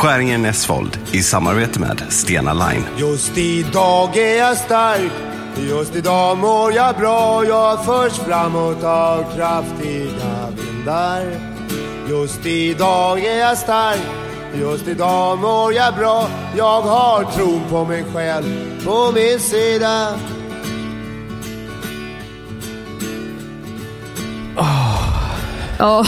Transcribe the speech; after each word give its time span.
Skäringen 0.00 0.42
Näsvold 0.42 0.98
i 1.12 1.22
samarbete 1.22 1.80
med 1.80 2.02
Stena 2.08 2.52
Line. 2.52 2.84
Just 2.98 3.38
idag 3.38 4.16
är 4.16 4.38
jag 4.38 4.56
stark 4.56 5.12
Just 5.56 5.96
idag 5.96 6.38
mår 6.38 6.72
jag 6.72 6.96
bra 6.96 7.44
Jag 7.44 7.84
förs 7.84 8.12
framåt 8.12 8.84
av 8.84 9.24
kraftiga 9.36 10.48
vindar 10.56 11.22
Just 12.08 12.46
idag 12.46 13.24
är 13.24 13.38
jag 13.38 13.58
stark 13.58 14.00
Just 14.54 14.88
idag 14.88 15.38
mår 15.38 15.72
jag 15.72 15.94
bra 15.94 16.28
Jag 16.56 16.82
har 16.82 17.24
tron 17.24 17.62
på 17.70 17.84
mig 17.84 18.04
själv 18.14 18.84
på 18.84 19.12
min 19.14 19.40
sida 19.40 20.08
Ja, 25.78 26.04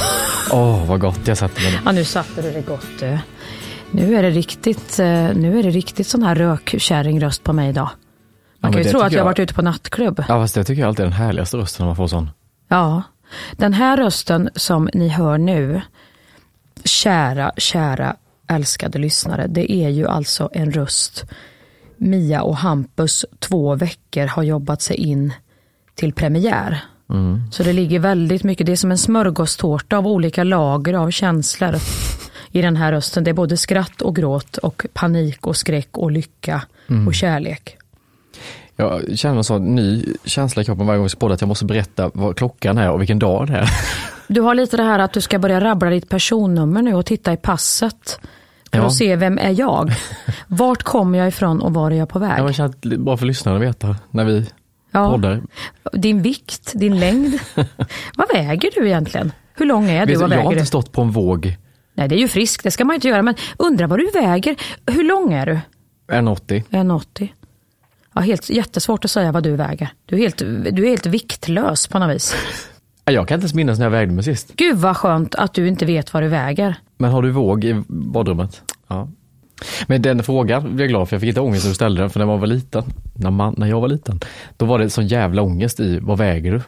Åh, 0.50 0.86
vad 0.86 1.00
gott 1.00 1.20
jag 1.24 1.38
satte 1.38 1.61
mig 1.62 1.72
nu. 1.72 1.79
ja 1.84 1.93
nu 1.93 2.04
satte 2.04 2.43
du 2.43 2.50
det 2.50 2.61
gott 2.61 2.86
du. 3.00 3.18
Nu 3.93 4.14
är 4.16 4.22
det 4.22 4.30
riktigt, 4.30 4.98
eh, 4.98 5.06
nu 5.34 5.59
är 5.59 5.62
det 5.62 5.70
riktigt 5.70 6.06
sån 6.06 6.23
här 6.23 6.34
rökkärringröst 6.34 7.42
på 7.45 7.52
mig 7.52 7.69
idag. 7.70 7.88
Man 8.59 8.70
men 8.70 8.73
kan 8.73 8.82
ju 8.82 8.88
tro 8.88 8.98
att 9.01 9.05
jag 9.05 9.12
jag- 9.12 9.20
har 9.20 9.24
varit 9.30 9.38
ute 9.38 9.55
på 9.55 9.62
nattklubb. 9.62 10.18
Ja, 10.28 10.42
fast 10.42 10.55
det 10.55 10.65
tycker 10.65 10.80
jag 10.82 10.88
alltid 10.88 11.01
är 11.01 11.09
den 11.10 11.12
härligaste 11.18 11.56
rösten 11.56 11.84
när 11.84 11.88
man 11.88 11.96
får 11.96 12.06
sån. 12.09 12.30
Ja, 12.68 13.02
den 13.52 13.73
här 13.73 13.96
rösten 13.96 14.51
som 14.55 14.88
ni 14.95 15.09
hör 15.09 15.38
nu, 15.38 15.80
kära, 16.84 17.52
kära 17.56 18.16
älskade 18.48 18.98
lyssnare, 18.98 19.46
det 19.46 19.73
är 19.73 19.88
ju 19.88 20.06
alltså 20.09 20.48
en 20.52 20.73
röst 20.73 21.24
Mia 21.96 22.43
och 22.43 22.56
Hampus 22.56 23.24
två 23.38 23.74
veckor 23.74 24.27
har 24.27 24.43
jobbat 24.43 24.82
sig 24.82 24.96
in 24.96 25.32
till 25.95 26.12
premiär. 26.12 26.84
Så 27.51 27.62
det 27.62 27.73
ligger 27.73 27.98
väldigt 27.98 28.45
mycket, 28.45 28.66
det 28.66 28.73
är 28.73 28.77
som 28.77 28.90
en 28.90 28.98
smörgåstårta 28.98 29.96
av 29.98 30.06
olika 30.06 30.45
lager 30.45 30.95
av 30.95 31.10
känslor 31.10 31.74
i 32.52 32.62
den 32.62 32.77
här 32.77 32.92
rösten. 32.92 33.24
Det 33.24 33.30
är 33.30 33.34
både 33.34 33.56
skratt 33.56 34.02
och 34.02 34.16
gråt 34.16 34.56
och 34.56 34.87
panik 34.93 35.47
och 35.47 35.56
skräck 35.56 35.98
och 35.98 36.10
lycka 36.10 36.62
och 37.07 37.15
kärlek. 37.15 37.76
Jag 38.76 39.18
känner 39.18 39.37
en 39.37 39.45
sån 39.45 39.74
ny 39.74 40.04
känsla 40.24 40.63
i 40.63 40.65
kroppen 40.65 40.87
varje 40.87 40.99
gång 40.99 41.04
vi 41.04 41.09
ska 41.09 41.18
podda 41.18 41.35
att 41.35 41.41
jag 41.41 41.49
måste 41.49 41.65
berätta 41.65 42.10
vad 42.15 42.37
klockan 42.37 42.79
är 42.79 42.91
och 42.91 43.01
vilken 43.01 43.18
dag 43.18 43.46
det 43.46 43.57
är. 43.57 43.68
Du 44.29 44.41
har 44.41 44.54
lite 44.54 44.76
det 44.76 44.82
här 44.82 44.99
att 44.99 45.13
du 45.13 45.21
ska 45.21 45.38
börja 45.38 45.60
rabbla 45.60 45.91
ditt 45.91 46.09
personnummer 46.09 46.82
nu 46.82 46.95
och 46.95 47.07
titta 47.07 47.32
i 47.32 47.37
passet. 47.37 48.21
För 48.73 48.79
Ja. 48.79 48.87
att 48.87 48.95
se 48.95 49.16
vem 49.16 49.38
är 49.38 49.60
jag? 49.60 49.93
Vart 50.46 50.82
kommer 50.82 51.19
jag 51.19 51.29
ifrån 51.29 51.60
och 51.63 51.74
var 51.74 51.91
är 51.91 51.95
jag 51.95 52.09
på 52.09 52.19
väg? 52.19 52.32
Jag 52.38 52.43
har 52.45 52.87
lite 52.87 53.02
bra 53.02 53.16
för 53.16 53.26
lyssnarna 53.26 53.57
att 53.59 53.63
veta 53.65 53.96
när 54.10 54.24
vi 54.24 54.46
Ja. 54.93 55.10
poddar. 55.10 55.43
Din 55.93 56.23
vikt, 56.23 56.73
din 56.74 57.01
längd. 57.01 57.38
Vad 58.16 58.29
väger 58.35 58.71
du 58.74 58.87
egentligen? 58.87 59.32
Hur 59.54 59.66
lång 59.66 59.91
är 59.91 60.07
du? 60.07 60.15
Vad 60.15 60.23
jag 60.23 60.29
har 60.29 60.37
väger 60.37 60.51
inte 60.51 60.63
du? 60.63 60.66
stått 60.66 60.93
på 60.93 61.02
en 61.02 61.10
våg 61.10 61.57
Nej, 61.95 62.09
det 62.09 62.15
är 62.15 62.18
ju 62.18 62.29
friskt, 62.29 62.65
det 62.65 62.71
ska 62.71 62.85
man 62.85 62.95
inte 62.95 63.09
göra. 63.09 63.23
Men 63.23 63.35
undra 63.59 63.87
vad 63.87 63.98
du 63.98 64.10
väger. 64.10 64.56
Hur 64.87 65.04
lång 65.04 65.32
är 65.32 65.47
du? 65.47 65.53
1,80. 66.12 66.62
1,80. 66.71 67.28
Ja, 68.15 68.21
helt, 68.21 68.50
jättesvårt 68.50 69.04
att 69.04 69.10
säga 69.10 69.32
vad 69.32 69.43
du 69.43 69.56
väger. 69.56 69.88
Du 70.06 70.16
är, 70.16 70.20
helt, 70.20 70.38
du 70.76 70.84
är 70.84 70.88
helt 70.88 71.06
viktlös 71.06 71.87
på 71.87 71.98
något 71.98 72.15
vis. 72.15 72.34
Ja, 73.04 73.12
Jag 73.12 73.28
kan 73.28 73.34
inte 73.34 73.44
ens 73.44 73.54
minnas 73.54 73.78
när 73.78 73.87
jag 73.87 73.91
vägde 73.91 74.15
mig 74.15 74.25
sist. 74.25 74.53
Gud 74.56 74.76
vad 74.76 74.97
skönt 74.97 75.34
att 75.34 75.54
du 75.54 75.69
inte 75.69 75.84
vet 75.87 76.15
vad 76.15 76.22
du 76.22 76.28
väger. 76.28 76.75
Men 76.98 77.10
har 77.10 77.22
du 77.22 77.31
våg 77.31 77.65
i 77.65 77.82
badrummet? 77.88 78.62
Ja. 78.88 79.09
Men 79.87 80.03
den 80.03 80.22
frågan 80.22 80.62
blev 80.62 80.81
jag 80.81 80.88
glad 80.88 81.09
för. 81.09 81.16
Jag 81.16 81.20
fick 81.20 81.28
inte 81.28 81.41
ångest 81.41 81.65
när 81.65 81.70
du 81.70 81.75
ställde 81.75 82.00
den. 82.03 82.10
För 82.10 82.19
när 82.19 82.26
man 82.26 82.41
var 82.41 82.47
liten, 82.47 82.84
när, 83.15 83.31
man, 83.31 83.54
när 83.59 83.66
jag 83.66 83.81
var 83.81 83.88
liten, 83.88 84.20
då 84.56 84.66
var 84.66 84.78
det 84.78 84.91
sån 84.91 85.06
jävla 85.06 85.43
ångest 85.43 85.81
i 85.81 85.98
vad 85.98 86.19
väger 86.19 86.53
du? 86.53 86.60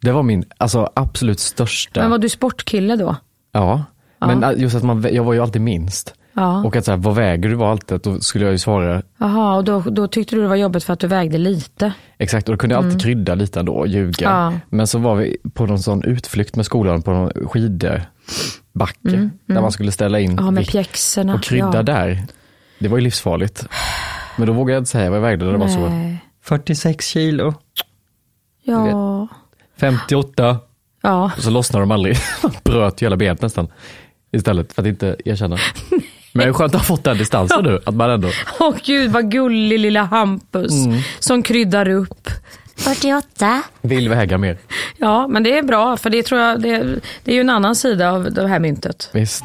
Det 0.00 0.12
var 0.12 0.22
min 0.22 0.44
alltså, 0.56 0.90
absolut 0.94 1.40
största. 1.40 2.00
Men 2.00 2.10
var 2.10 2.18
du 2.18 2.28
sportkille 2.28 2.96
då? 2.96 3.16
Ja, 3.52 3.84
men 4.26 4.60
just 4.60 4.76
att 4.76 4.82
man, 4.82 5.06
jag 5.12 5.24
var 5.24 5.32
ju 5.32 5.40
alltid 5.40 5.62
minst. 5.62 6.14
Ja. 6.36 6.64
Och 6.64 6.76
att 6.76 6.84
så 6.84 6.90
här, 6.90 6.98
vad 6.98 7.14
väger 7.14 7.48
du 7.48 7.54
var 7.54 7.70
alltid, 7.70 8.00
då 8.00 8.20
skulle 8.20 8.44
jag 8.44 8.52
ju 8.52 8.58
svara 8.58 9.02
Jaha, 9.18 9.56
och 9.56 9.64
då, 9.64 9.80
då 9.80 10.08
tyckte 10.08 10.36
du 10.36 10.42
det 10.42 10.48
var 10.48 10.56
jobbigt 10.56 10.84
för 10.84 10.92
att 10.92 11.00
du 11.00 11.06
vägde 11.06 11.38
lite. 11.38 11.92
exakt. 12.18 12.48
Och 12.48 12.54
då 12.54 12.58
kunde 12.58 12.74
jag 12.74 12.84
alltid 12.84 13.02
krydda 13.02 13.34
lite 13.34 13.60
ändå 13.60 13.72
och 13.72 13.86
ljuga. 13.88 14.30
Ja. 14.30 14.52
Men 14.70 14.86
så 14.86 14.98
var 14.98 15.14
vi 15.16 15.36
på 15.54 15.66
någon 15.66 15.78
sån 15.78 16.04
utflykt 16.04 16.56
med 16.56 16.64
skolan 16.66 17.02
på 17.02 17.10
någon 17.10 17.48
skidbacke. 17.48 19.30
Där 19.46 19.60
man 19.60 19.72
skulle 19.72 19.92
ställa 19.92 20.20
in 20.20 20.36
Ja, 20.40 20.50
med 20.50 20.66
pjäxorna. 20.66 21.34
och 21.34 21.42
krydda 21.42 21.72
ja. 21.74 21.82
där. 21.82 22.22
Det 22.78 22.88
var 22.88 22.98
ju 22.98 23.04
livsfarligt. 23.04 23.66
Men 24.36 24.46
då 24.46 24.52
vågade 24.52 24.72
jag 24.72 24.80
inte 24.80 24.90
säga 24.90 25.10
vad 25.10 25.16
jag 25.16 25.22
vägde 25.22 25.52
det 25.52 25.58
var 25.58 25.68
så. 25.68 25.88
Nej. 25.88 26.18
46 26.42 27.06
kilo. 27.06 27.54
Ja. 28.64 29.28
58. 29.76 30.58
Ja. 31.02 31.30
Och 31.36 31.42
så 31.42 31.50
lossnade 31.50 31.82
de 31.82 31.90
aldrig. 31.90 32.16
Bröt 32.64 33.02
ju 33.02 33.06
hela 33.06 33.16
benet 33.16 33.42
nästan. 33.42 33.68
Istället 34.34 34.72
för 34.72 34.82
att 34.82 34.88
inte 34.88 35.16
erkänna. 35.24 35.56
Men 36.32 36.44
det 36.46 36.48
är 36.48 36.52
skönt 36.52 36.74
att 36.74 36.80
ha 36.80 36.86
fått 36.86 37.04
den 37.04 37.18
distansen 37.18 37.64
nu. 37.64 37.80
Att 37.86 37.94
man 37.94 38.10
ändå, 38.10 38.28
Åh 38.60 38.74
gud 38.84 39.10
vad 39.10 39.30
gullig 39.30 39.78
lilla 39.80 40.02
Hampus 40.02 40.72
Mm. 40.86 41.00
som 41.18 41.42
kryddar 41.42 41.88
upp. 41.88 42.30
48. 42.76 43.62
vill 43.82 44.08
väga 44.08 44.38
mer. 44.38 44.58
Ja, 44.96 45.28
men 45.28 45.42
det 45.42 45.58
är 45.58 45.62
bra 45.62 45.96
för 45.96 46.10
det 46.10 46.22
tror 46.22 46.40
jag, 46.40 46.60
det, 46.62 46.78
det 47.24 47.30
är 47.30 47.34
ju 47.34 47.40
en 47.40 47.50
annan 47.50 47.74
sida 47.76 48.10
av 48.12 48.32
det 48.32 48.48
här 48.48 48.58
myntet. 48.58 49.10
Visst. 49.12 49.44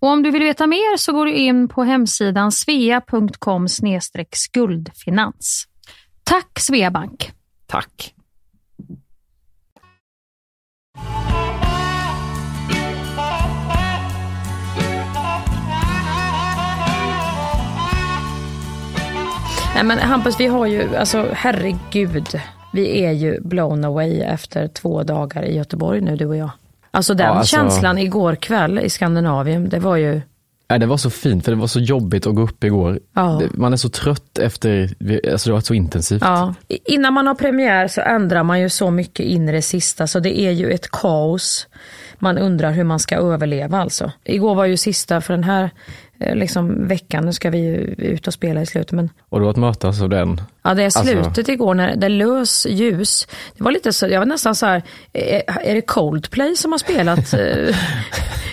Och 0.00 0.08
om 0.08 0.22
du 0.22 0.30
vill 0.30 0.42
veta 0.42 0.66
mer 0.66 0.96
så 0.96 1.12
går 1.12 1.26
du 1.26 1.32
in 1.32 1.68
på 1.68 1.82
hemsidan 1.84 2.52
svea.com 2.52 3.68
skuldfinans. 4.32 5.64
Tack 6.24 6.60
Sveabank! 6.60 7.32
Tack! 7.66 8.14
Nej 19.74 19.84
men 19.84 19.98
Hampus, 19.98 20.40
vi 20.40 20.46
har 20.46 20.66
ju, 20.66 20.96
alltså 20.96 21.28
herregud. 21.32 22.40
Vi 22.72 23.04
är 23.04 23.12
ju 23.12 23.40
blown 23.40 23.84
away 23.84 24.20
efter 24.20 24.68
två 24.68 25.02
dagar 25.02 25.44
i 25.44 25.56
Göteborg 25.56 26.00
nu, 26.00 26.16
du 26.16 26.26
och 26.26 26.36
jag. 26.36 26.50
Alltså 26.94 27.14
den 27.14 27.26
ja, 27.26 27.32
alltså... 27.32 27.56
känslan 27.56 27.98
igår 27.98 28.34
kväll 28.34 28.78
i 28.78 28.90
Skandinavien, 28.90 29.68
det 29.68 29.78
var 29.78 29.96
ju 29.96 30.20
Nej, 30.68 30.78
det 30.78 30.86
var 30.86 30.96
så 30.96 31.10
fint 31.10 31.44
för 31.44 31.52
det 31.52 31.58
var 31.58 31.66
så 31.66 31.80
jobbigt 31.80 32.26
att 32.26 32.34
gå 32.34 32.42
upp 32.42 32.64
igår. 32.64 33.00
Ja. 33.14 33.42
Man 33.50 33.72
är 33.72 33.76
så 33.76 33.88
trött 33.88 34.38
efter, 34.38 34.82
alltså 35.32 35.48
det 35.48 35.52
har 35.52 35.56
varit 35.56 35.66
så 35.66 35.74
intensivt. 35.74 36.22
Ja. 36.22 36.54
Innan 36.68 37.12
man 37.12 37.26
har 37.26 37.34
premiär 37.34 37.88
så 37.88 38.00
ändrar 38.00 38.42
man 38.42 38.60
ju 38.60 38.68
så 38.68 38.90
mycket 38.90 39.26
in 39.26 39.48
i 39.48 39.52
det 39.52 39.62
sista 39.62 40.06
så 40.06 40.20
det 40.20 40.40
är 40.40 40.50
ju 40.50 40.70
ett 40.70 40.90
kaos. 40.90 41.66
Man 42.18 42.38
undrar 42.38 42.72
hur 42.72 42.84
man 42.84 42.98
ska 42.98 43.16
överleva 43.16 43.78
alltså. 43.78 44.12
Igår 44.24 44.54
var 44.54 44.64
ju 44.64 44.76
sista 44.76 45.20
för 45.20 45.34
den 45.34 45.44
här 45.44 45.70
liksom 46.34 46.88
veckan, 46.88 47.24
nu 47.24 47.32
ska 47.32 47.50
vi 47.50 47.94
ut 47.98 48.26
och 48.26 48.34
spela 48.34 48.62
i 48.62 48.66
slutet. 48.66 48.92
Men... 48.92 49.10
Och 49.28 49.40
då 49.40 49.48
att 49.48 49.56
mötas 49.56 50.02
av 50.02 50.08
den? 50.08 50.40
Ja, 50.62 50.74
det 50.74 50.82
är 50.82 50.84
alltså- 50.84 51.02
slutet 51.02 51.26
alltså... 51.26 51.52
igår 51.52 51.74
när 51.74 51.96
det 51.96 52.08
lös 52.08 52.66
ljus. 52.66 53.26
Det 53.56 53.64
var 53.64 53.72
lite 53.72 53.92
så, 53.92 54.06
jag 54.06 54.18
var 54.18 54.26
nästan 54.26 54.54
så 54.54 54.66
här, 54.66 54.82
är, 55.12 55.42
är 55.62 55.74
det 55.74 55.80
Coldplay 55.80 56.56
som 56.56 56.72
har 56.72 56.78
spelat? 56.78 57.34
Eh, 57.44 57.76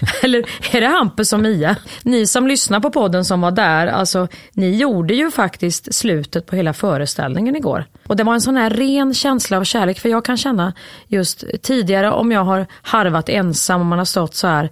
eller 0.24 0.46
är 0.76 0.82
det 0.82 0.88
Hampus 0.88 1.34
och 1.34 1.40
Mia? 1.40 1.76
Ni 2.04 2.28
som 2.28 2.48
lyssnar 2.48 2.80
på 2.80 2.92
podden 2.92 3.26
som 3.26 3.42
var 3.42 3.52
där, 3.52 3.88
alltså 3.88 4.28
ni 4.54 4.78
gjorde 4.78 5.14
ju 5.14 5.32
faktiskt 5.32 5.94
slutet 5.94 6.46
på 6.46 6.56
hela 6.56 6.74
föreställningen 6.74 7.56
igår. 7.56 7.86
Och 8.08 8.16
det 8.16 8.24
var 8.24 8.34
en 8.34 8.42
sån 8.42 8.58
här 8.58 8.70
ren 8.70 9.14
känsla 9.14 9.58
av 9.58 9.64
kärlek, 9.64 10.00
för 10.00 10.10
jag 10.10 10.26
kan 10.26 10.38
känna 10.38 10.74
just 11.08 11.44
tidigare 11.62 12.12
om 12.12 12.32
jag 12.32 12.44
har 12.44 12.66
harvat 12.82 13.30
ensam 13.30 13.82
och 13.82 13.88
man 13.88 13.98
har 13.98 14.06
stått 14.06 14.36
så 14.36 14.48
här 14.48 14.70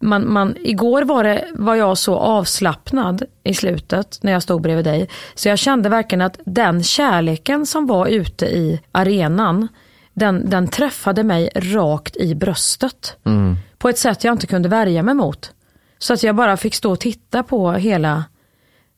man, 0.00 0.32
man, 0.32 0.56
igår 0.60 1.02
var, 1.02 1.24
det, 1.24 1.44
var 1.54 1.74
jag 1.74 1.98
så 1.98 2.16
avslappnad 2.16 3.22
i 3.44 3.54
slutet 3.54 4.18
när 4.22 4.32
jag 4.32 4.42
stod 4.42 4.62
bredvid 4.62 4.84
dig. 4.84 5.08
Så 5.34 5.48
jag 5.48 5.58
kände 5.58 5.88
verkligen 5.88 6.22
att 6.22 6.40
den 6.44 6.82
kärleken 6.82 7.66
som 7.66 7.86
var 7.86 8.06
ute 8.06 8.46
i 8.46 8.80
arenan, 8.92 9.68
den, 10.14 10.50
den 10.50 10.68
träffade 10.68 11.24
mig 11.24 11.50
rakt 11.54 12.16
i 12.16 12.34
bröstet. 12.34 13.16
Mm. 13.26 13.56
På 13.78 13.88
ett 13.88 13.98
sätt 13.98 14.24
jag 14.24 14.32
inte 14.34 14.46
kunde 14.46 14.68
värja 14.68 15.02
mig 15.02 15.14
mot. 15.14 15.52
Så 15.98 16.12
att 16.12 16.22
jag 16.22 16.36
bara 16.36 16.56
fick 16.56 16.74
stå 16.74 16.92
och 16.92 17.00
titta 17.00 17.42
på 17.42 17.72
hela 17.72 18.24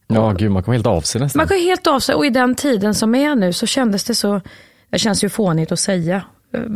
Ja, 0.06 0.30
gud, 0.30 0.50
man 0.50 0.62
kom 0.62 0.72
helt 0.72 0.86
av 0.86 1.00
sig 1.00 1.20
nästan. 1.20 1.40
Man 1.40 1.48
kom 1.48 1.56
helt 1.56 1.86
av 1.86 2.00
sig 2.00 2.14
och 2.14 2.26
i 2.26 2.30
den 2.30 2.54
tiden 2.54 2.94
som 2.94 3.14
är 3.14 3.34
nu 3.34 3.52
så 3.52 3.66
kändes 3.66 4.04
det 4.04 4.14
så, 4.14 4.40
det 4.90 4.98
känns 4.98 5.24
ju 5.24 5.28
fånigt 5.28 5.72
att 5.72 5.80
säga, 5.80 6.22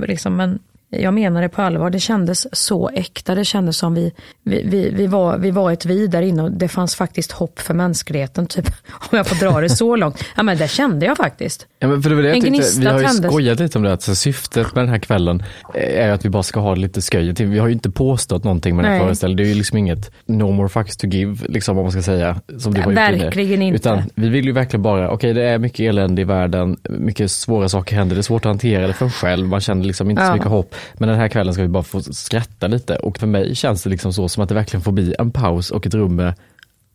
liksom, 0.07 0.37
men 0.37 0.59
jag 0.91 1.15
menar 1.15 1.43
det 1.43 1.49
på 1.49 1.63
allvar, 1.63 1.91
det 1.91 2.01
kändes 2.01 2.47
så 2.53 2.89
äkta. 2.89 3.35
Det 3.35 3.45
kändes 3.45 3.77
som 3.77 3.95
vi, 3.95 4.13
vi, 4.43 4.63
vi, 4.65 4.91
vi, 4.91 5.07
var, 5.07 5.39
vi 5.39 5.51
var 5.51 5.73
ett 5.73 5.85
vi 5.85 6.07
där 6.07 6.23
inne 6.23 6.43
och 6.43 6.53
det 6.53 6.69
fanns 6.69 6.95
faktiskt 6.95 7.33
hopp 7.33 7.61
för 7.61 7.75
mänskligheten. 7.75 8.47
Typ, 8.47 8.67
om 9.11 9.17
jag 9.17 9.27
får 9.27 9.37
dra 9.37 9.61
det 9.61 9.69
så 9.69 9.97
långt. 9.97 10.25
Ja 10.37 10.43
men 10.43 10.59
det 10.59 10.69
kände 10.69 11.07
jag 11.07 11.17
faktiskt. 11.17 11.67
Ja, 11.79 11.89
men 11.89 12.03
för 12.03 12.11
det 12.11 12.17
var 12.17 12.23
det 12.23 12.29
jag 12.29 12.43
tyckte, 12.43 12.81
vi 12.81 12.87
har 12.87 13.01
ju 13.01 13.07
tändes. 13.07 13.33
skojat 13.33 13.61
lite 13.61 13.79
om 13.79 13.85
det, 13.85 13.93
att 13.93 14.03
så 14.03 14.15
syftet 14.15 14.75
med 14.75 14.85
den 14.85 14.89
här 14.89 14.99
kvällen 14.99 15.43
är 15.75 16.11
att 16.11 16.25
vi 16.25 16.29
bara 16.29 16.43
ska 16.43 16.61
ha 16.61 16.75
lite 16.75 17.01
sköj. 17.01 17.33
Vi 17.33 17.59
har 17.59 17.67
ju 17.67 17.73
inte 17.73 17.91
påstått 17.91 18.45
någonting 18.45 18.77
med 18.77 18.85
den 18.85 18.93
här 18.93 19.01
föreställningen. 19.01 19.37
Det 19.37 19.43
är 19.43 19.49
ju 19.49 19.55
liksom 19.55 19.79
inget 19.79 20.11
no 20.27 20.53
more 20.53 20.69
fucks 20.69 20.97
to 20.97 21.07
give, 21.07 21.47
liksom, 21.49 21.79
om 21.79 21.85
man 21.85 21.93
ska 21.93 22.03
säga. 22.03 22.41
Som 22.59 22.75
du 22.75 22.83
var 22.83 22.93
verkligen 22.93 23.63
inte. 23.63 23.77
Utan 23.77 24.03
vi 24.15 24.29
vill 24.29 24.45
ju 24.45 24.53
verkligen 24.53 24.83
bara, 24.83 25.11
okej 25.11 25.15
okay, 25.15 25.33
det 25.33 25.49
är 25.49 25.59
mycket 25.59 25.81
elände 25.81 26.23
i 26.23 26.25
världen, 26.25 26.77
mycket 26.89 27.31
svåra 27.31 27.69
saker 27.69 27.97
händer, 27.97 28.17
det 28.17 28.21
är 28.21 28.23
svårt 28.23 28.45
att 28.45 28.51
hantera 28.51 28.87
det 28.87 28.93
för 28.93 29.05
en 29.05 29.11
själv, 29.11 29.47
man 29.47 29.61
känner 29.61 29.85
liksom 29.85 30.11
inte 30.11 30.23
ja. 30.23 30.29
så 30.29 30.35
mycket 30.35 30.49
hopp. 30.49 30.76
Men 30.95 31.09
den 31.09 31.19
här 31.19 31.29
kvällen 31.29 31.55
ska 31.55 31.63
vi 31.63 31.69
bara 31.69 31.83
få 31.83 32.03
skratta 32.03 32.67
lite 32.67 32.97
och 32.97 33.19
för 33.19 33.27
mig 33.27 33.55
känns 33.55 33.83
det 33.83 33.91
liksom 33.91 34.13
så 34.13 34.29
som 34.29 34.43
att 34.43 34.49
det 34.49 34.55
verkligen 34.55 34.83
får 34.83 34.93
bli 34.93 35.15
en 35.19 35.31
paus 35.31 35.71
och 35.71 35.87
ett 35.87 35.95
rum 35.95 36.17
med, 36.17 36.35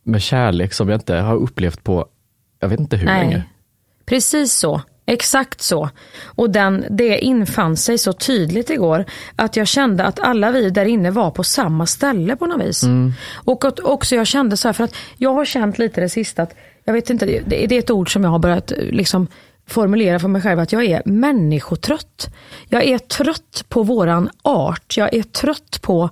med 0.02 0.22
kärlek 0.22 0.72
som 0.72 0.88
jag 0.88 0.96
inte 0.96 1.14
har 1.14 1.36
upplevt 1.36 1.84
på, 1.84 2.06
jag 2.60 2.68
vet 2.68 2.80
inte 2.80 2.96
hur 2.96 3.06
Nej. 3.06 3.24
länge. 3.24 3.44
Precis 4.06 4.52
så. 4.52 4.82
Exakt 5.06 5.60
så. 5.60 5.90
Och 6.24 6.50
den, 6.50 6.84
det 6.90 7.18
infann 7.18 7.76
sig 7.76 7.98
så 7.98 8.12
tydligt 8.12 8.70
igår 8.70 9.04
att 9.36 9.56
jag 9.56 9.68
kände 9.68 10.04
att 10.04 10.20
alla 10.20 10.50
vi 10.50 10.70
där 10.70 10.84
inne 10.84 11.10
var 11.10 11.30
på 11.30 11.44
samma 11.44 11.86
ställe 11.86 12.36
på 12.36 12.46
något 12.46 12.66
vis. 12.66 12.82
Mm. 12.82 13.12
Och 13.34 13.64
att 13.64 13.80
också 13.80 14.16
jag 14.16 14.26
kände 14.26 14.56
så 14.56 14.68
här, 14.68 14.72
för 14.72 14.84
att 14.84 14.94
jag 15.16 15.34
har 15.34 15.44
känt 15.44 15.78
lite 15.78 16.00
det 16.00 16.08
sista 16.08 16.42
att, 16.42 16.54
jag 16.84 16.92
vet 16.92 17.10
inte, 17.10 17.26
det, 17.26 17.40
det 17.46 17.74
är 17.74 17.78
ett 17.78 17.90
ord 17.90 18.12
som 18.12 18.24
jag 18.24 18.30
har 18.30 18.38
börjat 18.38 18.72
liksom 18.76 19.26
formulera 19.66 20.18
för 20.18 20.28
mig 20.28 20.42
själv 20.42 20.60
att 20.60 20.72
jag 20.72 20.84
är 20.84 21.02
människotrött. 21.04 22.34
Jag 22.68 22.84
är 22.84 22.98
trött 22.98 23.64
på 23.68 23.82
våran 23.82 24.30
art. 24.42 24.96
Jag 24.96 25.14
är 25.14 25.22
trött 25.22 25.78
på, 25.82 26.10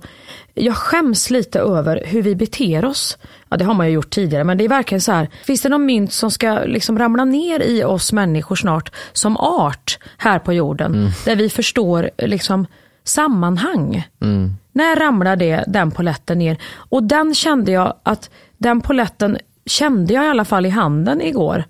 jag 0.53 0.75
skäms 0.75 1.29
lite 1.29 1.59
över 1.59 2.03
hur 2.05 2.21
vi 2.21 2.35
beter 2.35 2.85
oss. 2.85 3.17
Ja 3.49 3.57
det 3.57 3.65
har 3.65 3.73
man 3.73 3.87
ju 3.87 3.93
gjort 3.93 4.09
tidigare 4.09 4.43
men 4.43 4.57
det 4.57 4.63
är 4.63 4.69
verkligen 4.69 5.01
så 5.01 5.11
här, 5.11 5.29
finns 5.45 5.61
det 5.61 5.69
någon 5.69 5.85
mynt 5.85 6.13
som 6.13 6.31
ska 6.31 6.59
liksom 6.65 6.99
ramla 6.99 7.25
ner 7.25 7.59
i 7.59 7.83
oss 7.83 8.13
människor 8.13 8.55
snart 8.55 8.91
som 9.13 9.37
art 9.37 9.99
här 10.17 10.39
på 10.39 10.53
jorden? 10.53 10.93
Mm. 10.93 11.11
Där 11.25 11.35
vi 11.35 11.49
förstår 11.49 12.09
liksom 12.17 12.67
sammanhang. 13.03 14.07
Mm. 14.21 14.53
När 14.71 14.95
ramlar 14.95 15.35
det, 15.35 15.63
den 15.67 15.91
poletten 15.91 16.39
ner? 16.39 16.57
Och 16.73 17.03
den 17.03 17.33
kände 17.33 17.71
jag 17.71 17.93
att 18.03 18.29
den 18.57 18.81
poletten 18.81 19.37
kände 19.71 20.13
jag 20.13 20.25
i 20.25 20.27
alla 20.27 20.45
fall 20.45 20.65
i 20.65 20.69
handen 20.69 21.21
igår. 21.21 21.63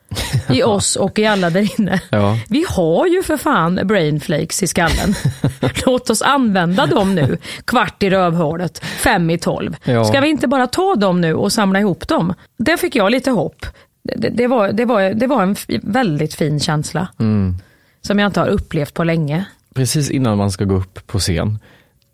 I 0.50 0.64
oss 0.76 0.96
och 0.96 1.20
i 1.20 1.26
alla 1.26 1.50
där 1.50 1.80
inne. 1.80 2.02
Ja. 2.10 2.38
Vi 2.50 2.66
har 2.70 3.08
ju 3.08 3.24
för 3.24 3.38
fan 3.38 3.80
brainflakes 3.84 4.64
i 4.64 4.68
skallen. 4.68 5.16
Låt 5.86 6.10
oss 6.10 6.22
använda 6.22 6.86
dem 6.86 7.16
nu. 7.16 7.38
Kvart 7.66 8.04
i 8.04 8.10
rövhålet, 8.10 8.80
fem 8.80 9.30
i 9.30 9.38
tolv. 9.38 9.76
Ja. 9.84 10.04
Ska 10.04 10.22
vi 10.22 10.30
inte 10.30 10.48
bara 10.48 10.68
ta 10.68 10.96
dem 10.96 11.22
nu 11.22 11.34
och 11.34 11.54
samla 11.54 11.80
ihop 11.80 12.08
dem? 12.08 12.34
Där 12.58 12.78
fick 12.78 12.96
jag 12.96 13.12
lite 13.12 13.32
hopp. 13.32 13.66
Det, 14.04 14.30
det 14.30 14.48
var, 14.48 14.72
det, 14.72 14.86
var, 14.86 15.02
det 15.02 15.28
var 15.28 15.44
en 15.44 15.56
väldigt 15.82 16.34
fin 16.34 16.60
känsla. 16.60 17.08
Mm. 17.20 17.56
Som 18.02 18.20
jag 18.20 18.28
inte 18.30 18.40
har 18.40 18.48
upplevt 18.48 18.94
på 18.94 19.04
länge. 19.04 19.46
Precis 19.76 20.10
innan 20.10 20.38
man 20.38 20.52
ska 20.52 20.66
gå 20.66 20.76
upp 20.76 21.08
på 21.08 21.20
scen 21.20 21.60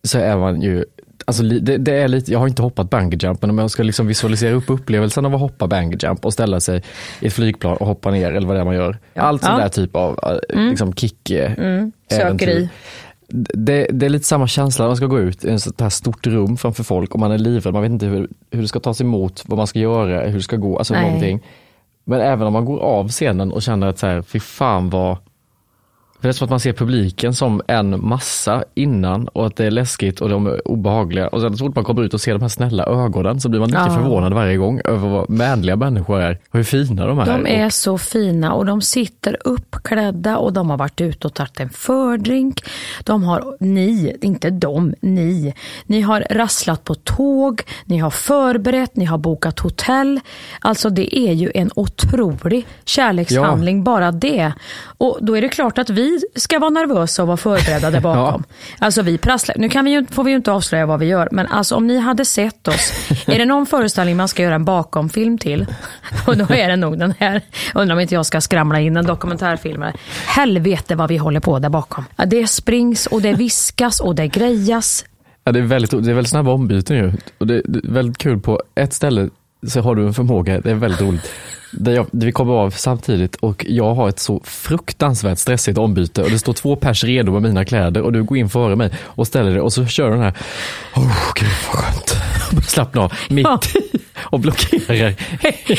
så 0.03 0.19
är 0.19 0.37
man 0.37 0.61
ju 0.61 0.85
Alltså, 1.25 1.43
det, 1.43 1.77
det, 1.77 1.93
är 1.93 2.07
lite, 2.07 2.31
jag 2.31 2.39
har 2.39 2.47
inte 2.47 2.61
hoppat 2.61 2.89
bungyjump, 2.89 3.41
men 3.41 3.49
om 3.49 3.57
jag 3.57 3.71
ska 3.71 3.83
liksom 3.83 4.07
visualisera 4.07 4.55
upp 4.55 4.69
upplevelsen 4.69 5.25
av 5.25 5.35
att 5.35 5.39
hoppa 5.41 5.67
bungyjump 5.67 6.25
och 6.25 6.33
ställa 6.33 6.59
sig 6.59 6.81
i 7.19 7.27
ett 7.27 7.33
flygplan 7.33 7.77
och 7.77 7.87
hoppa 7.87 8.11
ner 8.11 8.31
eller 8.31 8.47
vad 8.47 8.55
det 8.55 8.59
är 8.59 8.65
man 8.65 8.75
gör. 8.75 8.97
Ja. 9.13 9.21
Allt 9.21 9.43
sån 9.43 9.53
ja. 9.53 9.59
där 9.59 9.69
typ 9.69 9.95
av 9.95 10.19
äh, 10.23 10.57
mm. 10.57 10.69
liksom 10.69 10.93
kick 10.93 11.29
mm. 11.29 11.91
Sökeri. 12.09 12.69
Det, 13.29 13.87
det, 13.91 14.05
är 14.05 14.09
lite 14.09 14.25
samma 14.25 14.47
känsla 14.47 14.83
när 14.83 14.89
man 14.89 14.97
ska 14.97 15.05
gå 15.05 15.19
ut 15.19 15.45
i 15.45 15.49
ett 15.49 15.61
sånt 15.61 15.81
här 15.81 15.89
stort 15.89 16.27
rum 16.27 16.57
framför 16.57 16.83
folk 16.83 17.13
och 17.13 17.19
man 17.19 17.31
är 17.31 17.37
livrädd, 17.37 17.73
man 17.73 17.81
vet 17.81 17.91
inte 17.91 18.05
hur, 18.05 18.29
hur 18.51 18.61
det 18.61 18.67
ska 18.67 18.79
tas 18.79 19.01
emot, 19.01 19.43
vad 19.47 19.57
man 19.57 19.67
ska 19.67 19.79
göra, 19.79 20.27
hur 20.27 20.37
det 20.37 20.43
ska 20.43 20.55
gå, 20.55 20.77
alltså 20.77 20.93
någonting. 20.93 21.43
Men 22.03 22.21
även 22.21 22.47
om 22.47 22.53
man 22.53 22.65
går 22.65 22.79
av 22.79 23.09
scenen 23.09 23.51
och 23.51 23.61
känner 23.61 23.87
att 23.87 23.99
så 23.99 24.07
här, 24.07 24.21
fy 24.21 24.39
fan 24.39 24.89
vad 24.89 25.17
det 26.21 26.27
är 26.27 26.31
som 26.31 26.45
att 26.45 26.49
man 26.49 26.59
ser 26.59 26.73
publiken 26.73 27.33
som 27.33 27.61
en 27.67 28.07
massa 28.07 28.63
innan 28.75 29.27
och 29.27 29.45
att 29.47 29.55
det 29.55 29.65
är 29.65 29.71
läskigt 29.71 30.21
och 30.21 30.29
de 30.29 30.47
är 30.47 30.67
obehagliga. 30.67 31.27
Och 31.27 31.41
sen 31.41 31.57
så 31.57 31.65
fort 31.65 31.75
man 31.75 31.83
kommer 31.83 32.03
ut 32.03 32.13
och 32.13 32.21
ser 32.21 32.33
de 32.33 32.41
här 32.41 32.49
snälla 32.49 32.85
ögonen 32.85 33.39
så 33.41 33.49
blir 33.49 33.59
man 33.59 33.69
lika 33.69 33.81
Ja. 33.87 33.89
förvånad 33.95 34.33
varje 34.33 34.57
gång 34.57 34.81
över 34.85 35.07
vad 35.09 35.37
vänliga 35.37 35.75
människor 35.75 36.21
är 36.21 36.39
och 36.49 36.55
hur 36.57 36.63
fina 36.63 37.07
de 37.07 37.19
är. 37.19 37.25
De 37.25 37.47
är 37.47 37.65
Och, 37.65 37.73
så 37.73 37.97
fina 37.97 38.53
och 38.53 38.65
de 38.65 38.81
sitter 38.81 39.37
uppklädda 39.43 40.37
och 40.37 40.53
de 40.53 40.69
har 40.69 40.77
varit 40.77 41.01
ute 41.01 41.27
och 41.27 41.33
tagit 41.33 41.59
en 41.59 41.69
fördrink. 41.69 42.63
De 43.03 43.23
har, 43.23 43.57
ni, 43.59 44.15
inte 44.21 44.49
de, 44.49 44.93
ni. 45.01 45.53
Ni 45.85 46.01
har 46.01 46.25
rasslat 46.29 46.83
på 46.83 46.95
tåg, 46.95 47.61
ni 47.85 47.97
har 47.97 48.09
förberett, 48.09 48.95
ni 48.95 49.05
har 49.05 49.17
bokat 49.17 49.59
hotell. 49.59 50.19
Alltså 50.61 50.89
det 50.89 51.17
är 51.19 51.33
ju 51.33 51.51
en 51.55 51.71
otrolig 51.75 52.65
kärlekshandling 52.85 53.83
bara 53.83 54.11
det. 54.11 54.51
Och 54.97 55.17
då 55.21 55.37
är 55.37 55.41
det 55.41 55.49
klart 55.49 55.77
att 55.77 55.89
vi 55.89 56.06
ska 56.35 56.59
vara 56.59 56.69
nervösa 56.69 57.21
och 57.21 57.27
vara 57.27 57.37
förberedda 57.37 57.91
där 57.91 58.01
bakom. 58.01 58.43
Alltså 58.79 59.01
vi 59.01 59.17
prasslar, 59.17 59.55
nu 59.59 59.69
kan 59.69 59.85
vi 59.85 59.91
ju, 59.91 60.05
får 60.05 60.23
vi 60.23 60.31
ju 60.31 60.37
inte 60.37 60.51
avslöja 60.51 60.85
vad 60.85 60.99
vi 60.99 61.05
gör, 61.05 61.29
men 61.31 61.47
alltså 61.47 61.75
om 61.75 61.87
ni 61.87 61.97
hade 61.97 62.25
sett 62.25 62.67
oss, 62.67 62.91
är 63.27 63.37
det 63.37 63.45
någon 63.45 63.65
föreställning 63.65 64.17
man 64.17 64.27
ska 64.27 64.43
göra 64.43 64.55
en 64.55 64.65
bakomfilm 64.65 65.37
till, 65.37 65.65
och 66.27 66.37
då 66.37 66.53
är 66.53 66.69
det 66.69 66.75
nog 66.75 66.99
den 66.99 67.13
här. 67.19 67.41
Undrar 67.75 67.95
om 67.95 67.99
inte 67.99 68.13
jag 68.13 68.25
ska 68.25 68.41
skramla 68.41 68.79
in 68.79 68.97
en 68.97 69.05
dokumentärfilm. 69.05 69.83
Helvete 70.25 70.95
vad 70.95 71.09
vi 71.09 71.17
håller 71.17 71.39
på 71.39 71.59
där 71.59 71.69
bakom. 71.69 72.05
Ja, 72.15 72.25
det 72.25 72.47
springs 72.47 73.05
och 73.05 73.21
det 73.21 73.33
viskas 73.33 73.99
och 73.99 74.15
det 74.15 74.27
grejas. 74.27 75.05
ja, 75.43 75.51
det, 75.51 75.59
är 75.59 75.63
väldigt, 75.63 75.91
det 75.91 75.97
är 76.11 76.15
väldigt 76.15 76.29
snabba 76.29 76.51
ombyten 76.51 76.97
ju. 76.97 77.13
Och 77.37 77.47
det, 77.47 77.61
det 77.65 77.79
är 77.87 77.91
väldigt 77.91 78.17
kul 78.17 78.39
på 78.39 78.61
ett 78.75 78.93
ställe 78.93 79.29
så 79.67 79.81
har 79.81 79.95
du 79.95 80.07
en 80.07 80.13
förmåga, 80.13 80.61
det 80.61 80.71
är 80.71 80.75
väldigt 80.75 81.01
roligt. 81.01 81.31
Där, 81.71 81.91
jag, 81.91 82.07
vi 82.11 82.31
kommer 82.31 82.53
av 82.53 82.69
samtidigt 82.69 83.35
och 83.35 83.65
jag 83.69 83.93
har 83.95 84.09
ett 84.09 84.19
så 84.19 84.41
fruktansvärt 84.43 85.37
stressigt 85.39 85.77
ombyte 85.77 86.23
och 86.23 86.29
det 86.29 86.39
står 86.39 86.53
två 86.53 86.75
pers 86.75 87.03
redo 87.03 87.31
med 87.31 87.41
mina 87.41 87.65
kläder 87.65 88.01
och 88.01 88.13
du 88.13 88.23
går 88.23 88.37
in 88.37 88.49
före 88.49 88.75
mig 88.75 88.91
och 89.03 89.27
ställer 89.27 89.51
dig 89.51 89.61
och 89.61 89.73
så 89.73 89.85
kör 89.85 90.05
du 90.05 90.11
den 90.11 90.21
här, 90.23 90.33
oh 90.95 91.33
gud 91.35 91.49
vad 91.67 91.83
skönt. 91.83 92.15
Slappna 92.67 93.01
av 93.01 93.13
mitt 93.29 93.47
Ja. 93.47 93.59
och 94.23 94.39
blockerar 94.39 95.15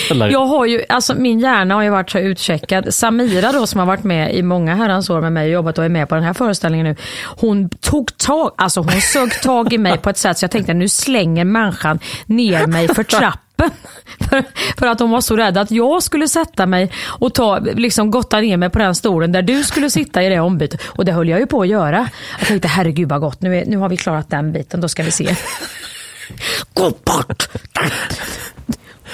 hela 0.08 0.30
Jag 0.30 0.46
har 0.46 0.66
ju, 0.66 0.82
alltså 0.88 1.14
min 1.14 1.40
hjärna 1.40 1.74
har 1.74 1.82
ju 1.82 1.90
varit 1.90 2.10
så 2.10 2.18
utcheckad. 2.18 2.94
Samira 2.94 3.52
då 3.52 3.66
som 3.66 3.78
har 3.80 3.86
varit 3.86 4.04
med 4.04 4.34
i 4.34 4.42
många 4.42 4.74
herrans 4.74 5.10
år 5.10 5.20
med 5.20 5.32
mig 5.32 5.44
och 5.46 5.52
jobbat 5.52 5.78
och 5.78 5.84
är 5.84 5.88
med 5.88 6.08
på 6.08 6.14
den 6.14 6.24
här 6.24 6.32
föreställningen 6.32 6.86
nu. 6.86 6.96
Hon 7.36 7.68
tog 7.68 8.16
tag, 8.18 8.50
alltså 8.58 8.80
hon 8.80 9.00
sög 9.00 9.42
tag 9.42 9.72
i 9.72 9.78
mig 9.78 9.98
på 9.98 10.10
ett 10.10 10.18
sätt 10.18 10.38
så 10.38 10.44
jag 10.44 10.50
tänkte 10.50 10.74
nu 10.74 10.88
slänger 10.88 11.44
människan 11.44 11.98
ner 12.26 12.66
mig 12.66 12.88
för 12.94 13.02
trappen. 13.58 13.70
För, 14.28 14.44
för 14.78 14.86
att 14.86 15.00
hon 15.00 15.10
var 15.10 15.20
så 15.20 15.36
rädd 15.36 15.58
att 15.58 15.70
jag 15.70 16.02
skulle 16.02 16.28
sätta 16.28 16.66
mig 16.66 16.92
och 17.06 17.34
ta, 17.34 17.58
liksom 17.58 18.10
gotta 18.10 18.40
ner 18.40 18.56
mig 18.56 18.70
på 18.70 18.78
den 18.78 18.94
stolen 18.94 19.32
där 19.32 19.42
du 19.42 19.64
skulle 19.64 19.90
sitta 19.90 20.22
i 20.22 20.28
det 20.28 20.40
ombytet. 20.40 20.80
Och 20.86 21.04
det 21.04 21.12
höll 21.12 21.28
jag 21.28 21.40
ju 21.40 21.46
på 21.46 21.62
att 21.62 21.68
göra. 21.68 22.08
Jag 22.38 22.48
tänkte 22.48 22.68
herregud 22.68 23.08
vad 23.08 23.20
gott, 23.20 23.40
nu, 23.40 23.56
är, 23.56 23.66
nu 23.66 23.76
har 23.76 23.88
vi 23.88 23.96
klarat 23.96 24.30
den 24.30 24.52
biten, 24.52 24.80
då 24.80 24.88
ska 24.88 25.02
vi 25.02 25.10
se. 25.10 25.36
Gå 26.74 26.90
bort! 27.04 27.48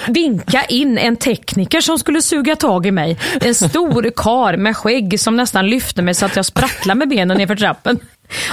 vinka 0.07 0.63
in 0.63 0.97
en 0.97 1.15
tekniker 1.15 1.81
som 1.81 1.99
skulle 1.99 2.21
suga 2.21 2.55
tag 2.55 2.85
i 2.85 2.91
mig. 2.91 3.17
En 3.41 3.55
stor 3.55 4.11
kar 4.15 4.57
med 4.57 4.77
skägg 4.77 5.19
som 5.19 5.35
nästan 5.35 5.67
lyfte 5.67 6.01
mig 6.01 6.13
så 6.13 6.25
att 6.25 6.35
jag 6.35 6.45
sprattlade 6.45 6.97
med 6.97 7.09
benen 7.09 7.37
nerför 7.37 7.55
trappen. 7.55 7.99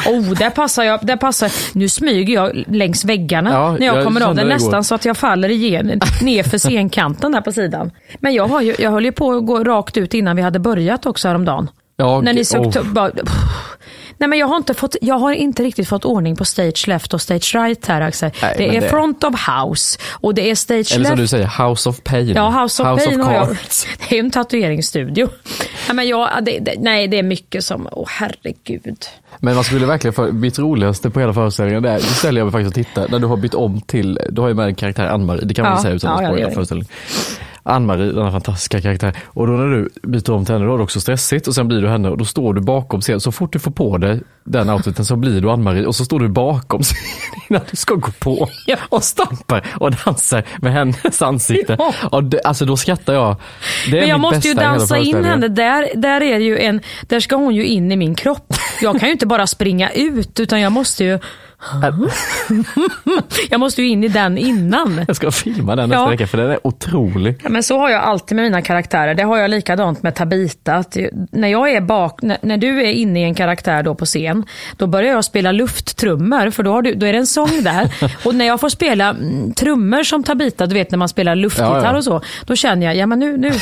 Oh, 0.06 0.34
där 0.38 0.50
passar 0.50 0.84
jag. 0.84 1.06
Där 1.06 1.16
passar, 1.16 1.52
nu 1.78 1.88
smyger 1.88 2.34
jag 2.34 2.64
längs 2.68 3.04
väggarna 3.04 3.50
Ja, 3.50 3.76
när 3.78 3.86
jag, 3.86 3.96
jag 3.96 4.04
kommer 4.04 4.20
av. 4.20 4.34
Det 4.34 4.42
är 4.42 4.46
nästan 4.46 4.84
så 4.84 4.94
att 4.94 5.04
jag 5.04 5.16
faller 5.16 5.48
igen 5.48 6.00
ner 6.22 6.42
för 6.42 6.58
scenkanten 6.58 7.32
där 7.32 7.40
på 7.40 7.52
sidan. 7.52 7.90
Men 8.20 8.34
jag, 8.34 8.46
har 8.46 8.60
ju, 8.62 8.74
jag 8.78 8.90
höll 8.90 9.04
ju 9.04 9.12
på 9.12 9.32
att 9.32 9.46
gå 9.46 9.64
rakt 9.64 9.96
ut 9.96 10.14
innan 10.14 10.36
vi 10.36 10.42
hade 10.42 10.58
börjat 10.58 11.06
också 11.06 11.28
häromdagen. 11.28 11.70
Ja, 11.96 12.20
När 12.20 12.32
ni 12.32 12.44
såg 12.44 12.66
oh. 12.66 12.92
bara, 12.92 13.10
Nej, 14.22 14.28
men 14.28 14.38
jag, 14.38 14.46
har 14.46 14.56
inte 14.56 14.74
fått, 14.74 14.96
jag 15.00 15.18
har 15.18 15.32
inte 15.32 15.62
riktigt 15.62 15.88
fått 15.88 16.04
ordning 16.04 16.36
på 16.36 16.44
stage 16.44 16.88
left 16.88 17.14
och 17.14 17.20
stage 17.20 17.54
right 17.54 17.86
här 17.86 18.00
Axel. 18.00 18.30
Nej, 18.42 18.54
det 18.58 18.76
är 18.76 18.80
det- 18.80 18.88
front 18.88 19.24
of 19.24 19.34
house 19.48 19.98
och 20.10 20.34
det 20.34 20.50
är 20.50 20.54
stage 20.54 20.76
Eller 20.76 20.84
som 20.86 21.02
left. 21.02 21.16
du 21.16 21.26
säger, 21.26 21.68
House 21.68 21.88
of 21.88 22.02
Pain. 22.04 22.28
Ja, 22.28 22.62
House 22.62 22.82
of 22.82 23.04
Pain 23.04 23.20
har 23.20 23.34
jag. 23.34 23.48
Det 24.08 24.16
är 24.16 24.20
en 24.20 24.30
tatueringsstudio. 24.30 25.28
Nej, 25.86 25.94
men 25.96 26.08
jag, 26.08 26.28
det, 26.42 26.58
det, 26.58 26.74
nej, 26.78 27.08
det 27.08 27.18
är 27.18 27.22
mycket 27.22 27.64
som, 27.64 27.88
åh 27.92 28.06
herregud. 28.10 29.06
Men 29.40 29.54
man 29.54 29.64
skulle 29.64 29.86
verkligen, 29.86 30.14
för 30.14 30.32
mitt 30.32 30.58
roligaste 30.58 31.10
på 31.10 31.20
hela 31.20 31.34
föreställningen, 31.34 31.82
det, 31.82 31.90
är, 31.90 31.98
ställer 31.98 32.40
jag 32.40 32.46
mig 32.46 32.52
faktiskt 32.52 32.68
och 32.78 32.86
tittar, 32.86 33.08
när 33.08 33.18
du 33.18 33.26
har 33.26 33.36
bytt 33.36 33.54
om 33.54 33.80
till, 33.80 34.18
du 34.30 34.40
har 34.40 34.48
ju 34.48 34.54
med 34.54 34.66
en 34.66 34.74
karaktär 34.74 35.06
Ann-Marie, 35.06 35.44
det 35.44 35.54
kan 35.54 35.62
man 35.64 35.72
Ja, 35.72 35.82
säga 35.82 35.94
utan 35.94 36.12
att 36.16 36.22
ja, 36.22 36.28
spoila 36.28 36.50
föreställningen. 36.50 36.88
Ann-Marie, 37.64 38.12
denna 38.12 38.32
fantastiska 38.32 38.80
karaktär. 38.80 39.16
Och 39.26 39.46
då 39.46 39.52
när 39.52 39.66
du 39.66 39.88
byter 40.02 40.30
om 40.30 40.44
till 40.44 40.54
henne, 40.54 40.66
då 40.66 40.74
är 40.74 40.78
det 40.78 40.84
också 40.84 41.00
stressigt 41.00 41.48
och 41.48 41.54
sen 41.54 41.68
blir 41.68 41.82
du 41.82 41.88
henne 41.88 42.08
och 42.08 42.18
då 42.18 42.24
står 42.24 42.54
du 42.54 42.60
bakom 42.60 43.00
scenen. 43.00 43.20
Så 43.20 43.32
fort 43.32 43.52
du 43.52 43.58
får 43.58 43.70
på 43.70 43.98
dig 43.98 44.20
den 44.44 44.70
outfiten 44.70 45.04
så 45.04 45.16
blir 45.16 45.40
du 45.40 45.50
Ann-Marie 45.50 45.86
och 45.86 45.96
så 45.96 46.04
står 46.04 46.20
du 46.20 46.28
bakom 46.28 46.80
scenen 46.82 47.42
innan 47.48 47.62
du 47.70 47.76
ska 47.76 47.94
gå 47.94 48.10
på 48.18 48.48
och 48.88 49.04
stampar 49.04 49.66
och 49.74 49.90
dansar 50.04 50.44
med 50.58 50.72
hennes 50.72 51.22
ansikte. 51.22 51.76
Ja. 51.78 51.94
Och 52.10 52.24
det, 52.24 52.40
alltså 52.40 52.64
då 52.64 52.76
skrattar 52.76 53.14
jag. 53.14 53.36
Det 53.90 53.96
är 53.96 54.00
Men 54.00 54.08
jag 54.08 54.20
mitt 54.20 54.22
måste 54.22 54.48
ju 54.48 54.54
bästa 54.54 54.68
hela 54.68 54.78
dansa 54.78 54.98
in 54.98 55.24
henne. 55.24 55.48
Där, 55.48 55.88
där, 55.94 56.20
är 56.20 56.38
ju 56.38 56.58
en, 56.58 56.80
där 57.02 57.20
ska 57.20 57.36
hon 57.36 57.54
ju 57.54 57.66
in 57.66 57.92
i 57.92 57.96
min 57.96 58.14
kropp. 58.14 58.54
Jag 58.80 59.00
kan 59.00 59.08
ju 59.08 59.12
inte 59.12 59.26
bara 59.26 59.46
springa 59.46 59.90
ut 59.90 60.40
utan 60.40 60.60
jag 60.60 60.72
måste 60.72 61.04
ju 61.04 61.18
jag 63.50 63.60
måste 63.60 63.82
ju 63.82 63.88
in 63.88 64.04
i 64.04 64.08
den 64.08 64.38
innan. 64.38 65.04
Jag 65.06 65.16
ska 65.16 65.30
filma 65.30 65.76
den 65.76 65.88
nästa 65.88 66.02
Ja. 66.02 66.08
vecka 66.08 66.26
för 66.26 66.38
den 66.38 66.50
är 66.50 66.66
otrolig. 66.66 67.40
Ja, 67.42 67.48
men 67.50 67.62
så 67.62 67.78
har 67.78 67.90
jag 67.90 68.02
alltid 68.02 68.36
med 68.36 68.42
mina 68.42 68.62
karaktärer. 68.62 69.14
Det 69.14 69.22
har 69.22 69.38
jag 69.38 69.50
likadant 69.50 70.02
med 70.02 70.14
Tabita. 70.14 70.84
När 71.30 71.48
jag 71.48 71.72
är 71.72 71.80
bak, 71.80 72.22
när, 72.22 72.38
när 72.42 72.56
du 72.56 72.80
är 72.80 72.92
inne 72.92 73.20
i 73.20 73.24
en 73.24 73.34
karaktär 73.34 73.82
då 73.82 73.94
på 73.94 74.04
scen, 74.06 74.44
då 74.76 74.86
börjar 74.86 75.12
jag 75.12 75.24
spela 75.24 75.52
lufttrummor 75.52 76.50
för 76.50 76.62
då, 76.62 76.80
du, 76.80 76.94
då 76.94 77.06
är 77.06 77.12
det 77.12 77.18
en 77.18 77.26
sång 77.26 77.62
där. 77.62 77.94
och 78.26 78.34
när 78.34 78.44
jag 78.44 78.60
får 78.60 78.68
spela 78.68 79.08
mm, 79.10 79.54
trummor 79.54 80.02
som 80.02 80.22
Tabita, 80.24 80.66
du 80.66 80.74
vet 80.74 80.90
när 80.90 80.98
man 80.98 81.08
spelar 81.08 81.34
luftgitarr 81.34 81.84
Ja, 81.84 81.90
ja. 81.92 81.96
och 81.96 82.04
så, 82.04 82.20
då 82.46 82.56
känner 82.56 82.86
jag, 82.86 82.96
ja 82.96 83.06
men 83.06 83.18
nu, 83.18 83.36
nu, 83.36 83.52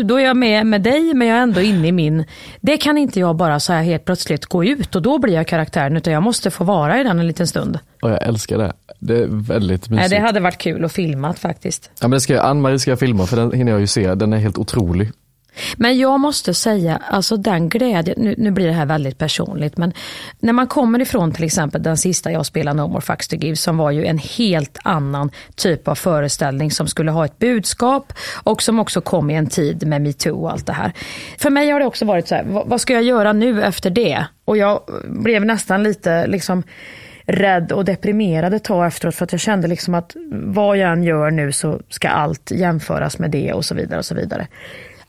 då 0.04 0.16
är 0.16 0.24
jag 0.24 0.36
med 0.36 0.66
med 0.66 0.82
dig 0.82 1.14
men 1.14 1.28
jag 1.28 1.38
är 1.38 1.42
ändå 1.42 1.60
inne 1.60 1.88
i 1.88 1.92
min, 1.92 2.24
det 2.60 2.76
kan 2.76 2.98
inte 2.98 3.20
jag 3.20 3.36
bara 3.36 3.60
så 3.60 3.72
här 3.72 3.82
helt 3.82 4.04
plötsligt 4.04 4.46
gå 4.46 4.64
ut 4.64 4.96
och 4.96 5.02
då 5.02 5.18
blir 5.18 5.34
jag 5.34 5.46
karaktären 5.46 5.96
utan 5.96 6.12
jag 6.12 6.22
måste 6.22 6.50
få 6.50 6.64
vara 6.64 7.00
i 7.00 7.02
den 7.04 7.18
en 7.18 7.27
liten 7.28 7.46
stund. 7.46 7.78
Och 8.02 8.10
jag 8.10 8.22
älskar 8.22 8.58
det. 8.58 8.72
Det 8.98 9.18
är 9.18 9.26
väldigt 9.26 9.88
mysigt. 9.88 10.10
det 10.10 10.18
hade 10.18 10.40
varit 10.40 10.58
kul 10.58 10.84
att 10.84 10.92
filma 10.92 11.34
faktiskt. 11.34 11.90
Ja, 12.00 12.08
men 12.08 12.10
det 12.10 12.20
ska 12.20 12.34
jag, 12.34 12.44
Ann-Marie 12.44 12.78
ska 12.78 12.90
jag 12.90 12.98
filma 12.98 13.26
för 13.26 13.36
den 13.36 13.52
hinner 13.52 13.72
jag 13.72 13.80
ju 13.80 13.86
se. 13.86 14.14
Den 14.14 14.32
är 14.32 14.38
helt 14.38 14.58
otrolig. 14.58 15.12
Men 15.76 15.98
jag 15.98 16.20
måste 16.20 16.54
säga, 16.54 17.02
alltså 17.10 17.36
den 17.36 17.68
glädjen, 17.68 18.16
nu, 18.18 18.34
nu 18.38 18.50
blir 18.50 18.66
det 18.66 18.72
här 18.72 18.86
väldigt 18.86 19.18
personligt, 19.18 19.76
men 19.76 19.92
när 20.40 20.52
man 20.52 20.66
kommer 20.66 21.00
ifrån 21.00 21.32
till 21.32 21.44
exempel 21.44 21.82
den 21.82 21.96
sista 21.96 22.32
jag 22.32 22.46
spelade, 22.46 22.82
No 22.82 22.88
More 22.88 23.00
Fucks 23.00 23.28
to 23.28 23.36
Give, 23.36 23.56
som 23.56 23.76
var 23.76 23.90
ju 23.90 24.06
en 24.06 24.18
helt 24.18 24.78
annan 24.82 25.30
typ 25.54 25.88
av 25.88 25.94
föreställning 25.94 26.70
som 26.70 26.86
skulle 26.86 27.10
ha 27.10 27.24
ett 27.24 27.38
budskap 27.38 28.12
och 28.42 28.62
som 28.62 28.78
också 28.78 29.00
kom 29.00 29.30
i 29.30 29.34
en 29.34 29.46
tid 29.46 29.86
med 29.86 30.02
metoo 30.02 30.42
och 30.42 30.52
allt 30.52 30.66
det 30.66 30.72
här. 30.72 30.92
För 31.38 31.50
mig 31.50 31.70
har 31.70 31.80
det 31.80 31.86
också 31.86 32.04
varit 32.04 32.28
så 32.28 32.34
här, 32.34 32.44
vad, 32.44 32.66
vad 32.66 32.80
ska 32.80 32.92
jag 32.92 33.02
göra 33.02 33.32
nu 33.32 33.62
efter 33.62 33.90
det? 33.90 34.26
Och 34.44 34.56
jag 34.56 34.80
blev 35.04 35.44
nästan 35.44 35.82
lite 35.82 36.26
liksom 36.26 36.62
rädd 37.28 37.72
och 37.72 37.84
deprimerad 37.84 38.54
ett 38.54 38.64
tag 38.64 38.86
efteråt 38.86 39.14
för 39.14 39.24
att 39.24 39.32
jag 39.32 39.40
kände 39.40 39.68
liksom 39.68 39.94
att 39.94 40.16
vad 40.30 40.76
jag 40.76 40.92
än 40.92 41.02
gör 41.02 41.30
nu 41.30 41.52
så 41.52 41.80
ska 41.88 42.08
allt 42.08 42.50
jämföras 42.50 43.18
med 43.18 43.30
det 43.30 43.52
och 43.52 43.64
så 43.64 43.74
vidare 43.74 43.98
och 43.98 44.04
så 44.04 44.14
vidare. 44.14 44.46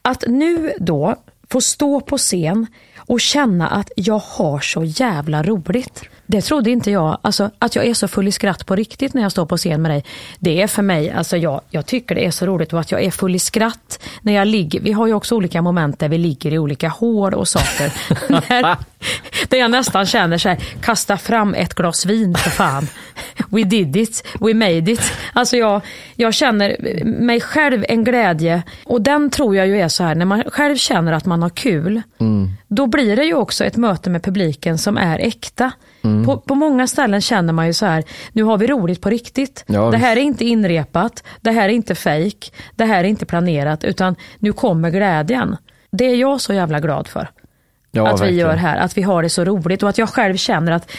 Att 0.02 0.24
nu 0.28 0.74
då 0.80 1.16
få 1.50 1.62
stå 1.62 2.02
på 2.02 2.18
scen 2.18 2.68
och 2.98 3.22
känna 3.22 3.68
att 3.68 3.92
jag 3.96 4.20
har 4.20 4.60
så 4.60 4.84
jävla 4.84 5.44
roligt. 5.44 6.04
Det 6.32 6.42
trodde 6.42 6.72
inte 6.72 6.92
jag. 6.92 7.18
Alltså, 7.22 7.50
att 7.60 7.76
jag 7.76 7.86
är 7.86 7.94
så 7.94 8.08
full 8.08 8.28
i 8.28 8.32
skratt 8.32 8.66
på 8.66 8.76
riktigt 8.76 9.14
när 9.14 9.22
jag 9.22 9.32
står 9.32 9.46
på 9.46 9.58
scen 9.58 9.82
med 9.82 9.92
dig. 9.92 10.06
Det 10.40 10.62
är 10.62 10.68
för 10.68 10.82
mig, 10.82 11.12
alltså 11.12 11.38
jag, 11.38 11.62
jag 11.70 11.86
tycker 11.86 12.16
det 12.16 12.26
är 12.26 12.32
så 12.32 12.46
roligt 12.46 12.74
och 12.74 12.80
att 12.80 12.92
jag 12.92 13.04
är 13.04 13.12
full 13.12 13.36
i 13.36 13.40
skratt 13.40 14.00
när 14.22 14.34
jag 14.34 14.48
ligger. 14.48 14.80
Vi 14.80 14.92
har 14.92 15.08
ju 15.08 15.14
också 15.14 15.36
olika 15.36 15.62
moment 15.62 16.00
där 16.00 16.10
vi 16.10 16.18
ligger 16.18 16.54
i 16.54 16.60
olika 16.60 16.90
hål 16.90 17.34
och 17.34 17.48
saker. 17.48 17.94
där, 18.50 18.78
där 19.50 19.58
jag 19.58 19.72
nästan 19.72 20.06
känner 20.06 20.38
så 20.38 20.50
här, 20.50 20.58
kasta 20.82 21.18
fram 21.18 21.54
ett 21.54 21.74
glas 21.74 22.06
vin 22.06 22.36
för 22.36 22.50
fan. 22.50 22.88
We 23.50 23.64
did 23.64 23.96
it, 23.96 24.28
we 24.40 24.54
made 24.54 24.92
it. 24.92 25.02
Alltså 25.34 25.58
jag, 25.58 25.82
jag 26.16 26.34
känner 26.34 26.78
mig 27.06 27.42
själv 27.42 27.86
en 27.90 28.04
glädje 28.04 28.64
och 28.86 29.02
den 29.02 29.30
tror 29.30 29.56
jag 29.56 29.68
ju 29.68 29.82
är 29.82 29.88
så 29.88 30.04
här, 30.04 30.16
när 30.16 30.26
man 30.26 30.44
själv 30.44 30.76
känner 30.76 31.12
att 31.12 31.26
man 31.26 31.42
har 31.42 31.50
kul, 31.50 32.02
då 32.68 32.88
blir 32.88 33.16
det 33.16 33.24
ju 33.24 33.34
också 33.34 33.66
ett 33.66 33.78
möte 33.78 34.10
med 34.10 34.24
publiken 34.24 34.78
som 34.78 34.98
är 34.98 35.20
äkta. 35.20 35.72
På, 36.25 36.38
på 36.38 36.56
många 36.56 36.88
ställen 36.88 37.22
känner 37.22 37.53
man 37.53 37.68
ju 37.68 37.74
så 37.74 37.86
här, 37.86 38.03
nu 38.34 38.44
har 38.44 38.58
vi 38.58 38.68
roligt 38.68 39.01
på 39.01 39.10
riktigt. 39.10 39.63
Ja, 39.68 39.91
det 39.91 39.98
här 39.98 40.18
är 40.18 40.22
inte 40.22 40.46
inrepat, 40.46 41.24
det 41.41 41.51
här 41.51 41.70
är 41.70 41.74
inte 41.74 41.96
fake, 41.96 42.51
det 42.75 42.86
här 42.86 43.03
är 43.03 43.08
inte 43.08 43.25
planerat, 43.25 43.84
utan 43.84 44.15
nu 44.39 44.53
kommer 44.53 44.89
glädjen. 44.89 45.58
Det 45.91 46.06
är 46.06 46.15
jag 46.15 46.41
så 46.41 46.53
jävla 46.53 46.79
glad 46.79 47.08
för 47.08 47.29
Ja, 47.91 48.08
att 48.08 48.08
vi 48.08 48.24
verkligen. 48.24 48.36
gör 48.36 48.56
här, 48.56 48.77
att 48.77 48.98
vi 48.98 49.01
har 49.01 49.24
det 49.24 49.29
så 49.29 49.44
roligt 49.46 49.84
och 49.84 49.89
att 49.89 49.98
jag 49.98 50.10
själv 50.10 50.36
känner 50.38 50.72
att 50.72 50.91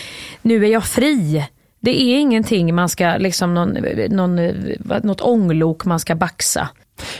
nu 0.43 0.65
är 0.65 0.69
jag 0.69 0.85
fri. 0.85 1.47
Det 1.81 2.01
är 2.03 2.19
ingenting 2.21 2.75
man 2.75 2.89
ska, 2.89 3.17
liksom 3.17 3.55
någon, 3.55 3.77
någon, 4.11 4.37
något 5.03 5.21
ånglok 5.21 5.85
man 5.85 6.01
ska 6.01 6.15
baxa. 6.15 6.69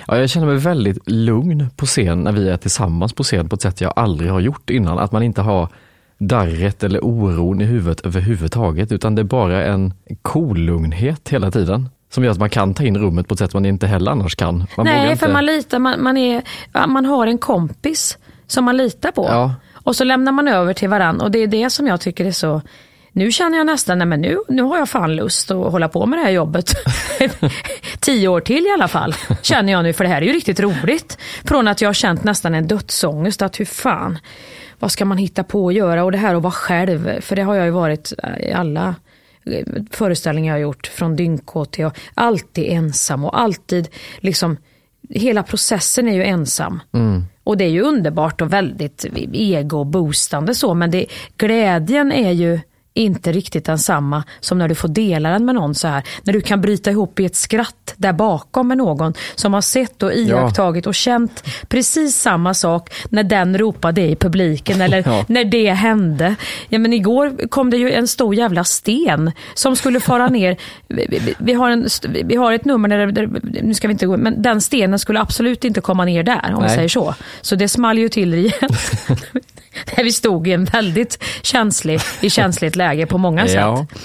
Ja, 0.07 0.17
jag 0.19 0.31
känner 0.31 0.47
mig 0.47 0.57
väldigt 0.57 1.11
lugn 1.11 1.71
på 1.77 1.87
scen 1.87 2.21
när 2.23 2.33
vi 2.33 2.49
är 2.49 2.57
tillsammans 2.57 3.13
på 3.13 3.23
scen 3.23 3.49
på 3.49 3.55
ett 3.55 3.63
sätt 3.63 3.81
jag 3.81 3.93
aldrig 3.97 4.31
har 4.31 4.41
gjort 4.41 4.71
innan. 4.71 4.99
Att 4.99 5.13
man 5.13 5.23
inte 5.23 5.41
har 5.41 5.69
darret 6.21 6.83
eller 6.83 7.05
oron 7.05 7.61
i 7.61 7.65
huvudet 7.65 8.01
överhuvudtaget, 8.01 8.93
utan 8.93 9.15
det 9.15 9.23
är 9.23 9.25
bara 9.25 9.65
en 9.65 9.95
kollugnhet 10.23 11.21
cool 11.25 11.33
hela 11.33 11.51
tiden 11.51 11.89
som 12.11 12.25
gör 12.25 12.31
att 12.31 12.39
man 12.39 12.51
kan 12.51 12.75
ta 12.75 12.85
in 12.85 12.99
rummet 12.99 13.29
på 13.29 13.35
ett 13.35 13.39
sätt 13.39 13.55
man 13.55 13.67
inte 13.67 13.87
heller 13.87 14.11
annars 14.11 14.37
kan. 14.37 14.67
Man 14.77 14.87
Nej, 14.87 15.11
inte... 15.11 15.27
för 15.27 15.33
man 15.33 15.47
litar, 15.47 15.79
man, 15.79 16.03
man, 16.03 16.17
är, 16.17 16.43
man 16.87 17.05
har 17.07 17.27
en 17.27 17.39
kompis 17.39 18.19
som 18.47 18.65
man 18.65 18.77
litar 18.77 19.11
på. 19.11 19.25
Ja. 19.25 19.55
Och 19.73 19.97
så 19.97 20.05
lämnar 20.05 20.33
man 20.33 20.49
över 20.49 20.75
till 20.75 20.89
varann 20.89 21.21
och 21.21 21.31
det 21.31 21.39
är 21.39 21.47
det 21.47 21.71
som 21.71 21.87
jag 21.87 22.01
tycker 22.01 22.25
är 22.25 22.33
så 22.33 22.63
nu 23.13 23.33
känner 23.33 23.59
jag 23.59 23.67
nästan, 23.67 23.99
nej 23.99 24.07
men 24.07 24.21
nu, 24.21 24.39
nu 24.49 24.63
har 24.63 24.79
jag 24.79 24.89
fan 24.89 25.17
lust 25.17 25.51
att 25.51 25.73
hålla 25.73 25.89
på 25.89 26.07
med 26.07 26.19
det 26.19 26.23
här 26.23 26.31
jobbet. 26.31 26.75
Tio 28.01 28.29
år 28.29 28.41
till 28.41 28.67
i 28.67 28.71
alla 28.71 28.89
fall, 28.89 29.15
känner 29.43 29.73
jag 29.73 29.83
nu, 29.83 29.93
för 29.93 30.05
det 30.05 30.11
här 30.11 30.23
är 30.23 30.27
ju 30.27 30.33
riktigt 30.33 30.61
roligt. 30.61 31.19
Från 31.45 31.69
att 31.69 31.81
jag 31.81 31.89
har 31.89 31.95
känt 31.95 32.25
nästan 32.25 32.55
en 32.55 32.67
dödsångest, 32.67 33.43
att 33.43 33.61
hur 33.61 33.65
fan, 33.65 34.19
vad 34.81 34.93
ska 34.93 35.05
man 35.05 35.19
hitta 35.19 35.45
på 35.45 35.69
att 35.69 35.75
göra? 35.75 36.05
Och 36.05 36.13
det 36.13 36.19
här 36.19 36.35
att 36.35 36.43
vara 36.43 36.53
själv, 36.53 37.21
för 37.21 37.37
det 37.37 37.43
har 37.43 37.55
jag 37.55 37.65
ju 37.65 37.71
varit 37.71 38.13
i 38.41 38.53
alla 38.53 38.95
föreställningar 39.91 40.53
jag 40.53 40.59
har 40.59 40.63
gjort, 40.63 40.87
från 40.87 41.17
Dynk 41.17 41.51
till 41.71 41.91
alltid 42.15 42.65
ensam 42.73 43.25
och 43.25 43.41
alltid 43.41 43.89
liksom, 44.19 44.57
hela 45.09 45.43
processen 45.43 46.09
är 46.09 46.13
ju 46.13 46.25
ensam. 46.25 46.81
Mm. 46.93 47.25
Och 47.45 47.57
det 47.57 47.65
är 47.65 47.69
ju 47.69 47.81
underbart 47.81 48.41
och 48.41 48.53
väldigt 48.53 49.07
ego-boostande 49.33 50.55
så, 50.55 50.75
men 50.75 50.91
det, 50.91 51.07
glädjen 51.37 52.13
är 52.13 52.31
ju 52.31 52.61
inte 52.95 53.33
riktigt 53.33 53.65
densamma 53.65 54.25
som 54.41 54.59
när 54.59 54.69
du 54.69 54.75
får 54.75 54.89
dela 54.89 55.31
den 55.31 55.45
med 55.45 55.55
någon 55.55 55.75
så 55.75 55.89
här. 55.89 56.03
När 56.23 56.33
du 56.33 56.41
kan 56.41 56.61
bryta 56.61 56.91
ihop 56.91 57.21
i 57.21 57.25
ett 57.25 57.37
skratt 57.37 57.95
där 57.97 58.13
bakom 58.13 58.69
med 58.69 58.79
någon 58.79 59.15
som 59.35 59.55
har 59.55 59.61
sett 59.61 60.03
och 60.03 60.13
iakttagit 60.13 60.87
och 60.87 60.95
känt 60.95 61.45
precis 61.69 62.17
samma 62.17 62.55
sak 62.55 62.93
när 63.11 63.23
den 63.23 63.59
ropade 63.59 64.01
i 64.01 64.17
publiken 64.17 64.81
eller 64.81 65.03
ja. 65.07 65.25
när 65.29 65.45
det 65.45 65.71
hände. 65.71 66.35
Ja, 66.69 66.79
men 66.79 66.93
igår 66.93 67.49
kom 67.49 67.71
det 67.71 67.77
ju 67.77 67.93
en 67.93 68.09
stor 68.09 68.35
jävla 68.35 68.65
sten 68.65 69.33
som 69.55 69.77
skulle 69.77 70.01
fara 70.01 70.29
ner. 70.29 70.57
Vi, 70.89 71.35
vi 71.39 71.53
har, 71.53 71.71
en, 71.71 71.89
vi 72.25 72.37
har 72.37 72.53
ett 72.53 72.65
nummer 72.65 72.89
där, 72.89 73.07
där, 73.07 73.29
nu 73.63 73.75
ska 73.75 73.89
vi 73.89 73.93
inte 73.93 74.07
gå, 74.07 74.17
men 74.17 74.43
den 74.43 74.61
stenen 74.61 74.99
skulle 74.99 75.21
absolut 75.21 75.65
inte 75.65 75.81
komma 75.81 76.05
ner 76.05 76.23
där 76.23 76.53
om 76.55 76.61
Nej. 76.61 76.69
vi 76.69 76.75
säger 76.75 76.89
så. 76.89 77.15
Så 77.41 77.57
det 77.57 77.69
small 77.69 77.99
ju 77.99 78.09
till 78.09 78.35
igen. 78.35 78.71
där 79.97 80.05
vi 80.05 80.13
stod 80.13 80.49
i 80.49 80.53
en 80.53 80.65
väldigt 80.65 81.23
känslig, 81.43 82.01
i 82.21 82.31
känsligt 82.31 82.77
läge 82.77 83.07
på 83.07 83.19
många 83.19 83.47
ja. 83.47 83.87
sätt. 83.91 83.99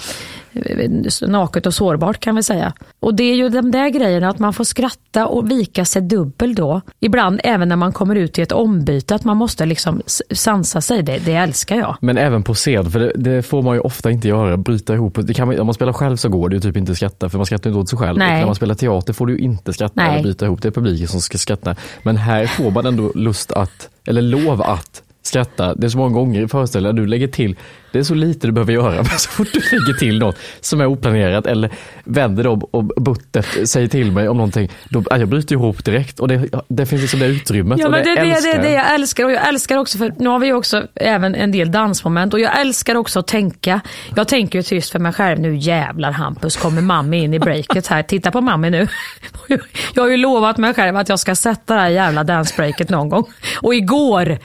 Naket 1.27 1.65
och 1.65 1.73
sårbart 1.73 2.19
kan 2.19 2.35
vi 2.35 2.43
säga. 2.43 2.73
Och 2.99 3.15
det 3.15 3.23
är 3.23 3.35
ju 3.35 3.49
de 3.49 3.71
där 3.71 3.89
grejerna 3.89 4.29
att 4.29 4.39
man 4.39 4.53
får 4.53 4.63
skratta 4.63 5.27
och 5.27 5.51
vika 5.51 5.85
sig 5.85 6.01
dubbel 6.01 6.55
då. 6.55 6.81
Ibland 6.99 7.41
även 7.43 7.69
när 7.69 7.75
man 7.75 7.93
kommer 7.93 8.15
ut 8.15 8.39
i 8.39 8.41
ett 8.41 8.51
ombyte, 8.51 9.15
att 9.15 9.23
man 9.23 9.37
måste 9.37 9.65
liksom 9.65 10.01
sansa 10.31 10.81
sig. 10.81 11.03
Det, 11.03 11.17
det 11.25 11.33
älskar 11.33 11.75
jag. 11.75 11.97
Men 12.01 12.17
även 12.17 12.43
på 12.43 12.53
scen, 12.53 12.91
för 12.91 12.99
det, 12.99 13.11
det, 13.15 13.43
får 13.43 13.61
man 13.61 13.75
ju 13.75 13.79
ofta 13.79 14.11
inte 14.11 14.27
göra, 14.27 14.57
bryta 14.57 14.93
ihop. 14.93 15.17
Det 15.21 15.33
kan 15.33 15.47
man, 15.47 15.59
om 15.59 15.65
man 15.65 15.73
spelar 15.73 15.93
själv 15.93 16.17
så 16.17 16.29
går 16.29 16.49
det 16.49 16.55
ju 16.55 16.61
typ 16.61 16.77
inte 16.77 16.91
att 16.91 16.97
skratta, 16.97 17.29
för 17.29 17.37
man 17.37 17.45
skrattar 17.45 17.69
inte 17.69 17.79
åt 17.79 17.89
sig 17.89 17.99
själv. 17.99 18.17
När 18.17 18.45
man 18.45 18.55
spelar 18.55 18.75
teater 18.75 19.13
får 19.13 19.25
du 19.25 19.33
ju 19.33 19.39
inte 19.39 19.73
skratta 19.73 19.93
Nej. 19.95 20.13
eller 20.13 20.23
bryta 20.23 20.45
ihop, 20.45 20.61
det 20.61 20.67
är 20.67 20.71
publiken 20.71 21.07
som 21.07 21.21
ska 21.21 21.37
skratta. 21.37 21.75
Men 22.03 22.17
här 22.17 22.45
får 22.45 22.71
man 22.71 22.85
ändå 22.85 23.11
lust 23.15 23.51
att, 23.51 23.89
eller 24.07 24.21
lov 24.21 24.61
att 24.61 25.01
skratta. 25.27 25.75
Det 25.75 25.87
är 25.87 25.89
så 25.89 25.97
många 25.97 26.13
gånger 26.13 26.41
i 26.41 26.47
föreställningen 26.47 26.95
du 26.95 27.07
lägger 27.07 27.27
till, 27.27 27.55
det 27.91 27.99
är 27.99 28.03
så 28.03 28.13
lite 28.13 28.47
du 28.47 28.51
behöver 28.51 28.73
göra, 28.73 28.95
men 28.95 29.05
så 29.05 29.29
fort 29.29 29.47
du 29.53 29.59
lägger 29.59 29.99
till 29.99 30.19
något 30.19 30.37
som 30.61 30.81
är 30.81 30.85
oplanerat 30.85 31.47
eller 31.47 31.69
vänder 32.03 32.43
dig 32.43 32.51
och 32.71 32.85
buttet 32.85 33.69
säger 33.69 33.87
till 33.87 34.11
mig 34.11 34.29
om 34.29 34.37
någonting, 34.37 34.71
då, 34.89 35.03
jag 35.09 35.27
bryter 35.27 35.55
ihop 35.55 35.85
direkt 35.85 36.19
och 36.19 36.27
det, 36.27 36.49
det 36.67 36.85
finns 36.85 37.01
liksom 37.01 37.19
det 37.19 37.25
utrymmet. 37.25 37.79
Ja, 37.79 37.89
men 37.89 38.03
det, 38.03 38.15
det, 38.15 38.21
det, 38.21 38.31
älskar 38.31 38.51
det 38.51 38.57
är 38.57 38.61
det 38.61 38.71
jag 38.71 38.93
älskar 38.93 39.25
och 39.25 39.31
jag 39.31 39.47
älskar 39.47 39.77
också, 39.77 39.97
för 39.97 40.13
nu 40.17 40.29
har 40.29 40.39
vi 40.39 40.53
också 40.53 40.87
även 40.95 41.35
en 41.35 41.51
del 41.51 41.71
dansmoment 41.71 42.33
och 42.33 42.39
jag 42.39 42.59
älskar 42.59 42.95
också 42.95 43.19
att 43.19 43.27
tänka. 43.27 43.81
Jag 44.15 44.27
tänker 44.27 44.59
ju 44.59 44.63
tyst 44.63 44.91
för 44.91 44.99
mig 44.99 45.13
själv, 45.13 45.39
nu 45.39 45.55
jävlar 45.55 46.11
Hampus 46.11 46.57
kommer 46.57 46.81
mamma 46.81 47.15
in 47.15 47.33
i 47.33 47.39
breaket 47.39 47.87
här, 47.87 48.03
titta 48.03 48.31
på 48.31 48.41
mamma 48.41 48.69
nu. 48.69 48.87
Jag 49.93 50.03
har 50.03 50.09
ju 50.09 50.17
lovat 50.17 50.57
mig 50.57 50.73
själv 50.73 50.97
att 50.97 51.09
jag 51.09 51.19
ska 51.19 51.35
sätta 51.35 51.75
det 51.75 51.81
här 51.81 51.89
jävla 51.89 52.23
dancebreaket 52.23 52.89
någon 52.89 53.09
gång. 53.09 53.25
Och 53.61 53.75
igår 53.75 54.37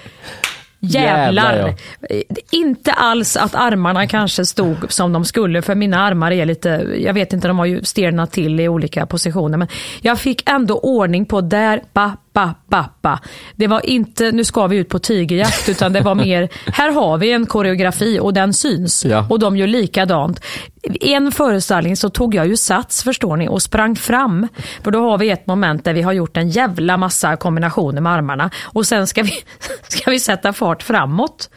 Jävlar! 0.81 1.55
Jävlar 1.55 1.75
ja. 2.09 2.17
Inte 2.51 2.93
alls 2.93 3.37
att 3.37 3.55
armarna 3.55 4.07
kanske 4.07 4.47
stod 4.47 4.93
som 4.93 5.13
de 5.13 5.25
skulle, 5.25 5.63
för 5.63 5.75
mina 5.75 6.01
armar 6.01 6.31
är 6.31 6.47
lite, 6.47 6.69
jag 6.99 7.15
vet 7.15 7.33
inte, 7.33 7.49
de 7.49 7.59
har 7.59 7.67
ju 7.67 7.85
stelnat 7.85 8.33
till 8.33 8.61
i 8.61 8.69
olika 8.69 9.07
positioner. 9.07 9.59
Men 9.59 9.69
jag 10.01 10.19
fick 10.19 10.51
ändå 10.51 10.79
ordning 10.79 11.27
på 11.27 11.41
där, 11.41 11.83
ba, 11.93 12.13
ba, 12.41 12.55
ba, 12.69 12.85
ba. 13.03 13.19
Det 13.57 13.67
var 13.67 13.87
inte, 13.87 14.33
nu 14.33 14.45
ska 14.45 14.67
vi 14.67 14.77
ut 14.77 14.89
på 14.89 14.99
tigerjakt, 14.99 15.69
utan 15.69 15.93
det 15.93 16.01
var 16.01 16.15
mer, 16.15 16.49
här 16.67 16.91
har 16.91 17.19
vi 17.19 17.33
en 17.33 17.47
koreografi 17.47 18.19
och 18.21 18.35
den 18.35 18.55
syns. 18.55 19.05
Ja. 19.05 19.27
Och 19.31 19.39
de 19.39 19.57
gör 19.57 19.67
likadant. 19.67 20.41
I 20.83 21.13
en 21.13 21.33
föreställning 21.33 21.97
så 21.97 22.11
tog 22.11 22.35
jag 22.35 22.47
ju 22.47 22.57
sats, 22.57 23.03
förstår 23.03 23.37
ni, 23.37 23.49
och 23.49 23.63
sprang 23.63 23.97
fram. 23.97 24.49
För 24.83 24.91
då 24.91 25.11
har 25.11 25.19
vi 25.19 25.31
ett 25.31 25.47
moment 25.47 25.85
där 25.85 25.95
vi 25.95 26.03
har 26.03 26.13
gjort 26.13 26.37
en 26.37 26.49
jävla 26.49 26.97
massa 26.97 27.37
kombinationer 27.37 28.01
med 28.01 28.13
armarna. 28.13 28.51
Och 28.63 28.87
sen 28.87 29.07
ska 29.07 29.23
vi, 29.23 29.33
ska 29.89 30.11
vi 30.11 30.21
sätta 30.21 30.53
fart 30.53 30.83
framåt. 30.83 31.51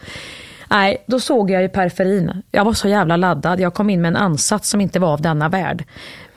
Nej, 0.70 1.06
då 1.08 1.20
såg 1.20 1.52
jag 1.52 1.64
i 1.64 1.70
periferin. 1.70 2.44
Jag 2.52 2.66
var 2.66 2.74
så 2.74 2.88
jävla 2.88 3.18
laddad. 3.18 3.60
Jag 3.60 3.74
kom 3.74 3.90
in 3.90 4.02
med 4.02 4.10
en 4.10 4.16
ansats 4.16 4.70
som 4.70 4.82
inte 4.82 5.00
var 5.00 5.14
av 5.14 5.22
denna 5.22 5.50
värld. 5.50 5.84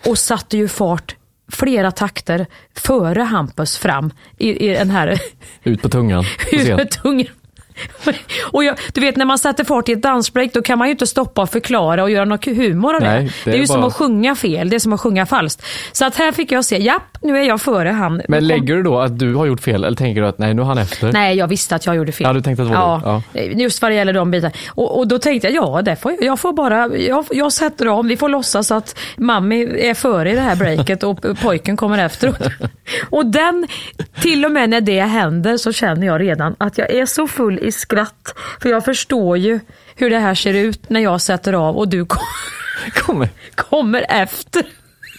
Och 0.07 0.19
satte 0.19 0.57
ju 0.57 0.69
fart 0.69 1.17
flera 1.49 1.91
takter 1.91 2.47
före 2.75 3.23
Hampus 3.23 3.79
fram 3.79 4.11
i, 4.39 4.71
i 4.71 4.75
den 4.75 4.91
här... 4.91 5.21
Ut 5.65 5.83
på 5.83 5.89
tungan. 5.89 6.25
Ut 6.53 6.69
med 6.69 6.91
tungan. 6.91 7.27
Och 8.53 8.65
jag, 8.65 8.79
du 8.93 9.01
vet 9.01 9.17
när 9.17 9.25
man 9.25 9.39
sätter 9.39 9.65
fart 9.65 9.89
i 9.89 9.93
ett 9.93 10.03
dansbreak 10.03 10.53
då 10.53 10.63
kan 10.63 10.79
man 10.79 10.89
ju 10.89 10.93
inte 10.93 11.07
stoppa 11.07 11.43
och 11.43 11.51
förklara 11.51 12.03
och 12.03 12.11
göra 12.11 12.25
något 12.25 12.45
humor 12.45 12.95
av 12.95 13.01
det. 13.01 13.07
Nej, 13.07 13.33
det, 13.45 13.51
är, 13.51 13.55
är 13.55 13.59
ju 13.59 13.67
bara... 13.67 13.75
som 13.75 13.85
att 13.85 13.95
sjunga 13.95 14.35
fel, 14.35 14.71
det 14.71 14.77
är 14.77 14.81
som 14.81 14.93
att 14.93 15.01
sjunga 15.01 15.27
falskt. 15.27 15.63
Så 15.93 16.05
att 16.05 16.15
här 16.15 16.33
fick 16.33 16.53
jag 16.53 16.65
se, 16.65 16.79
japp, 16.79 17.19
nu 17.21 17.39
är 17.39 17.43
jag 17.43 17.61
före 17.61 17.89
han. 17.89 18.23
Men 18.29 18.47
lägger 18.47 18.77
du 18.77 18.83
då 18.83 18.99
att 18.99 19.19
du 19.19 19.35
har 19.35 19.47
gjort 19.47 19.61
fel 19.61 19.85
eller 19.85 19.97
tänker 19.97 20.21
du 20.21 20.27
att 20.27 20.39
nej, 20.39 20.55
nu 20.55 20.63
är 20.63 20.67
han 20.67 20.79
efter? 20.79 21.13
Nej, 21.13 21.37
jag 21.37 21.49
visste 21.49 21.75
att 21.75 21.87
jag 21.87 21.97
gjorde 21.97 22.13
fel. 22.13 22.27
Ja, 22.27 22.33
du 22.33 22.43
tänkte 22.43 22.63
att 22.63 22.69
det 22.69 22.75
var 22.75 23.01
ja? 23.05 23.23
Ja. 23.33 23.41
Just 23.41 23.83
vad 23.83 23.91
det 23.91 23.95
gäller 23.95 24.13
de 24.13 24.31
bitarna. 24.31 24.53
Och, 24.69 24.99
och, 24.99 25.09
då 25.09 25.19
tänkte 25.19 25.49
jag, 25.49 25.65
ja, 25.65 25.83
det 25.83 25.97
får, 25.97 26.17
jag 26.21 26.39
får 26.39 26.53
bara, 26.53 26.97
jag, 26.97 27.25
jag 27.31 27.53
sätter 27.53 27.89
om, 27.89 28.09
vi 28.09 28.17
får 28.17 28.29
låtsas 28.29 28.71
att 28.71 28.99
mammi 29.17 29.63
är 29.79 29.95
före 29.95 30.33
i 30.33 30.35
det 30.35 30.41
här 30.41 30.57
breaket 30.57 31.03
och 31.03 31.27
pojken 31.43 31.77
kommer 31.77 31.99
efter. 31.99 32.35
och 33.11 33.27
den, 33.27 33.67
till 34.21 34.45
och 34.45 34.53
med 34.53 34.71
när 34.71 34.81
det 34.81 35.01
händer 35.01 35.57
så 35.57 35.73
känner 35.73 36.07
jag 36.07 36.21
redan 36.21 36.57
att 36.59 36.79
jag 36.79 36.91
är 36.91 37.07
så 37.07 37.27
full 37.27 37.59
i 37.67 37.73
skratt. 37.73 38.35
För 38.63 38.69
jag 38.69 38.85
förstår 38.85 39.39
ju 39.39 39.61
hur 39.95 40.11
det 40.11 40.19
här 40.19 40.35
ser 40.35 40.55
ut 40.55 40.91
när 40.91 41.01
jag 41.01 41.21
sätter 41.21 41.53
av 41.53 41.77
och 41.77 41.89
du 41.89 42.07
kommer, 42.89 43.29
kommer 43.55 44.07
efter. 44.09 44.67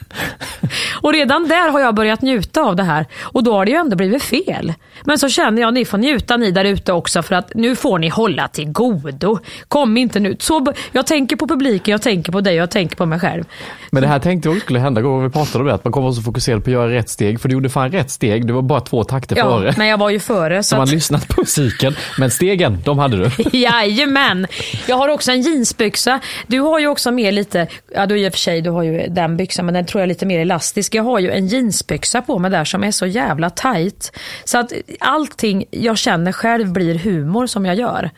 Och 1.02 1.14
redan 1.14 1.48
där 1.48 1.70
har 1.70 1.80
jag 1.80 1.96
börjat 1.96 2.22
njuta 2.22 2.62
av 2.62 2.76
det 2.76 2.84
här. 2.84 3.06
Och 3.22 3.44
då 3.44 3.54
har 3.54 3.66
det 3.66 3.72
ju 3.72 3.78
ändå 3.78 3.96
blivit 3.96 4.24
fel. 4.24 4.74
Men 5.04 5.20
så 5.20 5.30
känner 5.30 5.62
jag, 5.62 5.74
ni 5.74 5.86
får 5.86 5.98
njuta 5.98 6.38
ni 6.38 6.52
där 6.52 6.66
ute 6.66 6.94
också 6.94 7.22
för 7.24 7.36
att 7.36 7.52
nu 7.56 7.76
får 7.76 8.00
ni 8.00 8.10
hålla 8.10 8.48
till 8.48 8.72
godo. 8.72 9.40
Kom 9.68 9.98
inte 9.98 10.20
nu. 10.20 10.36
Så, 10.40 10.74
jag 10.92 11.08
tänker 11.08 11.36
på 11.36 11.48
publiken, 11.48 11.92
jag 11.92 12.02
tänker 12.02 12.32
på 12.32 12.42
dig 12.42 12.56
jag 12.56 12.72
tänker 12.72 12.96
på 12.96 13.06
mig 13.06 13.20
själv. 13.20 13.44
Men 13.92 14.02
det 14.02 14.08
här 14.08 14.20
tänkte 14.20 14.50
jag 14.50 14.62
skulle 14.62 14.80
hända 14.80 15.02
gånger 15.02 15.24
vi 15.24 15.34
pratade 15.34 15.60
om 15.60 15.68
det, 15.68 15.74
att 15.74 15.84
man 15.84 15.94
kommer 15.94 16.12
så 16.12 16.22
fokuserad 16.22 16.64
på 16.64 16.70
att 16.70 16.74
göra 16.74 16.92
rätt 16.92 17.10
steg. 17.10 17.42
För 17.42 17.50
du 17.50 17.54
gjorde 17.54 17.70
fan 17.70 17.92
rätt 17.92 18.12
steg, 18.12 18.48
du 18.48 18.54
var 18.54 18.62
bara 18.62 18.82
två 18.82 19.04
takter 19.04 19.38
ja, 19.38 19.44
före. 19.44 19.74
men 19.78 19.88
jag 19.88 19.98
var 19.98 20.10
ju 20.10 20.20
före. 20.20 20.64
Så, 20.64 20.70
så 20.70 20.76
man 20.76 20.84
att... 20.84 20.92
lyssnat 20.92 21.28
på 21.28 21.42
musiken, 21.42 21.96
men 22.20 22.32
stegen, 22.32 22.82
de 22.86 23.00
hade 23.00 23.18
du. 23.18 23.32
Jajamän. 23.58 24.48
Jag 24.88 24.96
har 24.96 25.10
också 25.10 25.32
en 25.32 25.42
jeansbyxa. 25.42 26.20
Du 26.48 26.60
har 26.60 26.80
ju 26.80 26.88
också 26.88 27.12
mer 27.12 27.32
lite, 27.32 27.68
ja 27.96 28.06
du 28.06 28.20
i 28.20 28.30
och 28.30 28.34
för 28.34 28.40
sig, 28.40 28.62
du 28.62 28.70
har 28.70 28.84
ju 28.84 29.08
den 29.08 29.38
byxan, 29.38 29.66
men 29.66 29.74
den 29.74 29.86
tror 29.86 29.97
jag 30.00 30.08
lite 30.08 30.26
mer 30.26 30.40
elastisk. 30.40 30.96
Jag 30.96 31.04
har 31.04 31.20
ju 31.20 31.32
en 31.32 31.48
jeansbyxa 31.48 32.22
på 32.22 32.40
mig 32.40 32.52
där 32.52 32.66
som 32.66 32.84
är 32.84 32.92
så 32.92 33.06
jävla 33.06 33.50
tight. 33.50 34.12
Så 34.44 34.58
att 34.58 34.74
allting 35.00 35.66
jag 35.72 35.98
känner 35.98 36.32
själv 36.32 36.72
blir 36.74 36.96
humor 36.96 37.48
som 37.48 37.66
jag 37.66 37.76
gör. 37.76 38.12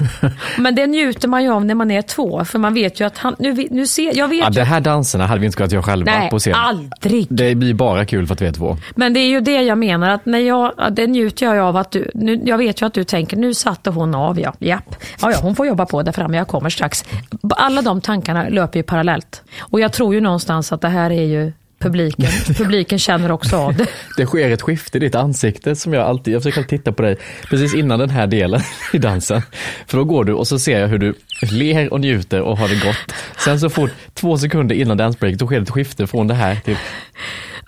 Men 0.58 0.74
det 0.74 0.86
njuter 0.86 1.28
man 1.28 1.42
ju 1.42 1.52
av 1.52 1.64
när 1.64 1.74
man 1.74 1.90
är 1.90 2.02
två, 2.02 2.44
för 2.44 2.58
man 2.58 2.74
vet 2.74 3.00
ju 3.00 3.04
att 3.06 3.18
han, 3.18 3.36
nu, 3.38 3.66
nu 3.70 3.86
ser, 3.86 4.16
jag 4.16 4.28
vet 4.28 4.38
ja, 4.38 4.46
ju, 4.48 4.54
Det 4.54 4.64
här 4.64 4.80
danserna 4.80 5.26
hade 5.26 5.40
vi 5.40 5.46
inte 5.46 5.56
kunnat 5.56 5.72
göra 5.72 5.82
själva 5.82 6.12
nej, 6.12 6.30
på 6.30 6.38
scen. 6.38 6.54
aldrig. 6.54 7.26
Det 7.30 7.54
blir 7.54 7.74
bara 7.74 8.04
kul 8.04 8.26
för 8.26 8.34
att 8.34 8.42
vi 8.42 8.46
är 8.46 8.52
två. 8.52 8.76
Men 8.94 9.12
det 9.12 9.20
är 9.20 9.28
ju 9.28 9.40
det 9.40 9.62
jag 9.62 9.78
menar, 9.78 10.10
att 10.10 10.26
när 10.26 10.38
jag, 10.38 10.72
det 10.92 11.06
njuter 11.06 11.46
jag 11.46 11.58
av 11.58 11.76
att 11.76 11.90
du, 11.90 12.10
nu, 12.14 12.40
jag 12.44 12.58
vet 12.58 12.82
ju 12.82 12.86
att 12.86 12.94
du 12.94 13.04
tänker, 13.04 13.36
nu 13.36 13.54
satte 13.54 13.90
hon 13.90 14.14
av, 14.14 14.40
ja, 14.40 14.54
japp. 14.58 14.94
Ja, 15.20 15.30
ja, 15.30 15.38
hon 15.42 15.56
får 15.56 15.66
jobba 15.66 15.86
på 15.86 16.02
där 16.02 16.12
framme, 16.12 16.36
jag 16.36 16.48
kommer 16.48 16.70
strax. 16.70 17.04
Alla 17.50 17.82
de 17.82 18.00
tankarna 18.00 18.48
löper 18.48 18.78
ju 18.78 18.82
parallellt. 18.82 19.42
Och 19.60 19.80
jag 19.80 19.92
tror 19.92 20.14
ju 20.14 20.20
någonstans 20.20 20.72
att 20.72 20.80
det 20.80 20.88
här 20.88 21.10
är 21.10 21.24
ju 21.24 21.52
publiken. 21.82 22.26
Publiken 22.56 22.98
känner 22.98 23.32
också 23.32 23.56
av 23.56 23.76
det. 23.76 23.86
Det 24.16 24.26
sker 24.26 24.50
ett 24.50 24.62
skifte 24.62 24.98
i 24.98 25.00
ditt 25.00 25.14
ansikte 25.14 25.76
som 25.76 25.92
jag 25.92 26.06
alltid, 26.06 26.34
jag 26.34 26.42
försöker 26.42 26.68
titta 26.68 26.92
på 26.92 27.02
dig 27.02 27.16
precis 27.50 27.74
innan 27.74 27.98
den 27.98 28.10
här 28.10 28.26
delen 28.26 28.60
i 28.92 28.98
dansen. 28.98 29.42
För 29.86 29.98
då 29.98 30.04
går 30.04 30.24
du 30.24 30.32
och 30.32 30.48
så 30.48 30.58
ser 30.58 30.80
jag 30.80 30.88
hur 30.88 30.98
du 30.98 31.14
ler 31.42 31.92
och 31.92 32.00
njuter 32.00 32.40
och 32.40 32.58
har 32.58 32.68
det 32.68 32.74
gott. 32.74 33.14
Sen 33.38 33.60
så 33.60 33.70
fort, 33.70 33.90
två 34.14 34.38
sekunder 34.38 34.74
innan 34.74 34.96
dancebreak, 34.96 35.34
då 35.34 35.46
sker 35.46 35.60
ett 35.60 35.70
skifte 35.70 36.06
från 36.06 36.26
det 36.26 36.34
här 36.34 36.56
till 36.64 36.76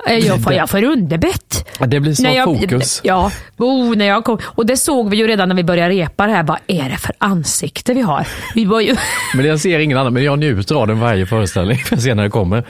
Jag 0.07 0.43
får, 0.43 0.53
jag 0.53 0.71
får 0.71 0.85
underbett. 0.85 1.69
Ja, 1.79 1.87
Det 1.87 2.01
blir 2.01 2.14
så 2.14 2.23
När 2.23 2.35
jag, 2.35 2.45
fokus. 2.45 3.01
Ja, 3.05 3.31
oh, 3.57 3.97
när 3.97 4.05
jag 4.07 4.25
kom. 4.25 4.38
och 4.45 4.67
det 4.67 4.77
såg 4.77 5.11
vi 5.11 5.17
ju 5.17 5.27
redan 5.27 5.49
när 5.49 5.57
vi 5.57 5.64
började 5.64 5.95
repa 5.95 6.27
det 6.27 6.33
här. 6.33 6.43
Vad 6.43 6.59
är 6.67 6.88
det 6.90 6.97
för 6.97 7.12
ansikte 7.19 7.95
vi 7.95 8.01
har? 8.01 8.27
Vi 8.55 8.64
var 8.64 8.81
ju, 8.81 8.97
Men 9.35 9.47
jag 9.47 9.61
ser 9.61 9.79
ingen 9.79 9.99
annan, 9.99 10.12
men 10.14 10.25
jag 10.25 10.38
njuter 10.38 10.75
av 10.75 10.87
den 10.87 11.01
varje 11.01 11.27
föreställning 11.27 11.79
för 11.79 11.97
se 11.97 12.14
när 12.14 12.23
det 12.23 12.31
kommer. 12.31 12.64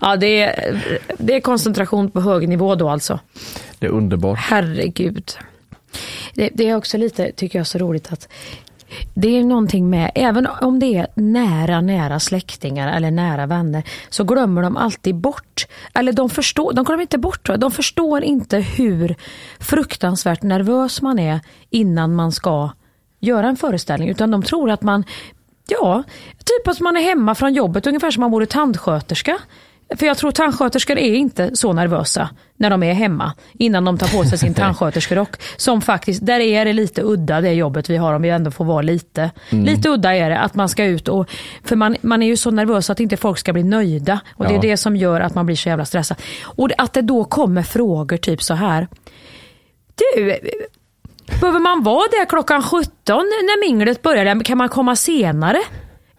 ja, 0.00 0.16
det, 0.16 0.42
är, 0.42 0.82
det 1.18 1.34
är 1.36 1.40
koncentration 1.40 2.10
på 2.10 2.20
hög 2.20 2.48
nivå 2.48 2.74
då 2.74 2.88
alltså. 2.88 3.18
Det 3.78 3.86
är 3.86 3.90
underbart. 3.90 4.38
Herregud. 4.38 5.30
Det, 6.34 6.50
det 6.54 6.68
är 6.68 6.76
också 6.76 6.98
lite, 6.98 7.32
tycker 7.32 7.58
jag, 7.58 7.66
så 7.66 7.78
roligt 7.78 8.12
att 8.12 8.28
det 9.14 9.38
är 9.38 9.44
någonting 9.44 9.90
med, 9.90 10.10
även 10.14 10.46
om 10.46 10.78
det 10.78 10.94
är 10.94 11.06
nära, 11.14 11.80
nära 11.80 12.20
släktingar 12.20 12.96
eller 12.96 13.10
nära 13.10 13.46
vänner, 13.46 13.82
så 14.08 14.24
glömmer 14.24 14.62
de 14.62 14.76
alltid 14.76 15.14
bort, 15.14 15.66
eller 15.94 16.12
de 16.12 16.30
förstår, 16.30 16.72
de 16.72 16.84
glömmer 16.84 17.02
inte 17.02 17.18
bort, 17.18 17.50
de 17.58 17.70
förstår 17.70 18.22
inte 18.22 18.58
hur 18.58 19.16
fruktansvärt 19.58 20.42
nervös 20.42 21.02
man 21.02 21.18
är 21.18 21.40
innan 21.70 22.14
man 22.14 22.32
ska 22.32 22.70
göra 23.20 23.48
en 23.48 23.56
föreställning, 23.56 24.08
utan 24.08 24.30
de 24.30 24.42
tror 24.42 24.70
att 24.70 24.82
man, 24.82 25.04
ja, 25.68 26.02
typ 26.38 26.68
att 26.68 26.80
man 26.80 26.96
är 26.96 27.00
hemma 27.00 27.34
från 27.34 27.54
jobbet, 27.54 27.86
ungefär 27.86 28.10
som 28.10 28.20
man 28.20 28.30
vore 28.30 28.46
tandsköterska. 28.46 29.38
För 29.96 30.06
jag 30.06 30.18
tror 30.18 30.30
tandsköterskor 30.30 30.98
är 30.98 31.14
inte 31.14 31.56
så 31.56 31.72
nervösa 31.72 32.28
när 32.56 32.70
de 32.70 32.82
är 32.82 32.92
hemma 32.92 33.32
innan 33.52 33.84
de 33.84 33.98
tar 33.98 34.18
på 34.18 34.24
sig 34.24 34.38
sin 34.38 34.54
tandsköterskerock. 34.64 35.30
Som 35.56 35.80
faktiskt, 35.80 36.26
där 36.26 36.40
är 36.40 36.64
det 36.64 36.72
lite 36.72 37.02
udda 37.02 37.40
det 37.40 37.52
jobbet 37.52 37.90
vi 37.90 37.96
har 37.96 38.14
om 38.14 38.22
vi 38.22 38.28
ändå 38.28 38.50
får 38.50 38.64
vara 38.64 38.82
lite. 38.82 39.30
Lite 39.50 39.88
udda 39.88 40.14
är 40.16 40.30
det 40.30 40.38
att 40.38 40.54
man 40.54 40.68
ska 40.68 40.84
ut 40.84 41.08
och, 41.08 41.30
för 41.64 41.76
man, 41.76 41.96
man 42.00 42.22
är 42.22 42.26
ju 42.26 42.36
så 42.36 42.50
nervös 42.50 42.90
att 42.90 43.00
inte 43.00 43.16
folk 43.16 43.38
ska 43.38 43.52
bli 43.52 43.62
nöjda. 43.62 44.20
Och 44.34 44.44
det 44.44 44.50
är 44.50 44.54
Ja. 44.54 44.60
det 44.60 44.76
som 44.76 44.96
gör 44.96 45.20
att 45.20 45.34
man 45.34 45.46
blir 45.46 45.56
så 45.56 45.68
jävla 45.68 45.84
stressad. 45.84 46.16
Och 46.42 46.70
att 46.78 46.92
det 46.92 47.02
då 47.02 47.24
kommer 47.24 47.62
frågor 47.62 48.16
typ 48.16 48.42
så 48.42 48.54
här. 48.54 48.88
Du, 50.14 50.34
behöver 51.40 51.58
man 51.60 51.82
vara 51.82 52.04
där 52.10 52.24
klockan 52.24 52.62
17 52.62 52.90
när 53.06 53.60
minglet 53.68 54.02
börjar? 54.02 54.44
Kan 54.44 54.58
man 54.58 54.68
komma 54.68 54.96
senare? 54.96 55.58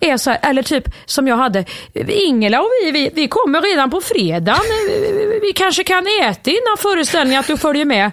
Är 0.02 0.18
så 0.18 0.30
här, 0.30 0.40
eller 0.42 0.64
typ 0.64 0.84
som 1.06 1.28
jag 1.28 1.36
hade, 1.36 1.66
Ingela 2.08 2.60
och 2.62 2.68
vi, 2.84 2.92
vi, 2.92 3.12
vi 3.14 3.28
kommer 3.28 3.62
redan 3.62 3.90
på 3.90 4.02
fredagen. 4.02 4.62
Eh, 4.90 5.42
vi 5.42 5.52
kanske 5.56 5.84
kan 5.84 6.06
äta 6.22 6.52
innan 6.52 6.78
föreställningen 6.80 7.40
att 7.40 7.48
du 7.48 7.58
följer 7.58 7.86
med. 7.86 8.12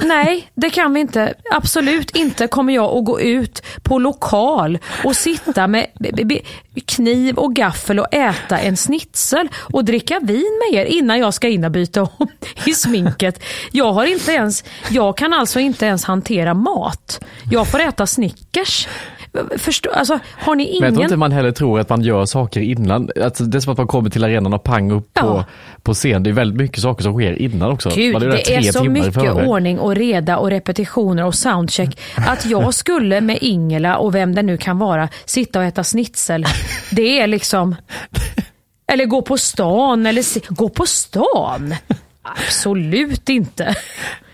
Nej, 0.00 0.50
det 0.54 0.70
kan 0.70 0.94
vi 0.94 1.00
inte. 1.00 1.34
Absolut 1.50 2.16
inte 2.16 2.46
kommer 2.46 2.72
jag 2.72 2.98
att 2.98 3.04
gå 3.04 3.20
ut 3.20 3.62
på 3.82 3.98
lokal 3.98 4.78
och 5.04 5.16
sitta 5.16 5.66
med 5.66 5.86
kniv 6.86 7.38
och 7.38 7.54
gaffel 7.54 7.98
och 7.98 8.14
äta 8.14 8.58
en 8.58 8.76
snitsel 8.76 9.48
och 9.72 9.84
dricka 9.84 10.20
vin 10.22 10.60
med 10.60 10.80
er 10.80 10.84
innan 10.84 11.18
jag 11.18 11.34
ska 11.34 11.48
in 11.48 11.64
och 11.64 11.70
byta 11.70 12.02
om 12.02 12.28
i 12.66 12.74
sminket. 12.74 13.42
Jag 13.72 13.92
har 13.92 14.04
inte 14.04 14.32
ens, 14.32 14.64
jag 14.90 15.16
kan 15.16 15.32
alltså 15.32 15.60
inte 15.60 15.86
ens 15.86 16.04
hantera 16.04 16.54
mat. 16.54 17.20
Jag 17.50 17.68
får 17.70 17.80
äta 17.80 18.06
Snickers. 18.06 18.88
Förstå, 19.58 19.90
alltså, 19.90 20.18
har 20.38 20.54
ni 20.54 20.64
Men 20.64 20.72
jag 20.72 20.80
tror 20.80 20.90
ingen... 20.90 21.02
inte 21.02 21.16
man 21.16 21.32
heller 21.32 21.52
tror 21.52 21.80
att 21.80 21.88
man 21.88 22.02
gör 22.02 22.24
saker 22.26 22.60
innan. 22.60 23.10
Alltså, 23.22 23.44
det 23.44 23.58
är 23.58 23.60
som 23.60 23.72
att 23.72 23.78
man 23.78 23.86
kommer 23.86 24.10
till 24.10 24.24
arenan 24.24 24.54
och 24.54 24.62
pang 24.64 24.90
upp 24.92 25.10
Ja. 25.14 25.22
på, 25.22 25.44
på 25.82 25.94
scen. 25.94 26.22
Det 26.22 26.30
är 26.30 26.34
väldigt 26.34 26.60
mycket 26.60 26.82
saker 26.82 27.02
som 27.02 27.14
sker 27.14 27.42
innan 27.42 27.70
också. 27.70 27.90
Gud, 27.94 28.20
det 28.20 28.54
är 28.56 28.72
så 28.72 28.84
mycket 28.84 29.46
ordning 29.46 29.78
och 29.78 29.94
reda 29.94 30.36
och 30.38 30.50
repetitioner 30.50 31.24
och 31.24 31.34
soundcheck. 31.34 32.00
Att 32.16 32.46
jag 32.46 32.74
skulle 32.74 33.20
med 33.20 33.38
Ingela 33.40 33.96
och 33.96 34.14
vem 34.14 34.34
det 34.34 34.42
nu 34.42 34.56
kan 34.56 34.78
vara 34.78 35.08
sitta 35.24 35.58
och 35.58 35.64
äta 35.64 35.84
schnitzel. 35.84 36.44
Det 36.90 37.20
är 37.20 37.26
liksom... 37.26 37.74
Eller 38.92 39.04
gå 39.04 39.22
på 39.22 39.38
stan. 39.38 40.06
Eller 40.06 40.54
gå 40.54 40.68
på 40.68 40.86
stan? 40.86 41.74
Absolut 42.22 43.28
inte. 43.28 43.74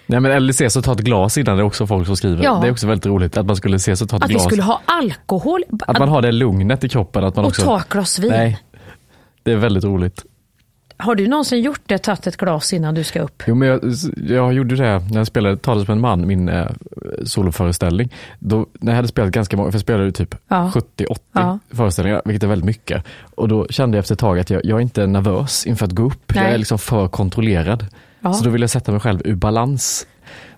Nej 0.06 0.20
men 0.20 0.32
eller 0.32 0.50
ses 0.50 0.76
och 0.76 0.84
ta 0.84 0.92
ett 0.92 0.98
glas 1.00 1.38
innan 1.38 1.56
det 1.56 1.62
är 1.62 1.64
också 1.64 1.86
folk 1.86 2.06
som 2.06 2.16
skriver. 2.16 2.44
Ja. 2.44 2.58
Det 2.62 2.66
är 2.68 2.72
också 2.72 2.86
väldigt 2.86 3.06
roligt 3.06 3.36
att 3.36 3.46
man 3.46 3.56
skulle 3.56 3.76
ses 3.76 4.02
och 4.02 4.08
ta 4.08 4.16
ett 4.16 4.22
Att 4.24 4.30
vi 4.30 4.34
glas. 4.34 4.44
skulle 4.46 4.62
ha 4.62 4.80
alkohol. 4.84 5.64
Att 5.86 5.98
man 5.98 6.08
har 6.08 6.22
det 6.22 6.32
lugnet 6.32 6.84
i 6.84 6.88
kroppen. 6.88 7.24
Att 7.24 7.36
man 7.36 7.44
och 7.44 7.48
också... 7.48 7.62
ta 7.62 7.80
ett 7.80 7.88
glas 7.88 8.18
vin. 8.18 8.30
Nej, 8.30 8.58
det 9.42 9.52
är 9.52 9.56
väldigt 9.56 9.84
roligt. 9.84 10.24
Har 10.96 11.14
du 11.14 11.28
någonsin 11.28 11.62
gjort 11.62 11.80
det, 11.86 11.98
tagit 11.98 12.26
ett 12.26 12.36
glas 12.36 12.72
innan 12.72 12.94
du 12.94 13.04
ska 13.04 13.20
upp? 13.20 13.42
Jo, 13.46 13.54
men 13.54 13.68
jag, 13.68 13.80
jag 14.28 14.52
gjorde 14.52 14.76
det 14.76 14.98
när 15.10 15.16
jag 15.16 15.26
spelade 15.26 15.56
Talet 15.56 15.86
som 15.86 15.92
en 15.92 16.00
man, 16.00 16.26
min 16.26 16.48
eh, 16.48 16.66
soloföreställning. 17.24 18.12
Då, 18.38 18.66
när 18.80 18.92
jag 18.92 18.96
hade 18.96 19.08
spelat 19.08 19.30
ganska 19.30 19.56
många, 19.56 19.70
för 19.70 19.74
jag 19.76 19.80
spelade 19.82 20.12
typ 20.12 20.34
Ja. 20.48 20.70
70-80 20.74 21.16
Ja. 21.32 21.58
föreställningar, 21.70 22.22
vilket 22.24 22.42
är 22.42 22.46
väldigt 22.46 22.66
mycket. 22.66 23.04
Och 23.34 23.48
då 23.48 23.66
kände 23.70 23.96
jag 23.96 24.02
efter 24.02 24.14
ett 24.14 24.18
tag 24.18 24.38
att 24.38 24.50
jag, 24.50 24.64
jag 24.64 24.76
är 24.78 24.82
inte 24.82 25.06
nervös 25.06 25.66
inför 25.66 25.86
att 25.86 25.92
gå 25.92 26.02
upp. 26.02 26.32
Jag 26.34 26.42
Nej. 26.42 26.54
är 26.54 26.58
liksom 26.58 26.78
för 26.78 27.08
kontrollerad. 27.08 27.86
Ja. 28.24 28.32
Så 28.32 28.44
då 28.44 28.50
ville 28.50 28.62
jag 28.62 28.70
sätta 28.70 28.92
mig 28.92 29.00
själv 29.00 29.20
ur 29.24 29.34
balans. 29.34 30.06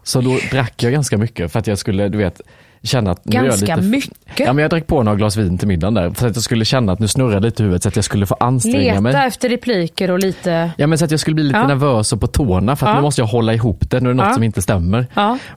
Så 0.02 0.20
då 0.20 0.38
drack 0.50 0.82
jag 0.82 0.92
ganska 0.92 1.18
mycket 1.18 1.52
för 1.52 1.58
att 1.58 1.66
jag 1.66 1.78
skulle, 1.78 2.08
du 2.08 2.18
vet, 2.18 2.40
känna 2.82 3.10
att 3.10 3.24
nu 3.24 3.32
är 3.36 3.40
jag 3.42 3.46
Ganska 3.48 3.76
lite... 3.76 3.88
mycket? 3.88 4.38
Ja, 4.46 4.52
men 4.52 4.62
jag 4.62 4.70
drack 4.70 4.86
på 4.86 5.02
några 5.02 5.16
glas 5.18 5.36
vin 5.36 5.58
till 5.58 5.68
middagen 5.68 5.94
där, 5.94 6.10
för 6.10 6.26
att 6.28 6.34
jag 6.36 6.42
skulle 6.44 6.64
känna 6.64 6.92
att 6.92 6.98
nu 6.98 7.08
snurrar 7.08 7.40
lite 7.40 7.62
i 7.62 7.64
huvudet 7.64 7.82
så 7.82 7.88
att 7.88 7.96
jag 7.96 8.04
skulle 8.04 8.26
få 8.26 8.34
anstränga 8.40 8.78
Leta 8.78 9.00
mig. 9.00 9.14
efter 9.26 9.48
repliker 9.48 10.10
och 10.10 10.18
lite... 10.18 10.70
Ja 10.78 10.86
men 10.86 10.98
så 10.98 11.04
att 11.04 11.10
jag 11.10 11.20
skulle 11.20 11.34
bli 11.34 11.44
lite 11.44 11.58
Ja. 11.58 11.66
nervös 11.66 12.12
och 12.12 12.20
på 12.20 12.26
tårna 12.26 12.76
för 12.76 12.86
att 12.86 12.90
Ja. 12.90 12.96
nu 12.96 13.02
måste 13.02 13.20
jag 13.20 13.26
hålla 13.26 13.54
ihop 13.54 13.90
det, 13.90 14.00
nu 14.00 14.08
är 14.08 14.14
det 14.14 14.16
något 14.16 14.26
Ja. 14.26 14.34
som 14.34 14.42
inte 14.42 14.62
stämmer. 14.62 15.06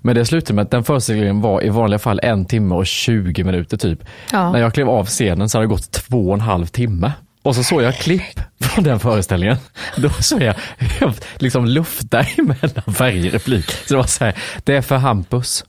Men 0.01 0.15
det 0.15 0.25
slutade 0.25 0.53
med 0.53 0.63
att 0.63 0.71
den 0.71 0.83
föreställningen 0.83 1.41
var 1.41 1.63
i 1.65 1.69
vanliga 1.69 1.99
fall 1.99 2.19
en 2.23 2.45
timme 2.45 2.75
och 2.75 2.85
20 2.85 3.43
minuter 3.43 3.77
typ. 3.77 3.99
När 4.33 4.57
jag 4.59 4.73
klev 4.73 4.89
av 4.89 5.05
scenen 5.05 5.49
så 5.49 5.57
hade 5.57 5.65
det 5.67 5.69
gått 5.69 5.91
två 5.91 6.27
och 6.27 6.33
en 6.33 6.41
halv 6.41 6.65
timme. 6.65 7.11
Och 7.43 7.55
så 7.55 7.63
såg 7.63 7.81
jag 7.81 7.95
klipp 7.95 8.39
från 8.59 8.83
den 8.83 8.99
föreställningen. 8.99 9.57
Då 9.95 10.09
såg 10.09 10.41
jag 10.41 10.55
jag 10.99 11.13
liksom 11.37 11.65
lufta 11.65 12.21
emellan 12.21 12.83
varje 12.85 13.29
replik. 13.31 13.71
Så 13.71 13.93
det 13.93 13.97
var 13.97 14.03
så 14.07 14.25
här, 14.25 14.37
det 14.63 14.75
är 14.75 14.81
för 14.81 14.97
Hampus. 14.97 15.63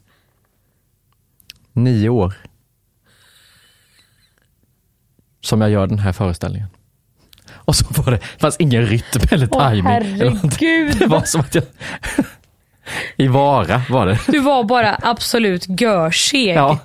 Nio 1.73 2.09
år. 2.09 2.35
Som 5.41 5.61
jag 5.61 5.71
gör 5.71 5.87
den 5.87 5.99
här 5.99 6.13
föreställningen. 6.13 6.69
Och 7.53 7.77
så 7.77 7.85
var 7.89 8.11
det, 8.13 8.17
det 8.17 8.39
fanns 8.41 8.57
ingen 8.59 8.87
rytm 8.87 9.21
eller 9.31 9.49
Åh, 9.51 9.71
timing. 9.71 9.93
eller 9.93 10.25
någonting. 10.31 10.51
herregud. 10.69 10.99
Det 10.99 11.07
var 11.07 11.23
som 11.23 11.41
att 11.41 11.55
jag... 11.55 11.65
I 13.17 13.29
Vara 13.29 13.83
var 13.91 14.07
det. 14.07 14.19
Du 14.27 14.39
var 14.41 14.65
bara 14.65 14.99
absolut 15.03 15.81
görseg. 15.81 16.57
Ja. 16.57 16.79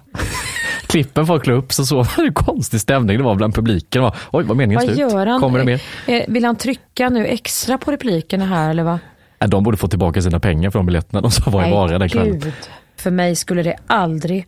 Klippen 0.96 1.28
folk 1.28 1.48
la 1.48 1.54
upp 1.54 1.74
så 1.74 1.86
så 1.86 1.96
var 1.96 2.26
det 2.26 2.34
konstig 2.34 2.82
stämning 2.82 3.18
det 3.18 3.24
var 3.24 3.36
bland 3.36 3.56
publiken. 3.56 4.02
Var, 4.02 4.16
Oj, 4.32 4.44
var 4.44 4.56
meningen 4.56 4.76
Vad 4.76 4.96
slut? 4.96 5.12
gör 5.12 5.26
han? 5.26 5.40
Kommer 5.42 5.60
det 5.60 5.66
mer? 5.66 5.82
Eh, 6.08 6.24
Vill 6.28 6.46
han 6.46 6.56
trycka 6.56 7.10
nu 7.10 7.26
extra 7.26 7.78
på 7.78 7.92
replikerna 7.92 8.46
här 8.46 8.70
eller 8.70 8.84
vad? 8.84 9.00
De 9.50 9.64
borde 9.64 9.78
få 9.78 9.88
tillbaka 9.88 10.22
sina 10.22 10.40
pengar 10.40 10.70
för 10.70 10.80
de 10.80 10.86
biljetterna 10.86 11.22
de 11.22 11.32
som 11.32 11.54
var 11.54 11.68
i 11.68 11.72
Vara 11.72 11.98
den 11.98 12.10
kvällen. 12.10 12.42
För 12.98 13.12
mig 13.12 13.36
skulle 13.36 13.64
det 13.64 13.76
aldrig... 13.88 14.48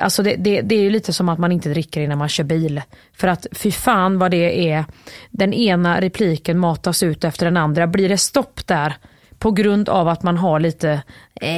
Alltså 0.00 0.22
det, 0.22 0.36
det, 0.36 0.60
det 0.60 0.74
är 0.74 0.82
ju 0.82 0.90
lite 0.90 1.12
som 1.12 1.28
att 1.28 1.38
man 1.38 1.52
inte 1.52 1.68
dricker 1.68 2.00
innan 2.00 2.18
man 2.18 2.28
kör 2.28 2.44
bil. 2.44 2.82
För 3.16 3.28
att 3.28 3.46
fy 3.52 3.70
fan 3.70 4.18
vad 4.18 4.30
det 4.30 4.70
är. 4.70 4.84
Den 5.30 5.52
ena 5.52 6.00
repliken 6.00 6.58
matas 6.58 7.02
ut 7.02 7.24
efter 7.24 7.46
den 7.46 7.56
andra. 7.56 7.86
Blir 7.86 8.08
det 8.08 8.18
stopp 8.18 8.66
där 8.66 8.94
på 9.42 9.50
grund 9.50 9.88
av 9.88 10.08
att 10.08 10.22
man 10.22 10.36
har 10.36 10.60
lite... 10.60 10.90
eh, 10.90 11.48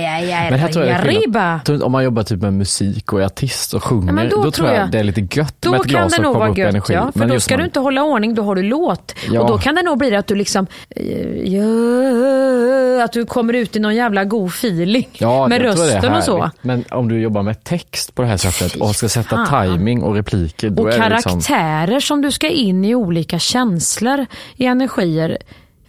Men 0.50 0.58
här 0.58 0.68
tror 0.68 0.84
jag. 0.84 1.64
Tror 1.64 1.84
Om 1.84 1.92
man 1.92 2.04
jobbar 2.04 2.22
typ 2.22 2.40
med 2.42 2.52
musik 2.52 3.12
och 3.12 3.20
är 3.20 3.24
artist 3.26 3.74
och 3.74 3.84
sjunger, 3.84 4.12
men 4.12 4.28
då 4.28 4.42
då, 4.42 4.50
tror 4.50 4.68
jag 4.68 4.76
jag- 4.78 4.90
det 4.90 4.98
är 4.98 5.04
lite 5.04 5.20
gött 5.38 5.54
Då 5.60 5.70
med 5.70 5.80
ett 5.80 5.86
kan 5.86 5.90
glas 5.90 6.12
det 6.12 6.18
och 6.18 6.22
nog 6.22 6.32
komma 6.32 6.44
vara 6.44 6.50
upp 6.52 6.58
gött, 6.58 6.68
energi. 6.70 6.94
ja. 6.94 7.12
För 7.12 7.18
Men 7.18 7.28
då 7.28 7.40
ska 7.40 7.54
man- 7.54 7.58
du 7.58 7.64
inte 7.64 7.80
hålla 7.80 8.02
ordning, 8.04 8.34
då 8.34 8.42
har 8.42 8.54
du 8.54 8.62
låt. 8.62 9.14
Ja. 9.30 9.40
Och 9.40 9.48
då 9.48 9.58
kan 9.58 9.74
det 9.74 9.82
nog 9.82 9.98
bli 9.98 10.16
att 10.16 10.26
du 10.26 10.34
liksom, 10.34 10.66
eh, 10.90 11.54
ja, 11.54 13.04
att 13.04 13.12
du 13.12 13.26
kommer 13.26 13.52
ut 13.54 13.76
i 13.76 13.78
någon 13.80 13.94
jävla 13.94 14.24
god 14.24 14.48
feeling 14.48 15.08
Ja, 15.12 15.48
med 15.48 15.62
rösten 15.62 16.14
och 16.14 16.22
så. 16.22 16.50
Men 16.62 16.84
om 16.90 17.08
du 17.08 17.20
jobbar 17.20 17.42
med 17.42 17.64
text 17.64 18.14
på 18.14 18.22
det 18.22 18.28
här 18.28 18.36
sättet 18.36 18.74
och 18.80 18.96
ska 18.96 19.08
sätta 19.08 19.46
fan. 19.46 19.68
timing 19.72 20.02
och 20.02 20.14
repliker, 20.14 20.80
Och 20.80 20.86
liksom... 20.86 21.02
karaktärer 21.02 22.00
som 22.00 22.22
du 22.22 22.30
ska 22.32 22.48
in 22.48 22.84
i 22.84 22.94
olika 22.94 23.38
känslor, 23.38 24.26
i 24.56 24.66
energier. 24.66 25.38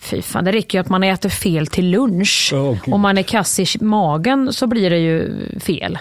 Fy 0.06 0.22
fan, 0.22 0.44
det 0.44 0.52
räcker 0.52 0.78
ju 0.78 0.82
att 0.82 0.90
man 0.90 1.04
äter 1.04 1.30
fel 1.30 1.68
till 1.68 1.90
lunch. 1.90 2.54
Om 2.88 3.02
man 3.02 3.18
är 3.18 3.24
kass 3.24 3.60
i 3.60 3.66
magen 3.82 4.54
så 4.54 4.68
blir 4.68 4.90
det 4.90 5.00
ju 5.00 5.34
fel. 5.60 5.98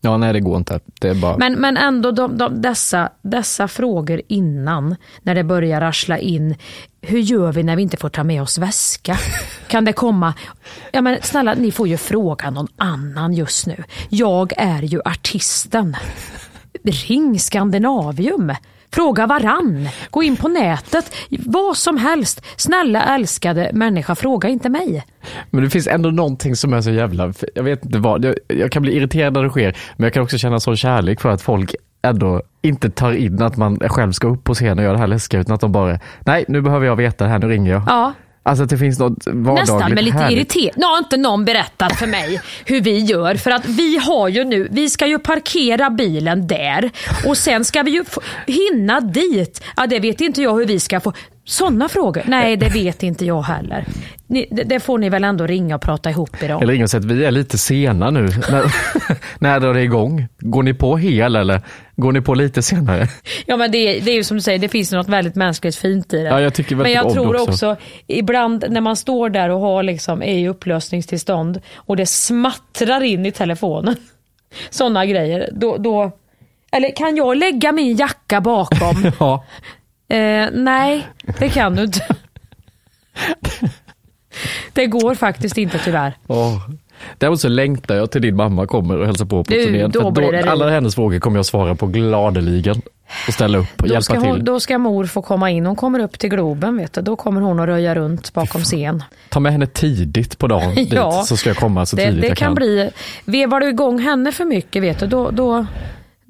Ja, 0.00 0.16
nej 0.16 0.32
det 0.32 0.40
går 0.40 0.56
inte. 0.56 0.80
Det 1.00 1.08
är 1.08 1.14
bara... 1.14 1.36
Men, 1.36 1.52
men 1.52 1.76
ändå 1.76 2.10
de, 2.10 2.38
de, 2.38 2.62
dessa, 2.62 3.10
dessa 3.22 3.68
frågor 3.68 4.22
innan, 4.28 4.96
när 5.22 5.34
det 5.34 5.44
börjar 5.44 5.80
rassla 5.80 6.18
in. 6.18 6.54
Hur 7.00 7.18
gör 7.18 7.52
vi 7.52 7.62
när 7.62 7.76
vi 7.76 7.82
inte 7.82 7.96
får 7.96 8.08
ta 8.08 8.24
med 8.24 8.42
oss 8.42 8.58
väska? 8.58 9.18
Kan 9.68 9.84
det 9.84 9.92
komma? 9.92 10.34
Ja, 10.92 11.00
men 11.00 11.18
snälla, 11.22 11.54
ni 11.54 11.70
får 11.70 11.88
ju 11.88 11.96
fråga 11.96 12.50
någon 12.50 12.68
annan 12.76 13.32
just 13.32 13.66
nu. 13.66 13.84
Jag 14.08 14.52
är 14.56 14.82
ju 14.82 15.00
artisten. 15.04 15.96
Ring 16.84 17.40
Skandinavium. 17.40 18.52
Fråga 18.92 19.26
varann. 19.26 19.88
Gå 20.10 20.22
in 20.22 20.36
på 20.36 20.48
nätet. 20.48 21.14
Vad 21.46 21.76
som 21.76 21.96
helst. 21.96 22.44
Snälla 22.56 23.14
älskade 23.14 23.70
människa, 23.72 24.14
fråga 24.14 24.48
inte 24.48 24.68
mig. 24.68 25.04
Men 25.50 25.64
det 25.64 25.70
finns 25.70 25.86
ändå 25.86 26.10
någonting 26.10 26.56
som 26.56 26.72
är 26.72 26.80
så 26.80 26.90
jävla, 26.90 27.32
jag 27.54 27.62
vet 27.62 27.84
inte 27.84 27.98
vad, 27.98 28.24
jag, 28.24 28.34
jag 28.48 28.72
kan 28.72 28.82
bli 28.82 28.96
irriterad 28.96 29.32
när 29.32 29.42
det 29.42 29.50
sker, 29.50 29.76
men 29.96 30.04
jag 30.04 30.12
kan 30.12 30.22
också 30.22 30.38
känna 30.38 30.60
sån 30.60 30.76
kärlek 30.76 31.20
för 31.20 31.28
att 31.28 31.42
folk 31.42 31.74
ändå 32.02 32.42
inte 32.62 32.90
tar 32.90 33.12
in 33.12 33.42
att 33.42 33.56
man 33.56 33.78
själv 33.78 34.12
ska 34.12 34.28
upp 34.28 34.44
på 34.44 34.54
scen 34.54 34.78
och 34.78 34.84
göra 34.84 34.92
det 34.92 34.98
här 34.98 35.06
läskiga 35.06 35.40
utan 35.40 35.54
att 35.54 35.60
de 35.60 35.72
bara, 35.72 35.98
nej 36.20 36.44
nu 36.48 36.60
behöver 36.60 36.86
jag 36.86 36.96
veta 36.96 37.24
det 37.24 37.30
här, 37.30 37.38
nu 37.38 37.48
ringer 37.48 37.72
jag. 37.72 37.82
Ja, 37.86 38.12
Alltså 38.42 38.64
att 38.64 38.70
det 38.70 38.78
finns 38.78 38.98
något 38.98 39.26
vardagligt 39.26 39.60
Nästan 39.60 39.94
med 39.94 40.04
lite 40.04 40.28
irriterande. 40.30 40.72
Nu 40.76 40.86
har 40.86 40.98
inte 40.98 41.16
någon 41.16 41.44
berättat 41.44 41.98
för 41.98 42.06
mig 42.06 42.40
hur 42.64 42.80
vi 42.80 42.98
gör. 42.98 43.34
För 43.34 43.50
att 43.50 43.66
vi 43.66 43.96
har 43.96 44.28
ju 44.28 44.44
nu, 44.44 44.68
vi 44.70 44.90
ska 44.90 45.06
ju 45.06 45.18
parkera 45.18 45.90
bilen 45.90 46.46
där 46.46 46.90
och 47.26 47.36
sen 47.36 47.64
ska 47.64 47.82
vi 47.82 47.90
ju 47.90 48.04
få, 48.04 48.20
hinna 48.46 49.00
dit. 49.00 49.62
Ja, 49.76 49.86
det 49.86 50.00
vet 50.00 50.20
inte 50.20 50.42
jag 50.42 50.54
hur 50.54 50.66
vi 50.66 50.80
ska 50.80 51.00
få. 51.00 51.12
Sådana 51.50 51.88
frågor? 51.88 52.22
Nej, 52.26 52.56
det 52.56 52.68
vet 52.68 53.02
inte 53.02 53.24
jag 53.26 53.42
heller. 53.42 53.84
Ni, 54.26 54.46
det, 54.50 54.62
det 54.62 54.80
får 54.80 54.98
ni 54.98 55.08
väl 55.08 55.24
ändå 55.24 55.46
ringa 55.46 55.74
och 55.74 55.82
prata 55.82 56.10
ihop 56.10 56.42
idag. 56.42 56.62
Eller 56.62 56.74
inget 56.74 56.90
sätt, 56.90 57.04
vi 57.04 57.24
är 57.24 57.30
lite 57.30 57.58
sena 57.58 58.10
nu. 58.10 58.20
när, 58.20 58.74
när 59.38 59.60
drar 59.60 59.74
det 59.74 59.82
igång? 59.82 60.28
Går 60.38 60.62
ni 60.62 60.74
på 60.74 60.96
hel 60.96 61.36
eller 61.36 61.60
går 61.96 62.12
ni 62.12 62.20
på 62.20 62.34
lite 62.34 62.62
senare? 62.62 63.08
Ja 63.46 63.56
men 63.56 63.70
det, 63.70 64.00
det 64.00 64.10
är 64.10 64.14
ju 64.14 64.24
som 64.24 64.36
du 64.36 64.40
säger, 64.40 64.58
det 64.58 64.68
finns 64.68 64.92
något 64.92 65.08
väldigt 65.08 65.34
mänskligt 65.34 65.76
fint 65.76 66.14
i 66.14 66.16
det. 66.16 66.28
Ja, 66.28 66.40
jag 66.40 66.54
tycker 66.54 66.76
men 66.76 66.92
jag 66.92 67.06
om 67.06 67.12
tror 67.12 67.34
också. 67.34 67.50
också. 67.50 67.76
ibland 68.06 68.64
när 68.68 68.80
man 68.80 68.96
står 68.96 69.30
där 69.30 69.48
och 69.48 69.60
har 69.60 69.82
liksom, 69.82 70.22
är 70.22 70.38
i 70.38 70.48
upplösningstillstånd 70.48 71.60
och 71.74 71.96
det 71.96 72.06
smattrar 72.06 73.02
in 73.02 73.26
i 73.26 73.32
telefonen. 73.32 73.96
Sådana 74.70 75.06
grejer. 75.06 75.48
Då, 75.52 75.76
då, 75.76 76.12
eller 76.72 76.96
kan 76.96 77.16
jag 77.16 77.36
lägga 77.36 77.72
min 77.72 77.96
jacka 77.96 78.40
bakom? 78.40 79.12
Ja, 79.20 79.44
eh, 80.10 80.48
nej, 80.52 81.06
det 81.38 81.48
kan 81.48 81.76
du 81.76 81.82
inte. 81.82 82.06
Det 84.72 84.86
går 84.86 85.14
faktiskt 85.14 85.58
inte 85.58 85.78
tyvärr. 85.78 86.14
Åh. 86.26 86.56
Däremot 87.18 87.40
så 87.40 87.48
längtar 87.48 87.94
jag 87.94 88.10
till 88.10 88.22
din 88.22 88.36
mamma 88.36 88.66
kommer 88.66 88.96
och 88.98 89.06
hälsar 89.06 89.24
på 89.24 89.44
på 89.44 89.52
Du, 89.52 89.64
turnén. 89.64 89.90
då 89.90 90.10
det 90.10 90.50
alla 90.50 90.64
riv. 90.66 90.72
hennes 90.74 90.94
frågor 90.94 91.18
kommer 91.18 91.38
jag 91.38 91.46
svara 91.46 91.74
på 91.74 91.86
gladeligen 91.86 92.82
och 93.28 93.34
ställa 93.34 93.58
upp 93.58 93.82
och 93.82 93.88
Då 93.88 93.94
hjälpa 93.94 94.14
till. 94.20 94.30
hon, 94.30 94.44
då 94.44 94.60
ska 94.60 94.78
mor 94.78 95.04
få 95.04 95.22
komma 95.22 95.50
in. 95.50 95.66
Hon 95.66 95.76
kommer 95.76 95.98
upp 95.98 96.18
till 96.18 96.30
Globen. 96.30 96.76
Vet 96.76 96.92
du. 96.92 97.00
Då 97.00 97.16
kommer 97.16 97.40
hon 97.40 97.60
att 97.60 97.66
röja 97.66 97.94
runt 97.94 98.32
bakom 98.32 98.60
scen. 98.62 99.02
Ta 99.28 99.40
med 99.40 99.52
henne 99.52 99.66
tidigt 99.66 100.38
på 100.38 100.46
dagen 100.46 100.74
dit 100.74 100.92
Ja. 100.92 101.22
så 101.26 101.36
ska 101.36 101.50
jag 101.50 101.56
komma 101.56 101.86
så 101.86 101.96
Det, 101.96 102.04
tidigt 102.04 102.20
det 102.20 102.28
jag 102.28 102.36
kan 102.36 102.46
kan. 102.46 102.54
bli, 102.54 102.90
vevar 103.24 103.60
du 103.60 103.68
igång 103.68 103.98
henne 103.98 104.32
för 104.32 104.44
mycket 104.44 104.82
vet 104.82 104.98
du, 105.00 105.06
då, 105.06 105.30
då, 105.30 105.66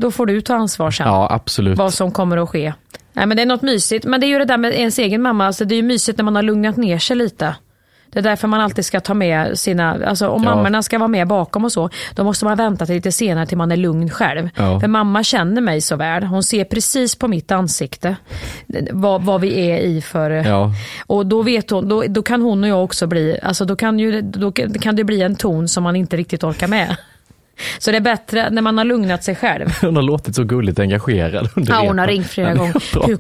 då 0.01 0.11
får 0.11 0.27
du 0.27 0.41
ta 0.41 0.55
ansvar 0.55 0.91
sen. 0.91 1.07
Ja, 1.07 1.29
absolut. 1.31 1.79
Vad 1.79 1.95
som 1.95 2.11
kommer 2.13 2.37
att 2.37 2.49
ske. 2.49 2.73
Nej, 3.13 3.27
men 3.27 3.37
det 3.37 3.43
är 3.43 3.47
något 3.47 3.63
mysigt. 3.63 4.05
Men 4.05 4.21
det 4.21 4.27
är 4.27 4.29
ju 4.29 4.39
det 4.39 4.45
där 4.45 4.57
med 4.57 4.73
ens 4.75 4.99
egen 4.99 5.23
mamma. 5.23 5.47
Alltså, 5.47 5.65
det 5.65 5.75
är 5.75 5.77
ju 5.77 5.83
mysigt 5.83 6.19
när 6.19 6.25
man 6.25 6.37
har 6.37 6.43
lugnat 6.43 6.77
ner 6.77 6.99
sig 6.99 7.17
lite. 7.17 7.55
Det 8.13 8.19
är 8.19 8.23
därför 8.23 8.49
man 8.49 8.61
alltid 8.61 8.85
ska 8.85 9.01
ta 9.01 9.15
med 9.15 9.59
sina, 9.59 9.97
alltså 10.07 10.29
om 10.29 10.45
Ja. 10.45 10.55
mammorna 10.55 10.83
ska 10.83 10.99
vara 10.99 11.09
med 11.09 11.29
bakom 11.29 11.65
och 11.65 11.73
så, 11.73 11.91
då 12.15 12.25
måste 12.25 12.45
man 12.45 12.57
vänta 12.57 12.87
till 12.87 12.95
lite 12.95 13.13
senare 13.13 13.47
till 13.47 13.57
man 13.59 13.73
är 13.73 13.77
lugn 13.77 14.11
själv. 14.11 14.49
Ja. 14.57 14.81
För 14.81 14.89
mamma 14.89 15.23
känner 15.23 15.61
mig 15.61 15.81
så 15.81 15.97
väl. 15.97 16.23
Hon 16.25 16.43
ser 16.43 16.65
precis 16.65 17.15
på 17.15 17.29
mitt 17.29 17.51
ansikte 17.53 18.17
vad, 18.93 19.23
vad 19.23 19.41
vi 19.41 19.71
är 19.71 19.79
i 19.79 20.03
för... 20.03 20.31
Ja. 20.31 20.73
Och 21.07 21.27
då, 21.27 21.43
vet 21.43 21.71
hon, 21.71 21.89
då, 21.89 22.05
då 22.09 22.23
kan 22.23 22.43
hon 22.43 22.63
och 22.65 22.71
jag 22.71 22.85
också 22.85 23.07
bli, 23.07 23.39
alltså 23.43 23.65
då 23.65 23.77
kan, 23.77 23.99
ju, 23.99 24.23
då 24.23 24.53
kan 24.53 24.97
det 24.97 25.05
bli 25.05 25.23
en 25.23 25.37
ton 25.37 25.69
som 25.69 25.83
man 25.83 25.97
inte 25.97 26.17
riktigt 26.17 26.45
orkar 26.45 26.69
med. 26.69 26.97
Så 27.79 27.90
det 27.90 27.96
är 27.96 28.01
bättre 28.01 28.51
när 28.51 28.62
man 28.62 28.79
har 28.79 28.85
lugnat 28.85 29.25
sig 29.25 29.37
själv. 29.37 29.68
Hon 29.81 29.96
har 29.96 30.03
låtit 30.03 30.35
så 30.35 30.44
gulligt 30.44 30.79
engagerad 30.79 31.49
under 31.57 31.73
Ja, 31.73 31.79
hon 31.79 31.99
har 31.99 32.07
ringt 32.07 32.31
flera 32.31 32.55
gånger. 32.55 33.07
Hur, 33.07 33.18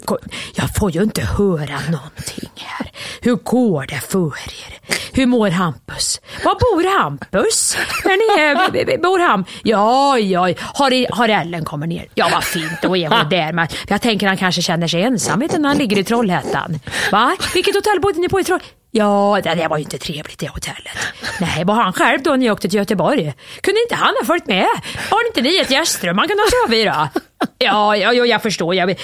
jag 0.54 0.74
får 0.74 0.90
ju 0.90 1.02
inte 1.02 1.22
höra 1.22 1.78
någonting 1.90 2.50
här. 2.56 2.90
Hur 3.20 3.34
går 3.34 3.86
det 3.88 4.00
för 4.00 4.26
er? 4.26 4.80
Hur 5.12 5.26
mår 5.26 5.50
Hampus? 5.50 6.20
Var 6.44 6.54
bor 6.54 6.98
Hampus? 6.98 7.76
Är, 8.04 9.02
bor 9.02 9.18
han? 9.18 9.44
Ja, 9.62 10.18
ja, 10.18 10.40
har, 10.58 11.12
har 11.16 11.28
Ellen 11.28 11.64
kommit 11.64 11.88
ner? 11.88 12.06
Ja, 12.14 12.28
vad 12.32 12.44
fint, 12.44 12.82
då 12.82 12.96
är 12.96 13.08
hon 13.08 13.28
där. 13.30 13.52
Men 13.52 13.68
jag 13.88 14.02
tänker 14.02 14.26
han 14.26 14.36
kanske 14.36 14.62
känner 14.62 14.88
sig 14.88 15.02
ensam 15.02 15.38
när 15.38 15.68
han 15.68 15.78
ligger 15.78 15.98
i 15.98 16.04
Trollhättan. 16.04 16.80
Va? 17.12 17.36
Vilket 17.54 17.74
hotell 17.74 18.00
bodde 18.00 18.20
ni 18.20 18.28
på 18.28 18.40
i 18.40 18.44
Trollhättan? 18.44 18.79
Ja, 18.92 19.40
det 19.44 19.54
det 19.54 19.68
var 19.68 19.76
ju 19.76 19.82
inte 19.82 19.98
trevligt 19.98 20.38
det 20.38 20.48
hotellet. 20.48 20.98
Nej, 21.40 21.64
var 21.64 21.74
han 21.74 21.92
själv 21.92 22.22
då 22.22 22.36
ni 22.36 22.50
åkte 22.50 22.68
till 22.68 22.78
Göteborg? 22.78 23.34
Kunde 23.60 23.80
inte 23.82 23.94
han 23.94 24.14
ha 24.20 24.26
följt 24.26 24.46
med? 24.46 24.66
Har 25.10 25.26
inte 25.26 25.40
ni 25.40 25.58
ett 25.58 25.70
gästrum 25.70 26.16
man 26.16 26.28
kan 26.28 26.38
ha 26.38 26.44
sova 26.50 26.76
i 26.76 26.84
då? 26.84 27.08
Ja, 27.58 27.96
ja, 27.96 28.12
ja 28.12 28.26
jag 28.26 28.42
förstår. 28.42 28.74
Jag. 28.74 28.94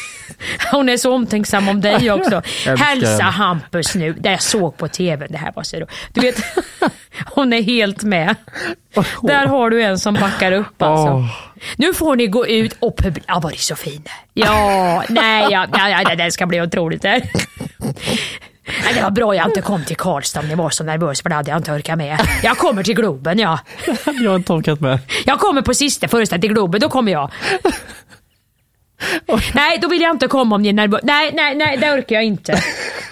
Hon 0.72 0.88
är 0.88 0.96
så 0.96 1.14
omtänksam 1.14 1.68
om 1.68 1.80
dig 1.80 2.10
också. 2.10 2.42
Hälsa. 2.78 3.24
Hampus 3.24 3.94
nu, 3.94 4.12
det 4.12 4.30
jag 4.30 4.42
såg 4.42 4.76
på 4.76 4.88
tv. 4.88 5.26
Det 5.26 5.36
här 5.38 5.52
var 5.56 5.62
så 5.62 5.76
roligt. 5.76 5.90
Du 6.12 6.20
vet, 6.20 6.42
hon 7.26 7.52
är 7.52 7.62
helt 7.62 8.02
med. 8.02 8.34
Där 9.22 9.46
har 9.46 9.70
du 9.70 9.82
en 9.82 9.98
som 9.98 10.14
backar 10.14 10.52
upp 10.52 10.82
alltså. 10.82 11.24
Nu 11.76 11.94
får 11.94 12.16
ni 12.16 12.26
gå 12.26 12.46
ut 12.46 12.76
och 12.80 12.96
publicera. 12.96 13.24
Ja, 13.28 13.40
var 13.40 13.50
det 13.50 13.58
så 13.58 13.76
fin? 13.76 14.04
Ja, 14.34 15.04
nej, 15.08 15.46
ja, 15.50 15.66
ja, 15.72 16.02
ja, 16.02 16.14
det 16.14 16.30
ska 16.30 16.46
bli 16.46 16.60
otroligt. 16.60 17.02
Där. 17.02 17.22
Nej, 18.84 18.94
det 18.94 19.02
var 19.02 19.10
bra 19.10 19.34
jag 19.34 19.46
inte 19.46 19.60
kom 19.60 19.84
till 19.84 19.96
Karlstad 19.96 20.40
om 20.40 20.48
ni 20.48 20.54
var 20.54 20.70
så 20.70 20.84
nervös 20.84 21.22
för 21.22 21.28
det 21.28 21.34
hade 21.34 21.50
jag 21.50 21.58
inte 21.58 21.72
orkat 21.72 21.98
med. 21.98 22.20
Jag 22.42 22.58
kommer 22.58 22.82
till 22.82 22.94
Globen 22.94 23.38
ja. 23.38 23.58
Jag 24.22 24.30
har 24.30 24.36
inte 24.36 24.52
orkat 24.52 24.80
med. 24.80 24.98
Jag 25.26 25.38
kommer 25.38 25.62
på 25.62 25.74
sista 25.74 26.08
föreställningen 26.08 26.40
till 26.40 26.52
Globen, 26.54 26.80
då 26.80 26.88
kommer 26.88 27.12
jag. 27.12 27.30
Nej, 29.54 29.78
då 29.82 29.88
vill 29.88 30.00
jag 30.02 30.10
inte 30.10 30.28
komma 30.28 30.54
om 30.56 30.62
ni 30.62 30.68
är 30.68 30.72
nervösa. 30.72 31.00
Nej, 31.06 31.30
nej, 31.34 31.54
nej, 31.54 31.76
det 31.76 31.92
orkar 31.92 32.16
jag 32.16 32.24
inte. 32.24 32.60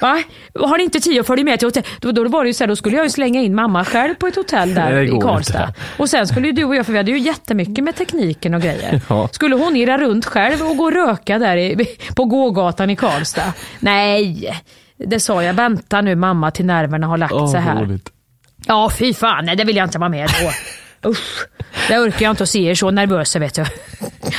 Va? 0.01 0.23
Har 0.55 0.79
ni 0.79 0.85
inte 0.85 1.01
tid 1.01 1.21
att 1.21 1.27
följa 1.27 1.44
med 1.44 1.59
till 1.59 1.66
hotell? 1.66 1.83
Då, 2.01 2.12
då 2.12 2.29
var 2.29 2.44
det 2.44 2.49
ju 2.49 2.55
så 2.55 2.64
här, 2.64 2.68
då 2.68 2.77
skulle 2.77 2.97
jag 2.97 3.07
ju 3.07 3.11
slänga 3.11 3.40
in 3.40 3.55
mamma 3.55 3.85
själv 3.85 4.14
på 4.14 4.27
ett 4.27 4.37
hotell 4.37 4.75
där 4.75 4.92
Nej, 4.94 5.16
i 5.16 5.21
Karlstad. 5.21 5.66
inte. 5.68 5.81
Och 5.97 6.11
sen 6.11 6.29
skulle 6.29 6.47
ju 6.47 6.53
du 6.53 6.64
och 6.64 6.77
jag, 6.77 6.87
för 6.87 6.92
vi 6.92 6.99
hade 6.99 7.11
ju 7.11 7.18
jättemycket 7.18 7.85
med 7.85 7.97
tekniken 7.97 8.55
och 8.55 8.62
grejer. 8.62 9.01
Ja. 9.09 9.29
Skulle 9.33 9.57
hon 9.57 9.77
irra 9.77 9.99
runt 9.99 10.27
själv 10.27 10.62
och 10.62 10.77
gå 10.77 10.85
och 10.85 10.92
röka 10.92 11.38
där 11.38 11.57
i, 11.57 11.87
på 12.16 12.25
gågatan 12.25 12.90
i 12.90 12.97
Karlstad? 12.97 13.53
Nej, 13.81 14.51
det 14.98 15.20
sa 15.20 15.42
jag. 15.42 15.54
Vänta 15.54 16.00
nu 16.00 16.14
mamma 16.16 16.50
till 16.50 16.66
nerverna 16.66 17.06
har 17.06 17.16
lagt 17.18 17.32
Åh, 17.32 17.52
sig 17.52 17.61
här. 17.61 17.82
roligt. 17.82 18.11
Ja, 18.66 18.90
fy 18.98 19.14
fan, 19.14 19.44
nej, 19.44 19.56
det 19.56 19.64
vill 19.64 19.76
jag 19.76 19.87
inte 19.87 19.98
vara 19.98 20.08
med 20.11 20.30
då. 20.42 20.50
Usch, 21.11 21.46
det 21.88 21.98
orkar 21.98 22.22
jag 22.24 22.30
inte 22.32 22.42
att 22.42 22.48
se 22.48 22.70
er 22.70 22.74
så 22.74 22.90
nervösa 22.90 23.38
vet 23.38 23.54
du. 23.54 23.64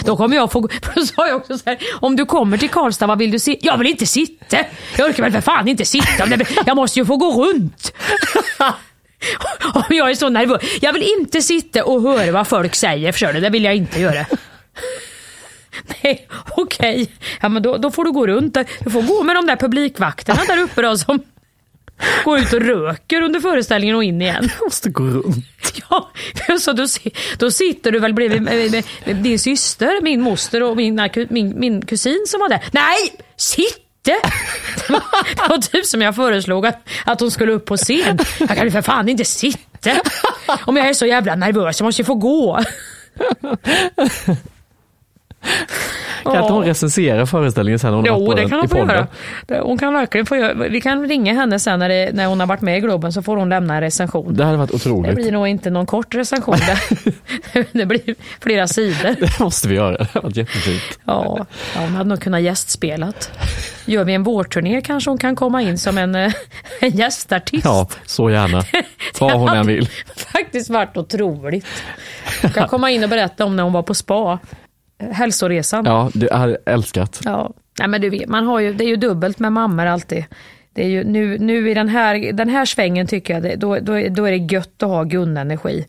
Då 0.05 0.17
kommer 0.17 0.35
jag 0.35 0.51
få, 0.51 0.69
för 0.83 0.95
då 0.95 1.05
sa 1.05 1.27
jag 1.27 1.37
också 1.37 1.57
så 1.57 1.63
här, 1.65 1.77
om 1.91 2.15
du 2.15 2.25
kommer 2.25 2.57
till 2.57 2.69
Karlstad, 2.69 3.07
vad 3.07 3.17
vill 3.17 3.31
du 3.31 3.39
se? 3.39 3.57
Jag 3.61 3.77
vill 3.77 3.87
inte 3.87 4.05
sitta. 4.05 4.57
Jag 4.97 5.09
orkar 5.09 5.23
väl 5.23 5.31
för 5.31 5.41
fan 5.41 5.67
inte 5.67 5.85
sitta. 5.85 6.43
Jag 6.65 6.75
måste 6.75 6.99
ju 6.99 7.05
få 7.05 7.17
gå 7.17 7.43
runt. 7.45 7.93
Om 9.73 9.83
jag 9.89 10.09
är 10.09 10.15
så 10.15 10.29
nervös. 10.29 10.61
Jag 10.81 10.93
vill 10.93 11.05
inte 11.19 11.41
sitta 11.41 11.83
och 11.85 12.01
höra 12.01 12.31
vad 12.31 12.47
folk 12.47 12.75
säger, 12.75 13.11
förstår 13.11 13.33
du? 13.33 13.39
Det 13.39 13.49
vill 13.49 13.63
jag 13.63 13.75
inte 13.75 13.99
göra. 13.99 14.25
Nej, 16.03 16.27
okej. 16.51 17.11
Ja, 17.41 17.49
men 17.49 17.63
då, 17.63 17.77
då 17.77 17.91
får 17.91 18.03
du 18.05 18.11
gå 18.11 18.27
runt. 18.27 18.53
där. 18.53 18.65
Du 18.79 18.89
får 18.89 19.01
gå 19.01 19.23
med 19.23 19.35
de 19.35 19.45
där 19.45 19.55
publikvakterna 19.55 20.41
där 20.47 20.57
uppe 20.57 20.81
då 20.81 20.97
som 20.97 21.19
går 22.23 22.39
ut 22.39 22.53
och 22.53 22.61
röker 22.61 23.21
under 23.21 23.39
föreställningen 23.39 23.95
och 23.95 24.03
in 24.03 24.21
igen. 24.21 24.49
Jag 24.59 24.65
måste 24.65 24.89
gå 24.89 25.03
runt. 25.03 25.45
Ja, 25.89 26.09
så 26.59 26.73
då, 26.73 26.85
då 27.37 27.51
sitter 27.51 27.91
du 27.91 27.99
väl 27.99 28.13
bredvid 28.13 28.41
med, 28.41 28.71
med, 28.71 28.83
med 29.05 29.15
din 29.15 29.39
syster, 29.39 30.01
min 30.01 30.21
moster 30.21 30.63
och 30.63 30.77
mina, 30.77 31.07
ku- 31.07 31.27
min, 31.29 31.59
min 31.59 31.85
kusin 31.85 32.23
som 32.27 32.39
var 32.39 32.49
där. 32.49 32.63
Nej, 32.71 33.13
sitte! 33.37 33.79
Det 34.87 34.93
var, 34.93 35.01
det 35.35 35.49
var 35.49 35.57
typ 35.57 35.85
som 35.85 36.01
jag 36.01 36.15
föreslog 36.15 36.65
att, 36.65 36.87
att 37.05 37.19
hon 37.19 37.31
skulle 37.31 37.51
upp 37.51 37.65
på 37.65 37.77
scen. 37.77 38.19
Jag 38.39 38.49
kan 38.49 38.65
ju 38.65 38.71
för 38.71 38.81
fan 38.81 39.09
inte 39.09 39.25
sitta. 39.25 39.91
Om 40.65 40.77
jag 40.77 40.89
är 40.89 40.93
så 40.93 41.05
jävla 41.05 41.35
nervös, 41.35 41.79
jag 41.79 41.85
måste 41.85 42.01
ju 42.01 42.05
få 42.05 42.15
gå. 42.15 42.59
Kan 46.23 46.41
inte 46.41 46.53
hon 46.53 46.63
recensera 46.65 47.25
föreställningen 47.25 47.79
sen 47.79 47.93
hon 47.93 48.05
Jo, 48.07 48.33
det 48.33 48.49
kan 48.49 48.59
hon 48.59 48.69
få 48.69 48.75
podden? 48.75 48.95
göra. 48.95 49.07
Det- 49.47 49.59
Hon 49.59 49.77
kan 49.77 49.93
verkligen 49.93 50.25
få 50.25 50.35
göra. 50.35 50.53
Vi 50.53 50.81
kan 50.81 51.07
ringa 51.07 51.33
henne 51.33 51.59
sen 51.59 51.79
när, 51.79 51.89
det, 51.89 52.09
när 52.13 52.25
hon 52.25 52.39
har 52.39 52.47
varit 52.47 52.61
med 52.61 52.77
i 52.77 52.79
Globen 52.79 53.13
så 53.13 53.21
får 53.21 53.37
hon 53.37 53.49
lämna 53.49 53.75
en 53.75 53.81
recension. 53.81 54.33
Det 54.35 54.43
hade 54.45 54.57
varit 54.57 54.69
Det 54.69 54.75
otroligt. 54.75 55.15
blir 55.15 55.31
nog 55.31 55.47
inte 55.47 55.69
någon 55.69 55.85
kort 55.85 56.15
recension. 56.15 56.55
Det, 57.53 57.67
det 57.71 57.85
blir 57.85 58.15
flera 58.41 58.67
sidor. 58.67 59.15
Det 59.19 59.39
måste 59.39 59.67
vi 59.67 59.75
göra. 59.75 59.97
Det 59.97 60.03
hade 60.13 60.23
varit 60.23 60.35
jättefint. 60.37 60.99
Ja, 61.05 61.37
ja, 61.75 61.81
hon 61.81 61.95
hade 61.95 62.09
nog 62.09 62.21
kunnat 62.21 62.41
gästspelat. 62.41 63.31
Gör 63.85 64.03
vi 64.03 64.13
en 64.13 64.23
vårturné 64.23 64.81
kanske 64.81 65.09
hon 65.09 65.17
kan 65.17 65.35
komma 65.35 65.61
in 65.61 65.77
som 65.77 65.97
en, 65.97 66.15
eh, 66.15 66.33
en 66.81 66.89
gästartist. 66.91 67.65
Ja, 67.65 67.87
så 68.05 68.29
gärna. 68.29 68.63
Vad 69.19 69.31
hon 69.31 69.49
än 69.49 69.67
vill. 69.67 69.89
faktiskt 70.15 70.69
varit 70.69 70.97
otroligt. 70.97 71.65
Hon 72.41 72.51
kan 72.51 72.67
komma 72.67 72.91
in 72.91 73.03
och 73.03 73.09
berätta 73.09 73.45
om 73.45 73.55
när 73.55 73.63
hon 73.63 73.73
var 73.73 73.83
på 73.83 73.93
spa. 73.93 74.39
Hälsoresan. 75.11 75.85
Ja, 75.85 76.09
det 76.13 76.27
jag 76.31 76.57
älskat. 76.65 77.21
Ja. 77.25 77.51
Nej, 77.79 77.87
men 77.87 78.01
du 78.01 78.09
vet, 78.09 78.27
man 78.29 78.45
har 78.45 78.59
ju, 78.59 78.73
det 78.73 78.83
är 78.83 78.87
ju 78.87 78.95
dubbelt 78.95 79.39
med 79.39 79.53
mammor 79.53 79.85
alltid. 79.85 80.25
Det 80.73 80.83
är 80.83 80.87
ju, 80.87 81.03
nu, 81.03 81.37
nu 81.37 81.69
i 81.69 81.73
den 81.73 81.89
här, 81.89 82.31
den 82.33 82.49
här 82.49 82.65
svängen 82.65 83.07
tycker 83.07 83.33
jag, 83.33 83.43
det, 83.43 83.55
då, 83.55 83.77
då, 83.79 83.93
är- 83.93 84.09
då 84.09 84.25
är 84.25 84.31
det 84.31 84.53
gött 84.53 84.83
att 84.83 84.89
ha 84.89 85.03
gunnenergi. 85.03 85.85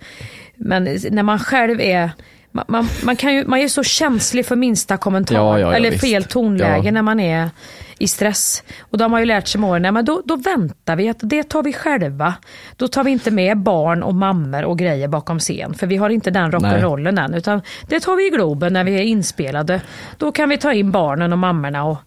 Men 0.55 0.85
när 1.11 1.23
man 1.23 1.39
själv 1.39 1.81
är 1.81 2.11
man, 2.53 2.65
man, 2.69 2.89
man, 3.05 3.17
kan 3.17 3.35
ju, 3.35 3.45
man 3.47 3.59
är 3.59 3.69
så 3.69 3.83
känslig 3.83 4.47
för 4.47 4.57
minsta 4.57 4.97
kommentar 4.97 5.35
Ja, 5.35 5.59
ja, 5.59 5.71
ja, 5.71 5.75
eller 5.75 5.91
visst. 5.91 6.01
fel 6.05 6.25
tonläge 6.25 6.83
Ja. 6.85 6.91
när 6.91 7.03
man 7.03 7.21
är 7.21 7.51
i 7.99 8.09
stress. 8.09 8.63
Och 8.81 8.99
då 8.99 9.05
har 9.05 9.09
man 9.09 9.21
ju 9.21 9.27
lärt 9.27 9.49
sig 9.49 9.61
med 9.61 9.71
åren, 9.71 9.95
men 9.95 10.05
då, 10.05 10.23
då 10.25 10.37
väntar 10.37 10.97
vi, 10.97 11.09
att 11.09 11.17
det 11.21 11.43
tar 11.43 11.63
vi 11.63 11.73
själva. 11.73 12.35
Då 12.77 12.89
tar 12.89 13.05
vi 13.05 13.11
inte 13.11 13.31
med 13.31 13.59
barn 13.59 14.03
och 14.03 14.15
mammor 14.15 14.65
och 14.65 14.79
grejer 14.79 15.09
bakom 15.09 15.39
scen, 15.39 15.75
för 15.75 15.87
vi 15.87 15.97
har 15.97 16.11
inte 16.11 16.31
den 16.31 16.53
rock'n'rollen 16.53 17.25
än, 17.25 17.35
utan 17.35 17.63
det 17.89 18.01
tar 18.01 18.17
vi 18.17 18.27
i 18.27 18.31
Globen 18.31 18.73
när 18.73 18.85
vi 18.85 18.95
är 18.95 19.03
inspelade. 19.03 19.81
Då 20.19 20.33
kan 20.33 20.49
vi 20.49 20.59
ta 20.59 20.73
in 20.73 20.91
barnen 20.91 21.33
och 21.33 21.39
mammorna 21.39 21.85
och 21.85 21.99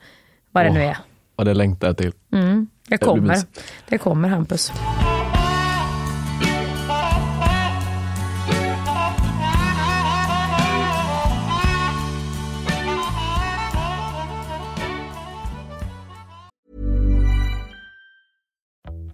vad 0.51 0.65
det 0.65 0.71
nu 0.71 0.83
är. 0.83 0.97
Och 1.35 1.45
det 1.45 1.53
längtar 1.53 1.87
jag 1.87 1.97
till. 1.97 2.11
Det 2.29 2.37
blir 2.87 2.97
kommer. 2.97 3.37
Det 3.89 3.97
kommer 3.97 4.29
Hampus. 4.29 4.71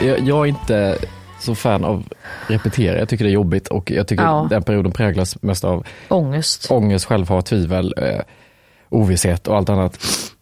Jag, 0.00 0.20
jag 0.20 0.38
är 0.44 0.46
inte 0.46 0.98
så 1.40 1.54
fan 1.54 1.84
av 1.84 2.04
repetera. 2.46 2.98
Jag 2.98 3.08
tycker 3.08 3.24
det 3.24 3.30
är 3.30 3.34
jobbigt 3.34 3.68
och 3.68 3.90
jag 3.90 4.06
tycker 4.08 4.24
Ja. 4.24 4.46
den 4.50 4.62
perioden 4.62 4.92
präglas 4.92 5.42
mest 5.42 5.64
av 5.64 5.86
Ångest. 6.08 6.70
ångest, 6.70 7.04
självhat, 7.04 7.46
tvivel, 7.46 7.94
eh, 7.96 8.20
ovisshet 8.88 9.48
och 9.48 9.56
allt 9.56 9.68
annat. 9.68 9.98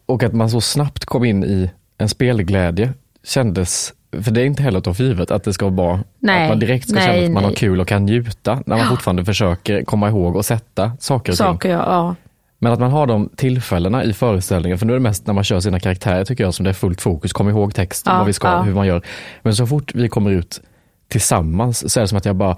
Och 0.06 0.22
att 0.22 0.32
man 0.32 0.50
så 0.50 0.60
snabbt 0.60 1.04
kom 1.04 1.24
in 1.24 1.44
i 1.44 1.70
en 1.98 2.08
spelglädje 2.08 2.92
kändes, 3.24 3.92
för 4.22 4.30
det 4.30 4.40
är 4.40 4.44
inte 4.44 4.62
heller 4.62 4.78
att 4.78 4.84
ta 4.84 4.94
för 4.94 5.04
givet 5.04 5.30
att 5.30 5.44
det 5.44 5.52
ska 5.52 5.68
vara, 5.68 6.00
Nej, 6.18 6.42
att 6.42 6.48
man 6.48 6.58
direkt 6.58 6.88
ska 6.88 6.94
nej, 6.98 7.06
känna 7.06 7.26
att 7.26 7.32
man 7.32 7.42
har 7.44 7.50
nej. 7.50 7.56
kul 7.58 7.80
och 7.80 7.88
kan 7.88 8.04
njuta 8.06 8.62
när 8.66 8.76
man 8.76 8.88
fortfarande 8.88 9.24
försöker 9.24 9.84
komma 9.84 10.08
ihåg 10.08 10.36
och 10.36 10.44
sätta 10.44 10.92
saker 11.00 11.32
och 11.32 11.36
ting. 11.38 11.46
Saker, 11.46 11.70
ja. 11.70 11.76
ja. 11.86 12.14
Men 12.58 12.72
att 12.72 12.80
man 12.80 12.90
har 12.90 13.06
de 13.06 13.28
tillfällena 13.36 14.04
i 14.04 14.12
föreställningen, 14.12 14.78
för 14.78 14.86
nu 14.86 14.92
är 14.92 14.96
det 14.96 15.02
mest 15.02 15.26
när 15.26 15.34
man 15.34 15.44
kör 15.44 15.60
sina 15.60 15.80
karaktärer 15.80 16.24
tycker 16.24 16.44
jag 16.44 16.54
som 16.54 16.64
det 16.64 16.70
är 16.70 16.74
fullt 16.74 17.00
fokus, 17.00 17.32
kom 17.32 17.48
ihåg 17.48 17.74
texten, 17.74 18.12
Ja, 18.12 18.18
vad 18.18 18.26
vi 18.26 18.32
ska, 18.32 18.48
ja. 18.48 18.62
hur 18.62 18.74
man 18.74 18.86
gör. 18.86 19.02
Men 19.42 19.56
så 19.56 19.66
fort 19.66 19.94
vi 19.94 20.08
kommer 20.08 20.30
ut 20.30 20.60
tillsammans 21.08 21.92
så 21.92 22.00
är 22.00 22.02
det 22.02 22.08
som 22.08 22.18
att 22.18 22.24
jag 22.24 22.36
bara, 22.36 22.56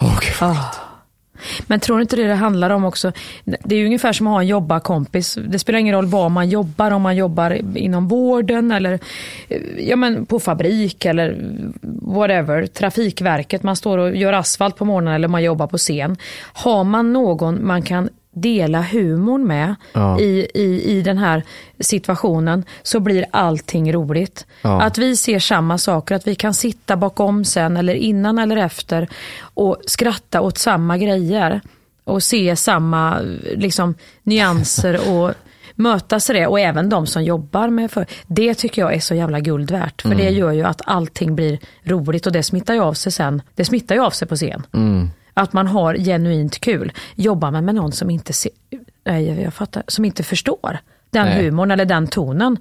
åh 0.00 0.18
gud, 0.20 0.34
vad. 0.40 0.56
Men 1.66 1.80
tror 1.80 1.96
du 1.96 2.02
inte 2.02 2.16
det 2.16 2.26
det 2.26 2.34
handlar 2.34 2.70
om 2.70 2.84
också? 2.84 3.12
Det 3.44 3.74
är 3.74 3.78
ju 3.78 3.86
ungefär 3.86 4.12
som 4.12 4.26
att 4.26 4.32
ha 4.32 4.40
en 4.40 4.46
jobbarkompis. 4.46 5.38
Det 5.48 5.58
spelar 5.58 5.78
ingen 5.78 5.94
roll 5.94 6.06
var 6.06 6.28
man 6.28 6.48
jobbar, 6.48 6.90
om 6.90 7.02
man 7.02 7.16
jobbar 7.16 7.76
inom 7.78 8.08
vården 8.08 8.72
eller 8.72 8.98
eh, 9.48 9.60
ja, 9.78 9.96
men 9.96 10.26
på 10.26 10.40
fabrik 10.40 11.04
eller 11.04 11.56
whatever. 12.02 12.66
Trafikverket, 12.66 13.62
man 13.62 13.76
står 13.76 13.98
och 13.98 14.16
gör 14.16 14.32
asfalt 14.32 14.76
på 14.76 14.84
morgonen 14.84 15.14
eller 15.14 15.28
man 15.28 15.42
jobbar 15.42 15.66
på 15.66 15.78
scen. 15.78 16.16
Har 16.52 16.84
man 16.84 17.12
någon 17.12 17.66
man 17.66 17.82
kan 17.82 18.08
dela 18.32 18.82
humorn 18.82 19.46
med 19.46 19.74
Ja. 19.92 20.20
i, 20.20 20.46
i, 20.54 20.82
i 20.98 21.02
den 21.02 21.18
här 21.18 21.42
situationen 21.80 22.64
så 22.82 23.00
blir 23.00 23.26
allting 23.30 23.92
roligt. 23.92 24.46
Ja. 24.62 24.82
Att 24.82 24.98
vi 24.98 25.16
ser 25.16 25.38
samma 25.38 25.78
saker, 25.78 26.14
att 26.14 26.26
vi 26.26 26.34
kan 26.34 26.54
sitta 26.54 26.96
bakom 26.96 27.44
sen 27.44 27.76
eller 27.76 27.94
innan 27.94 28.38
eller 28.38 28.56
efter 28.56 29.08
och 29.40 29.76
skratta 29.86 30.40
åt 30.40 30.58
samma 30.58 30.98
grejer 30.98 31.60
och 32.04 32.22
se 32.22 32.56
samma 32.56 33.18
liksom, 33.56 33.94
nyanser 34.22 35.00
och 35.10 35.34
mötas 35.74 36.30
i 36.30 36.32
det 36.32 36.46
och 36.46 36.60
även 36.60 36.88
de 36.88 37.06
som 37.06 37.22
jobbar 37.24 37.68
med 37.68 37.90
för 37.90 38.06
Det 38.26 38.54
tycker 38.54 38.82
jag 38.82 38.94
är 38.94 39.00
så 39.00 39.14
jävla 39.14 39.40
guld 39.40 39.70
värt 39.70 40.02
för 40.02 40.14
det 40.14 40.30
gör 40.30 40.52
ju 40.52 40.62
att 40.64 40.80
allting 40.86 41.34
blir 41.34 41.58
roligt 41.84 42.26
och 42.26 42.32
det 42.32 42.42
smittar 42.42 42.74
ju 42.74 42.80
av 42.80 42.94
sig 42.94 43.12
sen. 43.12 43.42
Det 43.54 43.64
smittar 43.64 43.94
ju 43.94 44.00
av 44.00 44.10
sig 44.10 44.28
på 44.28 44.36
scen. 44.36 44.62
Att 45.34 45.52
man 45.52 45.66
har 45.66 45.94
genuint 45.94 46.58
kul. 46.60 46.92
Jobbar 47.14 47.50
man 47.50 47.64
med 47.64 47.74
någon 47.74 47.92
som 47.92 48.10
inte, 48.10 48.32
ser, 48.32 48.52
nej, 49.04 49.42
jag 49.42 49.54
fattar, 49.54 49.82
som 49.86 50.04
inte 50.04 50.22
förstår 50.22 50.78
den 51.10 51.26
Nej. 51.26 51.44
humorn 51.44 51.70
eller 51.70 51.84
den 51.84 52.06
tonen. 52.06 52.56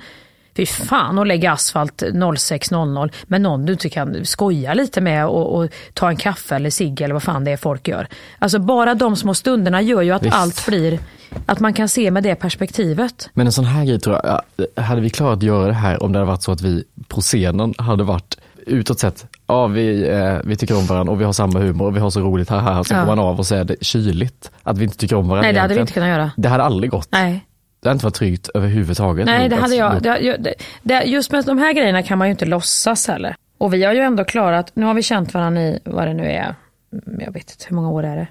Fy 0.56 0.66
fan 0.66 1.20
att 1.20 1.28
lägga 1.28 1.52
asfalt 1.52 2.02
06.00 2.02 3.12
med 3.24 3.42
någon 3.42 3.66
du 3.66 3.74
inte 3.74 3.90
kan 3.90 4.26
skoja 4.26 4.74
lite 4.74 5.02
med 5.02 5.28
och, 5.28 5.56
och 5.56 5.70
ta 5.94 6.10
en 6.10 6.18
kaffe 6.18 6.56
eller 6.56 6.70
cigg 6.70 7.02
eller 7.02 7.14
vad 7.14 7.24
fan 7.24 7.44
det 7.44 7.52
är 7.52 7.58
folk 7.58 7.88
gör. 7.88 8.08
Alltså 8.40 8.60
bara 8.60 8.96
de 8.96 9.16
små 9.16 9.34
stunderna 9.34 9.82
gör 9.82 10.02
ju 10.02 10.12
att 10.12 10.24
Visst. 10.24 10.36
allt 10.36 10.66
blir, 10.66 11.00
att 11.46 11.60
man 11.60 11.74
kan 11.74 11.90
se 11.90 12.12
med 12.12 12.24
det 12.24 12.36
perspektivet. 12.36 13.30
Men 13.34 13.46
en 13.46 13.52
sån 13.52 13.66
här 13.66 13.86
grej 13.86 14.00
tror 14.00 14.20
jag, 14.24 14.42
ja, 14.76 14.82
hade 14.84 15.02
vi 15.02 15.10
klarat 15.10 15.38
att 15.38 15.44
göra 15.44 15.68
det 15.68 15.74
här 15.74 16.04
om 16.04 16.12
det 16.12 16.20
hade 16.20 16.28
varit 16.28 16.44
så 16.44 16.52
att 16.52 16.62
vi 16.62 16.84
på 17.08 17.22
scenen 17.22 17.74
hade 17.78 18.04
varit 18.04 18.38
utåt 18.68 19.00
sett, 19.00 19.26
ja 19.48 19.68
vi, 19.68 20.10
eh, 20.10 20.38
vi 20.44 20.56
tycker 20.56 20.78
om 20.78 20.86
varandra 20.86 21.12
och 21.14 21.22
vi 21.22 21.26
har 21.26 21.34
samma 21.34 21.60
humor 21.60 21.86
och 21.88 21.96
vi 21.96 22.00
har 22.00 22.10
så 22.10 22.20
roligt 22.22 22.50
här, 22.50 22.60
här. 22.60 22.84
Sen 22.84 22.98
Ja. 22.98 23.04
går 23.06 23.16
man 23.16 23.26
av 23.26 23.40
och 23.40 23.46
så 23.48 23.56
är 23.56 23.64
det 23.64 23.76
kyligt. 23.84 24.52
Att 24.64 24.78
vi 24.78 24.84
inte 24.84 24.98
tycker 24.98 25.16
om 25.16 25.28
varandra 25.28 25.42
Nej 25.48 25.54
det 25.54 25.60
hade 25.60 25.74
vi 25.74 25.78
egentligen. 25.78 26.08
inte 26.08 26.16
kunnat 26.18 26.28
göra. 26.28 26.32
Det 26.38 26.50
hade 26.50 26.64
aldrig 26.64 26.92
gått. 26.92 27.08
Nej. 27.12 27.46
Det 27.82 27.90
hade 27.90 27.96
inte 27.96 28.06
varit 28.06 28.16
tryggt 28.16 28.50
överhuvudtaget. 28.54 29.26
Nej, 29.26 29.50
det 29.50 29.56
att- 29.56 29.62
hade 29.62 29.76
jag. 29.76 30.02
Det, 30.02 30.20
jag- 30.20 30.44
det, 30.44 30.54
det, 30.84 31.04
just 31.04 31.32
med 31.32 31.46
de 31.46 31.58
här 31.58 31.74
grejerna 31.74 32.04
kan 32.04 32.18
man 32.18 32.28
ju 32.28 32.32
inte 32.32 32.46
låtsas 32.46 33.08
heller. 33.08 33.36
Och 33.58 33.74
vi 33.74 33.84
har 33.84 33.94
ju 33.94 34.00
ändå 34.00 34.24
klarat, 34.24 34.72
nu 34.74 34.86
har 34.86 34.94
vi 34.94 35.04
känt 35.04 35.34
varandra 35.34 35.62
i, 35.62 35.80
vad 35.86 36.08
det 36.08 36.14
nu 36.14 36.24
är, 36.32 36.56
mm, 36.94 37.20
jag 37.26 37.32
vet 37.34 37.52
inte, 37.52 37.66
hur 37.68 37.76
många 37.76 37.90
år 37.90 38.04
är 38.04 38.16
det? 38.16 38.28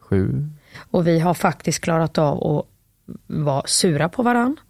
Sju. 0.00 0.48
Och 0.90 1.06
vi 1.06 1.18
har 1.20 1.34
faktiskt 1.34 1.80
klarat 1.80 2.18
av 2.18 2.46
att 2.58 2.64
vara 3.26 3.62
sura 3.66 4.08
på 4.08 4.22
varandra. 4.22 4.62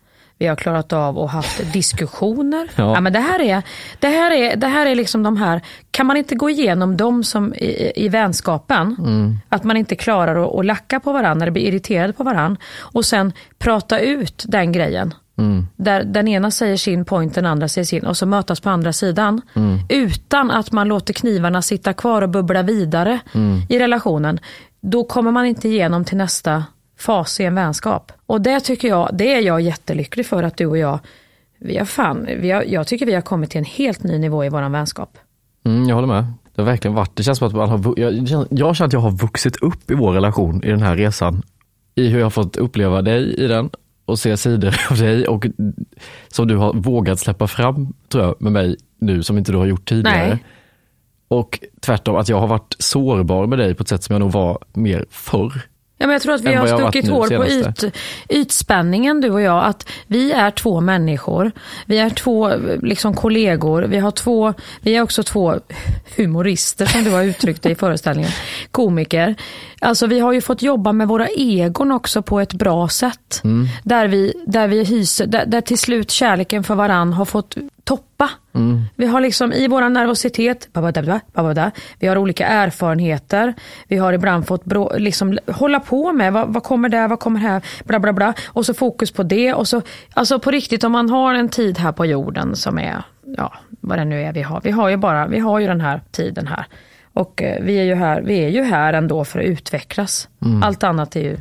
Vi 0.43 0.49
har 0.49 0.57
klarat 0.57 0.93
av 0.93 1.19
att 1.19 1.31
haft 1.31 1.73
diskussioner. 1.73 2.71
Ja. 2.77 2.95
Ja. 2.95 3.01
men 3.01 3.13
det, 3.13 3.21
här 3.21 3.41
är, 3.41 3.63
det, 3.99 4.09
här 4.09 4.31
är, 4.31 4.57
det 4.57 4.67
här 4.67 4.87
är 4.87 4.95
liksom 4.95 5.23
de 5.23 5.37
här, 5.37 5.61
kan 5.91 6.07
man 6.07 6.17
inte 6.17 6.35
gå 6.35 6.51
igenom 6.51 6.97
dem 6.97 7.25
som 7.25 7.55
i, 7.55 7.93
i 7.97 8.09
vänskapen, 8.09 8.97
att 9.49 9.65
man 9.65 9.77
inte 9.77 9.97
klarar 9.97 10.45
att, 10.45 10.59
att 10.59 10.67
lacka 10.67 11.01
på 11.01 11.13
varandra 11.13 11.51
bli 11.51 11.69
irriterad 11.69 12.17
på 12.17 12.25
varandra 12.25 12.61
och 12.79 13.05
sen 13.05 13.33
prata 13.59 13.99
ut 13.99 14.45
den 14.49 14.73
grejen. 14.73 15.15
Där 15.77 16.05
den 16.05 16.29
ena 16.29 16.51
säger 16.51 16.77
sin 16.77 17.05
point, 17.05 17.35
den 17.35 17.47
andra 17.47 17.69
säger 17.69 17.85
sin 17.85 18.07
och 18.07 18.17
så 18.17 18.27
mötas 18.27 18.61
på 18.61 18.71
andra 18.71 18.93
sidan. 18.93 19.41
Utan 19.89 20.51
att 20.51 20.73
man 20.73 20.89
låter 20.89 21.15
knivarna 21.15 21.63
sitta 21.63 21.93
kvar 21.93 22.23
och 22.23 22.29
bubbla 22.29 22.63
vidare 22.63 23.21
i 23.69 23.79
relationen. 23.79 24.39
Då 24.81 25.05
kommer 25.05 25.31
man 25.31 25.47
inte 25.47 25.69
igenom 25.69 26.05
till 26.05 26.17
nästa 26.17 26.65
fas 27.03 27.41
i 27.41 27.45
en 27.45 27.55
vänskap. 27.55 28.13
Och 28.27 28.41
det 28.41 28.61
tycker 28.61 28.89
jag, 28.89 29.11
det 29.13 29.35
är 29.35 29.41
jag 29.41 29.61
jättelycklig 29.61 30.27
för 30.27 30.43
att 30.43 30.57
du 30.57 30.67
och 30.67 30.79
jag, 30.79 30.99
vi 31.59 31.79
har 31.79 31.85
fan, 31.85 32.29
vi 32.41 32.51
har, 32.51 32.63
jag 32.63 32.87
tycker 32.87 33.07
vi 33.07 33.15
har 33.15 33.21
kommit 33.23 33.51
till 33.51 33.59
en 33.59 33.65
helt 33.65 34.03
ny 34.03 34.19
nivå 34.19 34.45
i 34.45 34.49
vår 34.49 34.69
vänskap. 34.69 35.19
Mm, 35.65 35.89
jag 35.89 35.95
håller 35.95 36.09
med. 36.09 36.25
Det 36.55 36.63
har 36.63 36.67
verkligen 36.67 36.95
varit, 36.95 37.17
det 37.17 37.23
känns 37.23 37.39
som 37.39 37.49
att 37.49 37.55
man 37.55 37.69
har, 37.69 37.95
jag, 37.97 38.29
känner- 38.29 38.47
jag 38.51 38.77
känner 38.77 38.87
att 38.87 38.93
jag 38.93 39.01
har 39.01 39.11
vuxit 39.11 39.57
upp 39.57 39.91
i 39.91 39.95
vår 39.95 40.13
relation 40.13 40.65
i 40.65 40.69
den 40.71 40.83
här 40.83 40.97
resan. 40.97 41.43
I 41.95 42.09
hur 42.09 42.19
jag 42.19 42.27
har 42.27 42.31
fått 42.31 42.57
uppleva 42.57 43.03
dig 43.03 43.35
i 43.35 43.47
den 43.47 43.71
och 44.05 44.19
se 44.19 44.37
sidor 44.37 44.75
av 44.91 44.97
dig 44.97 45.29
och 45.29 45.47
som 46.29 46.49
du 46.49 46.57
har 46.57 46.73
vågat 46.75 47.19
släppa 47.21 47.47
fram 47.47 47.93
tror 48.09 48.25
jag 48.25 48.35
med 48.39 48.53
mig 48.53 48.77
nu 48.99 49.23
som 49.23 49.39
inte 49.39 49.53
du 49.53 49.59
har 49.59 49.67
gjort 49.67 49.89
tidigare. 49.89 50.29
Nej. 50.29 50.45
Och 51.29 51.59
tvärtom 51.81 52.17
att 52.17 52.29
jag 52.29 52.41
har 52.41 52.47
varit 52.47 52.77
sårbar 52.79 53.47
med 53.47 53.59
dig 53.59 53.75
på 53.75 53.83
ett 53.83 53.89
sätt 53.89 54.03
som 54.03 54.13
jag 54.15 54.21
nog 54.21 54.33
var 54.33 54.59
mer 54.73 55.07
förr. 55.11 55.53
Ja, 56.03 56.07
men 56.07 56.13
jag 56.13 56.23
tror 56.23 56.35
att 56.35 56.41
vi 56.41 56.55
har 56.55 56.67
stuckit 56.67 57.09
hår 57.09 57.29
på 57.37 57.47
yt, 57.47 57.95
ytspänningen 58.29 59.21
du 59.21 59.31
och 59.31 59.41
jag. 59.41 59.65
Att 59.65 59.89
vi 60.07 60.33
är 60.33 60.51
två 60.51 60.81
människor. 60.81 61.53
Vi 61.87 61.99
är 61.99 62.11
två 62.11 62.53
liksom, 62.83 63.15
kollegor. 63.15 63.83
Vi, 63.83 63.99
har 63.99 64.11
två, 64.11 64.55
vi 64.81 64.97
är 64.97 65.03
också 65.03 65.23
två 65.23 65.55
humorister 66.17 66.87
som 66.87 67.05
du 67.05 67.11
har 67.11 67.23
uttryckt 67.23 67.63
det 67.63 67.71
i 67.71 67.75
föreställningen. 67.75 68.31
Komiker. 68.71 69.35
Alltså 69.81 70.07
vi 70.07 70.21
har 70.21 70.33
ju 70.33 70.41
fått 70.41 70.63
jobba 70.63 70.93
med 70.93 71.09
våra 71.09 71.27
egon 71.27 71.93
också 71.93 72.23
på 72.23 72.41
ett 72.41 72.53
bra 72.53 72.89
sätt. 72.89 73.41
Mm. 73.45 73.69
Där, 73.85 74.09
vi, 74.09 74.33
där 74.47 74.69
vi 74.69 74.85
hyser, 74.85 75.27
där, 75.27 75.47
där 75.47 75.61
till 75.61 75.79
slut 75.79 76.11
kärleken 76.11 76.65
för 76.65 76.75
varann 76.75 77.13
har 77.13 77.25
fått 77.25 77.57
toppa. 77.85 78.31
Vi 78.97 79.07
har 79.07 79.21
liksom 79.21 79.53
i 79.53 79.69
vår 79.69 79.89
nervositet, 79.89 80.73
babada, 80.73 81.21
babada, 81.33 81.71
vi 81.99 82.07
har 82.07 82.19
olika 82.19 82.47
erfarenheter, 82.47 83.55
vi 83.89 83.97
har 83.97 84.13
ibland 84.13 84.47
fått 84.47 84.65
bro, 84.65 84.93
liksom, 84.97 85.39
hålla 85.47 85.81
på 85.81 86.13
med 86.13 86.33
vad, 86.33 86.53
vad 86.53 86.63
kommer 86.63 86.89
där, 86.89 87.09
vad 87.09 87.21
kommer 87.21 87.41
här, 87.41 87.63
bla 87.85 87.99
bla 87.99 88.13
bla. 88.13 88.35
Och 88.47 88.67
så 88.67 88.75
fokus 88.75 89.11
på 89.11 89.23
det. 89.23 89.55
Och 89.55 89.69
så, 89.69 89.83
alltså 90.15 90.39
på 90.39 90.51
riktigt, 90.51 90.85
om 90.85 90.93
man 90.93 91.11
har 91.11 91.35
en 91.35 91.49
tid 91.49 91.79
här 91.79 91.93
på 91.93 92.07
jorden 92.07 92.57
som 92.57 92.79
är, 92.79 93.03
ja 93.37 93.53
vad 93.81 93.99
det 93.99 94.05
nu 94.05 94.23
är 94.23 94.33
vi 94.33 94.43
har. 94.43 94.61
Vi 94.65 94.71
har 94.71 94.89
ju 94.89 94.97
bara, 94.97 95.27
vi 95.27 95.39
har 95.39 95.59
ju 95.59 95.67
den 95.67 95.81
här 95.81 96.01
tiden 96.11 96.47
här. 96.47 96.67
Och 97.13 97.43
eh, 97.43 97.63
vi 97.63 97.79
är 97.79 97.85
ju 97.85 97.95
här, 97.95 98.23
vi 98.23 98.45
är 98.45 98.49
ju 98.49 98.63
här 98.63 98.93
ändå 98.93 99.25
för 99.25 99.39
att 99.39 99.45
utvecklas. 99.45 100.29
Allt 100.63 100.85
annat 100.85 101.17
är 101.17 101.21
ju, 101.21 101.37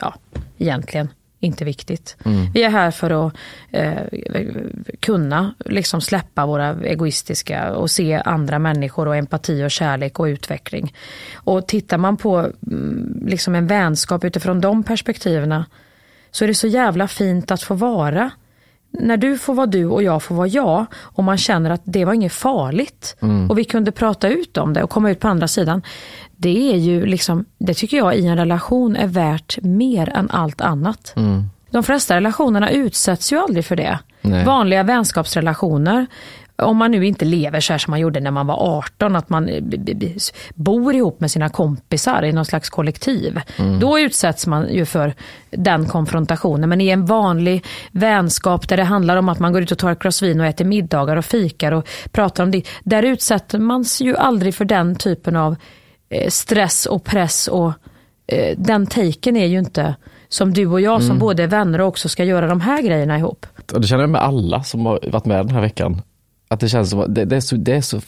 ja, 0.00 0.14
egentligen 0.58 1.08
inte 1.40 1.64
viktigt. 1.64 2.16
Vi 2.54 2.62
är 2.62 2.70
här 2.70 2.90
för 2.90 3.26
att 3.26 3.34
eh, 3.70 4.02
kunna 5.00 5.54
liksom 5.64 6.00
släppa 6.00 6.46
våra 6.46 6.74
egoistiska 6.74 7.74
och 7.74 7.90
se 7.90 8.22
andra 8.24 8.58
människor 8.58 9.08
och 9.08 9.16
empati 9.16 9.64
och 9.64 9.70
kärlek 9.70 10.18
och 10.18 10.24
utveckling. 10.24 10.94
Och 11.34 11.66
tittar 11.66 11.98
man 11.98 12.16
på 12.16 12.38
mm, 12.38 13.22
liksom 13.26 13.54
en 13.54 13.66
vänskap 13.66 14.24
utifrån 14.24 14.60
de 14.60 14.82
perspektiven 14.82 15.64
så 16.30 16.44
är 16.44 16.48
det 16.48 16.54
så 16.54 16.66
jävla 16.66 17.08
fint 17.08 17.50
att 17.50 17.62
få 17.62 17.74
vara 17.74 18.30
när 19.00 19.16
du 19.16 19.38
får 19.38 19.54
vara 19.54 19.66
du 19.66 19.86
och 19.86 20.02
jag 20.02 20.22
får 20.22 20.34
vara 20.34 20.46
jag 20.46 20.86
och 20.94 21.24
man 21.24 21.38
känner 21.38 21.70
att 21.70 21.82
det 21.84 22.04
var 22.04 22.12
inget 22.12 22.32
farligt 22.32 23.16
och 23.48 23.58
vi 23.58 23.64
kunde 23.64 23.92
prata 23.92 24.28
ut 24.28 24.56
om 24.56 24.72
det 24.72 24.82
och 24.82 24.90
komma 24.90 25.10
ut 25.10 25.20
på 25.20 25.28
andra 25.28 25.48
sidan. 25.48 25.82
Det 26.36 26.72
är 26.72 26.76
ju 26.76 27.06
liksom, 27.06 27.44
det 27.58 27.74
tycker 27.74 27.96
jag 27.96 28.16
i 28.16 28.26
en 28.26 28.36
relation 28.36 28.96
är 28.96 29.06
värt 29.06 29.58
mer 29.62 30.08
än 30.08 30.30
allt 30.30 30.60
annat. 30.60 31.14
De 31.70 31.82
flesta 31.82 32.16
relationerna 32.16 32.70
utsätts 32.70 33.32
ju 33.32 33.38
aldrig 33.38 33.64
för 33.64 33.76
det. 33.76 33.98
Nej. 34.20 34.44
Vanliga 34.44 34.82
vänskapsrelationer, 34.82 36.06
om 36.56 36.76
man 36.76 36.90
nu 36.90 37.06
inte 37.06 37.24
lever 37.24 37.60
så 37.60 37.72
här 37.72 37.78
som 37.78 37.90
man 37.90 38.00
gjorde 38.00 38.20
när 38.20 38.30
man 38.30 38.46
var 38.46 38.78
18, 38.78 39.16
att 39.16 39.28
man 39.28 39.48
eh, 39.48 39.62
bor 40.54 40.94
ihop 40.94 41.20
med 41.20 41.30
sina 41.30 41.48
kompisar 41.48 42.24
i 42.24 42.32
någon 42.32 42.44
slags 42.44 42.70
kollektiv. 42.70 43.40
Då 43.80 43.98
utsätts 43.98 44.46
man 44.46 44.74
ju 44.74 44.84
för 44.84 45.14
den 45.50 45.86
konfrontationen. 45.86 46.68
Men 46.68 46.80
i 46.80 46.88
en 46.88 47.06
vanlig 47.06 47.64
vänskap 47.90 48.68
där 48.68 48.76
det 48.76 48.84
handlar 48.84 49.16
om 49.16 49.28
att 49.28 49.38
man 49.38 49.52
går 49.52 49.62
ut 49.62 49.72
och 49.72 49.78
tar 49.78 49.92
ett 49.92 49.98
glas 49.98 50.22
vin 50.22 50.40
och 50.40 50.46
äter 50.46 50.64
middagar 50.64 51.16
och 51.16 51.24
fikar 51.24 51.72
och 51.72 51.88
pratar 52.10 52.44
om 52.44 52.50
det. 52.50 52.62
Där 52.84 53.02
utsätter 53.02 53.58
man 53.58 53.84
sig 53.84 54.06
ju 54.06 54.16
aldrig 54.16 54.54
för 54.54 54.64
den 54.64 54.96
typen 54.96 55.36
av 55.36 55.56
stress 56.28 56.86
och 56.86 57.04
press 57.04 57.48
och 57.48 57.72
eh, 58.26 58.58
den 58.58 58.86
taken 58.86 59.36
är 59.36 59.46
ju 59.46 59.58
inte 59.58 59.94
som 60.28 60.52
du 60.52 60.66
och 60.66 60.80
jag 60.80 61.02
som 61.02 61.18
både 61.18 61.42
är 61.42 61.46
vänner 61.46 61.80
och 61.80 61.88
också 61.88 62.08
ska 62.08 62.24
göra 62.24 62.46
de 62.46 62.60
här 62.60 62.82
grejerna 62.82 63.18
ihop. 63.18 63.46
Och 63.74 63.80
det 63.80 63.86
känner 63.86 64.02
jag 64.02 64.10
med 64.10 64.22
alla 64.22 64.62
som 64.62 64.86
har 64.86 65.00
varit 65.12 65.24
med 65.24 65.46
den 65.46 65.54
här 65.54 65.60
veckan. 65.60 66.02
Att 66.48 66.60
det 66.60 66.68
känns 66.68 66.90
som 66.90 67.00
att 67.00 67.14
det, 67.14 67.24
det, 67.24 67.36
är 67.36 67.40
så, 67.40 67.56
det 67.56 67.76
är 67.76 67.80
så 67.80 68.00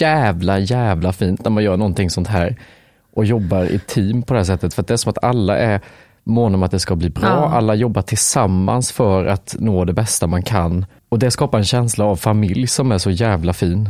jävla, 0.00 0.58
jävla 0.58 1.12
fint 1.12 1.44
när 1.44 1.50
man 1.50 1.64
gör 1.64 1.76
någonting 1.76 2.10
sånt 2.10 2.28
här 2.28 2.56
och 3.14 3.24
jobbar 3.24 3.64
i 3.64 3.78
team 3.78 4.22
på 4.22 4.34
det 4.34 4.40
här 4.40 4.44
sättet. 4.44 4.74
För 4.74 4.82
att 4.82 4.88
det 4.88 4.94
är 4.94 4.96
som 4.96 5.10
att 5.10 5.24
alla 5.24 5.58
är 5.58 5.80
måna 6.24 6.54
om 6.54 6.62
att 6.62 6.70
det 6.70 6.78
ska 6.78 6.96
bli 6.96 7.10
bra. 7.10 7.28
Ja. 7.28 7.50
Alla 7.56 7.74
jobbar 7.74 8.02
tillsammans 8.02 8.92
för 8.92 9.26
att 9.26 9.56
nå 9.58 9.84
det 9.84 9.92
bästa 9.92 10.26
man 10.26 10.42
kan. 10.42 10.86
Och 11.08 11.18
det 11.18 11.30
skapar 11.30 11.58
en 11.58 11.64
känsla 11.64 12.04
av 12.04 12.16
familj 12.16 12.66
som 12.66 12.92
är 12.92 12.98
så 12.98 13.10
jävla 13.10 13.52
fin. 13.52 13.88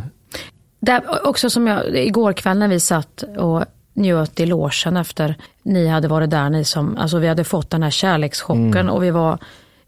Där, 0.81 1.27
också 1.27 1.51
som 1.51 1.67
jag, 1.67 1.97
igår 1.97 2.33
kväll 2.33 2.59
när 2.59 2.69
vi 2.69 2.81
satt 2.81 3.25
och 3.39 3.65
njöt 3.95 4.41
i 4.41 4.47
logen 4.47 4.97
efter 4.97 5.35
ni 5.63 5.87
hade 5.87 6.09
varit 6.09 6.31
där, 6.31 6.51
ni 6.51 6.65
som, 6.65 6.97
alltså 6.97 7.19
vi 7.19 7.29
hade 7.29 7.45
fått 7.45 7.71
den 7.71 7.83
här 7.83 7.91
kärlekschocken 7.91 8.89
och 8.89 9.03
vi 9.03 9.11
var 9.11 9.39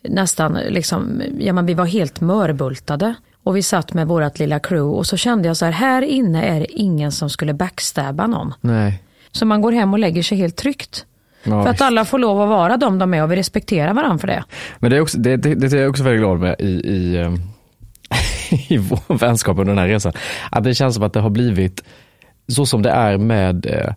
nästan 0.02 0.58
liksom, 0.68 1.22
ja 1.38 1.52
men 1.52 1.66
vi 1.66 1.74
var 1.74 1.84
helt 1.84 2.20
mörbultade. 2.20 3.14
Och 3.44 3.56
vi 3.56 3.62
satt 3.62 3.94
med 3.94 4.08
vårt 4.08 4.38
lilla 4.38 4.58
crew 4.58 4.98
och 4.98 5.06
så 5.06 5.16
kände 5.16 5.48
jag 5.48 5.56
så 5.56 5.64
här, 5.64 5.72
här 5.72 6.02
inne 6.02 6.42
är 6.42 6.60
det 6.60 6.72
ingen 6.72 7.12
som 7.12 7.30
skulle 7.30 7.54
backstabba 7.54 8.26
någon. 8.26 8.54
Nej. 8.60 9.02
Så 9.32 9.46
man 9.46 9.60
går 9.60 9.72
hem 9.72 9.92
och 9.92 9.98
lägger 9.98 10.22
sig 10.22 10.38
helt 10.38 10.56
tryggt. 10.56 11.06
Ja, 11.44 11.62
för 11.62 11.70
att 11.70 11.80
alla 11.80 12.04
får 12.04 12.18
lov 12.18 12.40
att 12.40 12.48
vara 12.48 12.76
de 12.76 12.98
de 12.98 13.14
är 13.14 13.22
och 13.22 13.32
vi 13.32 13.36
respekterar 13.36 13.94
varandra 13.94 14.18
för 14.18 14.26
det. 14.26 14.44
Men 14.78 14.90
det 14.90 14.96
är, 14.96 15.00
också, 15.00 15.18
det, 15.18 15.36
det, 15.36 15.54
det 15.54 15.72
är 15.72 15.80
jag 15.80 15.90
också 15.90 16.02
väldigt 16.02 16.20
glad 16.20 16.40
med 16.40 16.56
i, 16.58 16.70
i, 16.70 17.16
ehm, 17.16 17.40
i 18.68 18.76
vår 18.76 19.14
vänskap 19.18 19.58
under 19.58 19.74
den 19.74 19.78
här 19.78 19.88
resan. 19.88 20.12
Att 20.50 20.64
det 20.64 20.74
känns 20.74 20.94
som 20.94 21.04
att 21.04 21.12
det 21.12 21.20
har 21.20 21.30
blivit 21.30 21.82
så 22.48 22.66
som 22.66 22.82
det 22.82 22.90
är 22.90 23.18
med, 23.18 23.66
eh, 23.66 23.94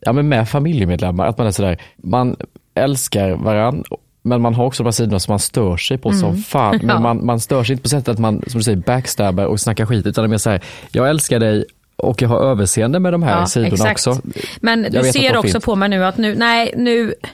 ja, 0.00 0.12
men 0.12 0.28
med 0.28 0.48
familjemedlemmar. 0.48 1.26
Att 1.26 1.38
man 1.38 1.46
är 1.46 1.50
sådär, 1.50 1.80
man 1.96 2.36
älskar 2.74 3.30
varandra 3.30 3.84
men 4.22 4.40
man 4.40 4.54
har 4.54 4.64
också 4.64 4.82
de 4.82 4.86
här 4.86 4.92
sidorna 4.92 5.18
som 5.18 5.32
man 5.32 5.38
stör 5.38 5.76
sig 5.76 5.98
på 5.98 6.12
som 6.12 6.36
fan. 6.36 6.76
Men 6.82 6.88
Ja. 6.96 7.00
man, 7.00 7.26
man 7.26 7.40
stör 7.40 7.64
sig 7.64 7.72
inte 7.72 7.82
på 7.82 7.88
sättet 7.88 8.08
att 8.08 8.18
man, 8.18 8.42
som 8.46 8.58
du 8.58 8.64
säger, 8.64 8.78
backstabbar 8.78 9.44
och 9.44 9.60
snackar 9.60 9.86
skit. 9.86 10.06
Utan 10.06 10.22
det 10.24 10.26
är 10.26 10.28
mer 10.28 10.38
såhär, 10.38 10.60
jag 10.90 11.08
älskar 11.10 11.38
dig 11.40 11.64
och 11.96 12.22
jag 12.22 12.28
har 12.28 12.40
överseende 12.40 12.98
med 13.00 13.12
de 13.12 13.22
här 13.22 13.44
sidorna 13.44 13.90
också. 13.90 14.20
Men 14.60 14.82
Jag 14.92 15.04
du 15.04 15.12
ser 15.12 15.36
också 15.36 15.52
finns. 15.52 15.64
på 15.64 15.74
mig 15.76 15.88
nu 15.88 16.04
att 16.04 16.16
nu, 16.18 16.34
nej 16.34 16.74
nu. 16.76 17.14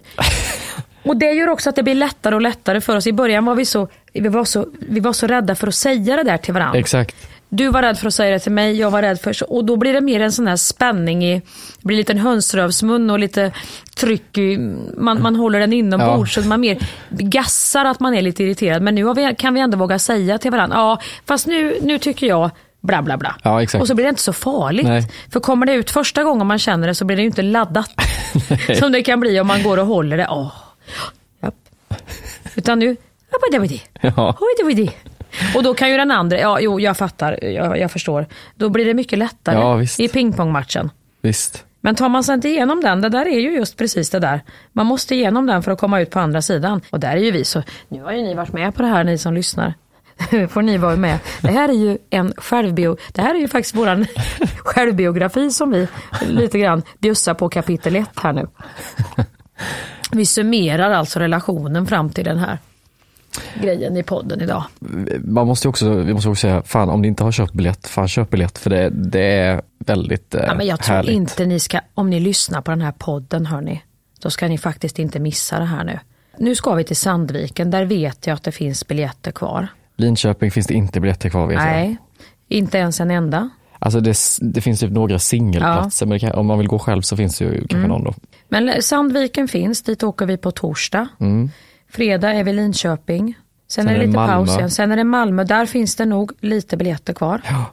Och 1.03 1.17
det 1.17 1.33
gör 1.33 1.49
också 1.49 1.71
att 1.71 1.77
det 1.77 1.83
blir 1.83 1.95
lättare 1.95 2.35
och 2.35 2.43
lättare 2.43 2.81
för 2.81 2.97
oss. 2.97 3.07
I 3.07 3.13
början 3.13 3.45
var 3.45 3.55
vi 3.55 3.65
så, 3.65 3.89
vi 4.13 4.29
var 4.29 4.45
så, 4.45 4.67
vi 4.81 5.01
var 5.01 5.13
så 5.13 5.27
rädda 5.27 5.55
för 5.55 5.67
att 5.67 5.75
säga 5.75 6.17
det 6.17 6.23
där 6.23 6.37
till 6.37 6.55
varandra. 6.55 6.79
Exakt. 6.79 7.17
Du 7.55 7.69
var 7.69 7.83
rädd 7.83 7.99
för 7.99 8.07
att 8.07 8.15
säga 8.15 8.31
det 8.31 8.39
till 8.39 8.53
mig, 8.53 8.81
jag 8.81 8.91
var 8.91 9.03
rädd 9.03 9.21
för 9.21 9.53
Och 9.53 9.65
då 9.65 9.77
blir 9.77 9.93
det 9.93 10.01
mer 10.01 10.21
en 10.21 10.33
sån 10.33 10.47
här 10.47 10.57
spänning 10.57 11.25
i, 11.25 11.35
det 11.79 11.87
blir 11.87 11.97
lite 11.97 12.13
en 12.13 12.19
hönsrövsmun 12.19 13.11
och 13.11 13.19
lite 13.19 13.53
tryck 13.97 14.39
i, 14.39 14.59
man, 14.97 15.23
man 15.23 15.37
håller 15.37 15.61
den 15.61 15.73
inombords. 15.73 16.35
Så 16.35 16.41
man 16.41 16.61
mer 16.61 16.79
gassar 17.09 17.85
att 17.85 18.01
man 18.01 18.15
är 18.15 18.23
lite 18.23 18.43
irriterad. 18.43 18.83
Men 18.83 18.95
nu 18.95 19.15
vi, 19.15 19.35
kan 19.39 19.55
vi 19.55 19.61
ändå 19.61 19.79
våga 19.79 19.99
säga 19.99 20.39
till 20.39 20.51
varandra, 20.51 20.77
ja 20.77 21.01
fast 21.27 21.47
nu, 21.47 21.79
nu 21.83 21.99
tycker 21.99 22.27
jag 22.27 22.51
bla 22.81 23.03
bla 23.03 23.17
bla. 23.17 23.37
Ja, 23.43 23.63
exakt. 23.63 23.83
Och 23.83 23.89
så 23.89 23.95
blir 23.95 24.05
det 24.05 24.09
inte 24.09 24.23
så 24.23 24.33
farligt. 24.33 24.87
Nej. 24.87 25.09
För 25.33 25.41
kommer 25.41 25.67
det 25.67 25.73
ut 25.73 25.91
första 25.91 26.25
gången 26.25 26.47
man 26.47 26.59
känner 26.59 26.87
det 26.87 26.95
så 26.95 27.05
blir 27.05 27.17
det 27.17 27.23
ju 27.23 27.29
inte 27.29 27.43
laddat. 27.43 27.91
som 28.79 28.93
det 28.93 29.03
kan 29.03 29.21
bli 29.21 29.41
om 29.41 29.47
man 29.47 29.63
går 29.63 29.79
och 29.79 29.87
håller 29.87 30.17
det. 30.17 30.27
Åh. 30.31 30.53
Japp. 31.43 31.55
Utan 32.55 32.79
nu, 32.79 32.97
ja. 34.01 34.37
Och 35.55 35.63
då 35.63 35.75
kan 35.75 35.91
ju 35.91 35.97
den 35.97 36.11
andra, 36.11 36.39
ja 36.39 36.61
jo 36.61 36.81
jag 36.81 36.97
fattar, 36.97 37.45
jag, 37.45 37.79
jag 37.79 37.91
förstår. 37.91 38.27
Då 38.55 38.69
blir 38.69 38.85
det 38.85 38.95
mycket 38.95 39.19
lättare 39.19 39.57
Ja, 39.57 39.75
visst. 39.75 40.01
i 40.01 40.09
pingpongmatchen. 40.09 40.91
Visst. 41.21 41.65
Men 41.81 41.95
tar 41.95 42.09
man 42.09 42.25
sig 42.25 42.35
inte 42.35 42.49
igenom 42.49 42.81
den, 42.81 43.01
det 43.01 43.09
där 43.09 43.27
är 43.27 43.41
ju 43.41 43.55
just 43.55 43.77
precis 43.77 44.11
det 44.11 44.19
där. 44.19 44.41
Man 44.73 44.87
måste 44.87 45.15
igenom 45.15 45.47
den 45.47 45.63
för 45.63 45.71
att 45.73 45.79
komma 45.81 46.01
ut 46.01 46.11
på 46.11 46.21
andra 46.21 46.43
sidan. 46.43 46.81
Och 46.91 47.01
där 47.01 47.17
är 47.17 47.21
ju 47.21 47.31
vi 47.31 47.45
så, 47.45 47.63
nu 47.89 48.03
har 48.03 48.13
ju 48.13 48.23
ni 48.23 48.35
varit 48.35 48.53
med 48.53 48.75
på 48.75 48.83
det 48.83 48.89
här 48.89 49.05
ni 49.05 49.19
som 49.19 49.35
lyssnar. 49.35 49.75
får 50.49 50.63
ni 50.63 50.79
vara 50.79 50.97
med. 50.97 51.19
Det 51.41 51.51
här 51.51 51.69
är 51.69 51.73
ju 51.73 51.99
en 52.11 52.33
självbio, 52.37 52.97
det 53.13 53.23
här 53.23 53.35
är 53.35 53.39
ju 53.39 53.49
faktiskt 53.49 53.75
våran 53.75 54.07
självbiografi 54.59 55.51
som 55.51 55.71
vi 55.71 55.89
lite 56.29 56.59
grann 56.59 56.83
bjussar 56.99 57.35
på 57.35 57.49
kapitel 57.49 57.97
ett 57.97 58.21
här 58.23 58.33
nu. 58.33 58.47
Vi 60.13 60.27
summerar 60.27 60.91
alltså 60.91 61.19
relationen 61.19 61.87
fram 61.87 62.11
till 62.11 62.25
den 62.25 62.39
här 62.39 62.59
grejen 63.55 63.97
i 63.97 64.03
podden 64.03 64.41
idag. 64.41 64.65
man 65.25 65.47
måste 65.47 65.69
också, 65.69 65.95
vi 65.95 66.15
måste 66.15 66.29
också 66.29 66.41
säga, 66.41 66.63
fan 66.63 66.89
om 66.91 67.03
ni 67.03 67.09
inte 67.09 67.25
har 67.25 67.33
köpt 67.33 67.53
biljett, 67.53 67.87
fan 67.87 68.09
köp 68.09 68.31
biljett 68.31 68.59
för 68.59 68.71
det, 68.71 68.91
det 68.91 69.25
är 69.25 69.63
väldigt 69.79 70.35
eh, 70.35 70.45
Ja, 70.47 70.55
men 70.55 70.67
jag 70.67 70.81
tror 70.83 70.97
härligt. 70.97 71.13
inte 71.13 71.47
ni 71.47 71.61
ska, 71.61 71.81
om 71.95 72.11
ni 72.11 72.21
lyssnar 72.21 72.61
på 72.61 72.71
den 72.71 72.81
här 72.81 72.93
podden 72.93 73.47
hörni, 73.47 73.83
då 74.23 74.31
ska 74.31 74.49
ni 74.49 74.59
faktiskt 74.59 74.99
inte 74.99 75.21
missa 75.21 75.59
det 75.59 75.65
här 75.65 75.85
nu. 75.85 75.99
Nu 76.39 76.55
ska 76.55 76.75
vi 76.75 76.85
till 76.85 76.97
Sandviken, 76.97 77.71
där 77.71 77.85
vet 77.85 78.27
jag 78.27 78.35
att 78.35 78.43
det 78.43 78.53
finns 78.53 78.87
biljetter 78.89 79.33
kvar. 79.33 79.69
Linköping 79.97 80.51
finns 80.51 80.67
det 80.67 80.75
inte 80.75 81.01
biljetter 81.01 81.29
kvar 81.31 81.47
vet 81.47 81.55
jag. 81.57 81.65
Nej, 81.65 81.97
inte 82.49 82.79
ens 82.79 83.01
en 83.01 83.11
enda. 83.11 83.51
Alltså 83.85 84.01
det, 84.01 84.17
det 84.41 84.61
finns 84.61 84.81
typ 84.81 84.91
några 84.91 85.19
singelplatser, 85.19 86.07
men 86.07 86.13
det 86.13 86.19
kan, 86.21 86.33
om 86.33 86.47
man 86.47 86.59
vill 86.59 86.69
gå 86.69 86.79
själv 86.79 87.03
så 87.03 87.17
finns 87.17 87.39
det 87.39 87.45
ju 87.45 87.51
kanske 87.59 87.77
Mm. 87.77 87.89
någon 87.89 88.05
då. 88.05 88.15
Men 88.49 88.83
Sandviken 88.83 89.49
finns, 89.49 89.83
dit 89.83 90.03
åker 90.03 90.27
vi 90.27 90.37
på 90.37 90.51
torsdag. 90.51 91.09
Fredag 91.91 92.33
är 92.35 92.45
vi 92.45 92.53
Linköping. 92.53 93.35
Sen, 93.69 93.89
är 93.89 93.93
det 93.95 93.99
lite 94.07 94.13
Malmö. 94.19 94.33
paus 94.47 94.57
igen. 94.57 94.71
Sen 94.71 94.93
är 94.93 94.97
det 94.97 95.05
Malmö, 95.05 95.45
där 95.45 95.67
finns 95.67 95.97
det 95.97 96.05
nog 96.05 96.33
lite 96.41 96.77
biljetter 96.77 97.13
kvar. 97.13 97.41
Ja. 97.49 97.65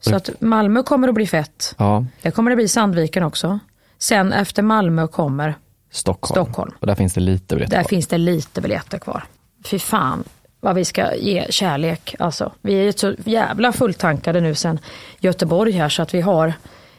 Så 0.00 0.16
att 0.16 0.30
Malmö 0.40 0.82
kommer 0.82 1.08
att 1.08 1.14
bli 1.14 1.26
fett. 1.26 1.74
Ja, 1.78 2.04
Det 2.22 2.30
kommer 2.30 2.50
det 2.50 2.56
bli 2.56 2.68
Sandviken 2.68 3.22
också. 3.22 3.58
Sen 3.98 4.32
efter 4.32 4.62
Malmö 4.62 5.06
kommer, 5.06 5.54
Stockholm. 5.92 6.44
Stockholm. 6.44 6.72
Och 6.80 6.86
där 6.86 6.94
finns 6.94 7.14
det 7.14 7.20
lite 7.20 7.54
biljetter 7.54 7.76
där 7.76 7.82
kvar. 7.82 7.88
finns 7.88 8.06
det 8.06 8.18
lite 8.18 8.60
biljetter 8.60 8.98
kvar. 8.98 9.24
Fy 9.64 9.78
fan 9.78 10.24
vad 10.60 10.74
vi 10.74 10.84
ska 10.84 11.14
ge 11.14 11.46
kärlek. 11.50 12.14
Alltså, 12.18 12.52
vi 12.62 12.74
är 12.74 12.82
ju 12.82 12.92
så 12.92 13.14
jävla 13.24 13.72
fulltankade 13.72 14.40
nu 14.40 14.54
sen 14.54 14.78
Göteborg 15.20 15.72
här 15.72 15.88
så 15.88 16.02
att 16.02 16.14
vi 16.14 16.20
har, 16.20 16.52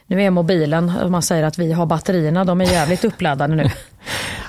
nu 0.06 0.22
är 0.22 0.30
mobilen, 0.30 0.92
om 1.02 1.12
man 1.12 1.22
säger 1.22 1.44
att 1.44 1.58
vi 1.58 1.72
har 1.72 1.86
batterierna, 1.86 2.44
de 2.44 2.60
är 2.60 2.64
jävligt 2.64 3.04
uppladdade 3.04 3.54
nu. 3.54 3.70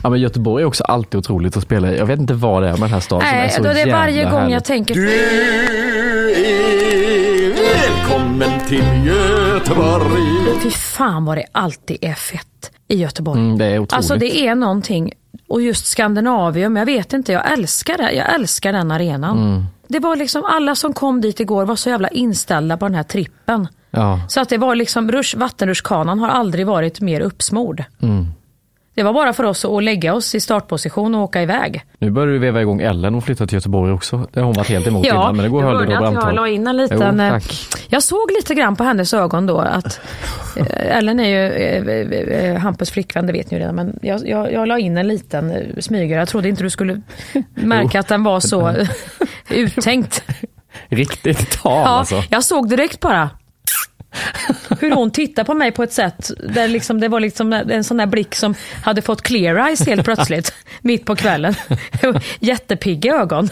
Ja, 0.03 0.09
men 0.09 0.19
Göteborg 0.19 0.63
är 0.63 0.67
också 0.67 0.83
alltid 0.83 1.17
otroligt 1.17 1.57
att 1.57 1.63
spela 1.63 1.91
i. 1.91 1.97
Jag 1.97 2.05
vet 2.05 2.19
inte 2.19 2.33
vad 2.33 2.63
det 2.63 2.67
är 2.69 2.71
med 2.71 2.81
den 2.81 2.89
här 2.89 2.99
staden 2.99 3.27
Nej, 3.31 3.49
som 3.49 3.63
då 3.63 3.69
är 3.69 3.73
så 3.73 3.85
det 3.85 3.91
är 3.91 3.95
varje 3.95 4.23
gång 4.23 4.33
härligt. 4.33 4.53
jag 4.53 4.65
tänker 4.65 4.95
Du 4.95 5.13
är 5.13 5.21
välkommen 7.53 8.59
till 8.67 8.83
Göteborg. 9.05 10.59
Fy 10.63 10.71
fan 10.71 11.25
vad 11.25 11.37
det 11.37 11.45
alltid 11.51 11.97
är 12.01 12.13
fett 12.13 12.71
i 12.91 12.97
Göteborg. 12.97 13.39
Mm, 13.39 13.57
det 13.57 13.65
är 13.65 13.79
otroligt. 13.79 13.93
Alltså 13.93 14.15
det 14.15 14.47
är 14.47 14.55
någonting, 14.55 15.13
och 15.47 15.61
just 15.61 15.85
Skandinavium, 15.85 16.75
jag 16.75 16.85
vet 16.85 17.13
inte, 17.13 17.31
jag 17.31 17.51
älskar 17.51 17.97
det. 17.97 18.11
Jag 18.11 18.33
älskar 18.33 18.73
den 18.73 18.91
arenan. 18.91 19.37
Mm. 19.37 19.65
det 19.87 19.99
var 19.99 20.15
liksom 20.15 20.45
alla 20.45 20.75
som 20.75 20.93
kom 20.93 21.21
dit 21.21 21.39
igår 21.39 21.65
var 21.65 21.75
så 21.75 21.89
jävla 21.89 22.07
inställda 22.07 22.77
på 22.77 22.85
den 22.85 22.95
här 22.95 23.03
trippen. 23.03 23.67
Ja. 23.91 24.19
Så 24.27 24.41
att 24.41 24.49
det 24.49 24.57
var 24.57 24.75
liksom, 24.75 25.23
vattenrutschkanan 25.35 26.19
har 26.19 26.29
aldrig 26.29 26.67
varit 26.67 27.01
mer 27.01 27.21
uppsmord. 27.21 27.83
Mm. 28.01 28.27
Det 28.93 29.03
var 29.03 29.13
bara 29.13 29.33
för 29.33 29.43
oss 29.43 29.65
att 29.65 29.83
lägga 29.83 30.13
oss 30.13 30.35
i 30.35 30.39
startposition 30.39 31.15
och 31.15 31.21
åka 31.21 31.41
iväg. 31.41 31.83
Nu 31.99 32.11
börjar 32.11 32.33
du 32.33 32.39
veva 32.39 32.61
igång 32.61 32.81
Ellen 32.81 33.15
och 33.15 33.23
flytta 33.23 33.47
till 33.47 33.55
Göteborg 33.55 33.91
också. 33.91 34.27
Det 34.33 34.39
har 34.39 34.45
hon 34.45 34.53
varit 34.55 34.69
helt 34.69 34.87
emot 34.87 35.05
innan 35.05 35.35
men 35.35 35.43
det 35.43 35.49
går 35.49 35.63
höll 35.63 35.77
det 35.77 35.83
att 35.83 35.89
jag 35.89 35.99
brandtal. 36.01 36.35
la 36.35 36.47
in 36.47 36.67
en 36.67 36.77
liten... 36.77 37.19
Jo, 37.19 37.35
eh, 37.35 37.41
jag 37.87 38.03
såg 38.03 38.31
lite 38.31 38.53
grann 38.55 38.75
på 38.75 38.83
hennes 38.83 39.13
ögon 39.13 39.45
då 39.45 39.59
att 39.59 39.99
eh, 40.55 40.97
Ellen 40.97 41.19
är 41.19 41.29
ju 41.29 42.29
eh, 42.31 42.57
Hampus 42.57 42.91
flickvän, 42.91 43.27
det 43.27 43.33
vet 43.33 43.51
ni 43.51 43.57
ju 43.57 43.61
redan, 43.61 43.75
men 43.75 43.99
jag, 44.01 44.27
jag, 44.27 44.53
jag 44.53 44.67
la 44.67 44.79
in 44.79 44.97
en 44.97 45.07
liten 45.07 45.75
smygare. 45.79 46.19
Jag 46.19 46.27
trodde 46.27 46.49
inte 46.49 46.63
du 46.63 46.69
skulle 46.69 47.01
märka 47.55 47.99
att 47.99 48.07
den 48.07 48.23
var 48.23 48.39
så 48.39 48.75
uttänkt. 49.49 50.23
Riktigt 50.89 51.61
tal 51.61 51.71
Ja, 51.71 51.87
alltså. 51.87 52.23
jag 52.29 52.43
såg 52.43 52.69
direkt 52.69 52.99
bara 52.99 53.29
hur 54.79 54.91
hon 54.91 55.11
tittar 55.11 55.43
på 55.43 55.53
mig 55.53 55.71
på 55.71 55.83
ett 55.83 55.93
sätt 55.93 56.31
där 56.53 56.67
liksom, 56.67 56.99
det 56.99 57.07
var 57.07 57.19
liksom 57.19 57.53
en 57.53 57.83
sån 57.83 57.97
där 57.97 58.05
blick 58.05 58.35
som 58.35 58.55
hade 58.83 59.01
fått 59.01 59.21
clear 59.21 59.67
eyes 59.67 59.87
helt 59.87 60.05
plötsligt, 60.05 60.53
mitt 60.81 61.05
på 61.05 61.15
kvällen. 61.15 61.55
Jättepigga 62.39 63.15
ögon. 63.15 63.49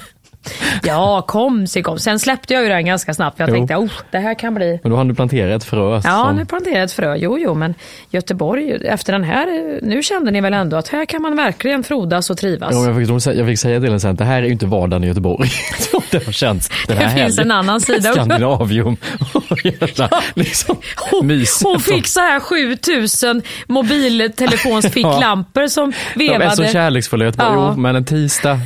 Ja, 0.83 1.21
kom 1.27 1.67
sig 1.67 1.83
kom. 1.83 1.99
Sen 1.99 2.19
släppte 2.19 2.53
jag 2.53 2.63
ju 2.63 2.69
den 2.69 2.85
ganska 2.85 3.13
snabbt, 3.13 3.37
för 3.37 3.43
jag 3.43 3.49
Jo. 3.49 3.55
tänkte 3.55 3.75
oh, 3.75 3.91
det 4.11 4.17
här 4.19 4.39
kan 4.39 4.55
bli... 4.55 4.79
Men 4.83 4.91
då 4.91 4.97
har 4.97 5.03
du 5.05 5.15
planterat 5.15 5.61
ett 5.61 5.69
frö. 5.69 5.93
Ja, 5.93 6.01
som- 6.01 6.35
nu 6.35 6.45
planterade 6.45 6.81
ett 6.83 6.91
frö. 6.91 7.15
Jo, 7.15 7.37
jo, 7.39 7.53
men 7.53 7.73
Göteborg, 8.09 8.87
efter 8.87 9.13
den 9.13 9.23
här, 9.23 9.79
nu 9.85 10.03
kände 10.03 10.31
ni 10.31 10.41
väl 10.41 10.53
ändå 10.53 10.77
att 10.77 10.87
här 10.87 11.05
kan 11.05 11.21
man 11.21 11.35
verkligen 11.35 11.83
frodas 11.83 12.29
och 12.29 12.37
trivas. 12.37 12.69
Ja, 12.73 12.85
jag, 12.85 12.95
fick, 13.23 13.35
jag 13.37 13.47
fick 13.47 13.59
säga 13.59 13.79
till 13.79 13.87
henne 13.89 13.99
sen 13.99 14.11
att 14.11 14.17
det 14.17 14.25
här 14.25 14.41
är 14.41 14.45
ju 14.45 14.51
inte 14.51 14.65
vardagen 14.65 15.03
i 15.03 15.07
Göteborg. 15.07 15.49
Så 15.79 16.01
det 16.11 16.25
har 16.25 16.31
känts. 16.31 16.69
Det 16.87 16.93
här 16.93 17.09
finns 17.09 17.39
en 17.39 17.51
annan 17.51 17.81
sida. 17.81 18.11
Skandinavium. 18.11 18.97
Jävla, 19.63 20.09
liksom, 20.33 20.75
Hon, 21.11 21.45
hon 21.63 21.79
fick 21.79 22.07
så 22.07 22.19
här 22.19 22.39
7000 22.39 23.41
mobiltelefonsficklampor 23.67 25.67
som 25.67 25.93
De 26.15 26.25
är 26.29 26.33
så 26.33 26.39
vevade. 26.39 26.67
kärleksfulla 26.73 27.25
i 27.25 27.27
Göteborg. 27.27 27.53
Ja. 27.59 27.71
Jo, 27.75 27.81
men 27.81 27.95
en 27.95 28.05
tisdag 28.05 28.59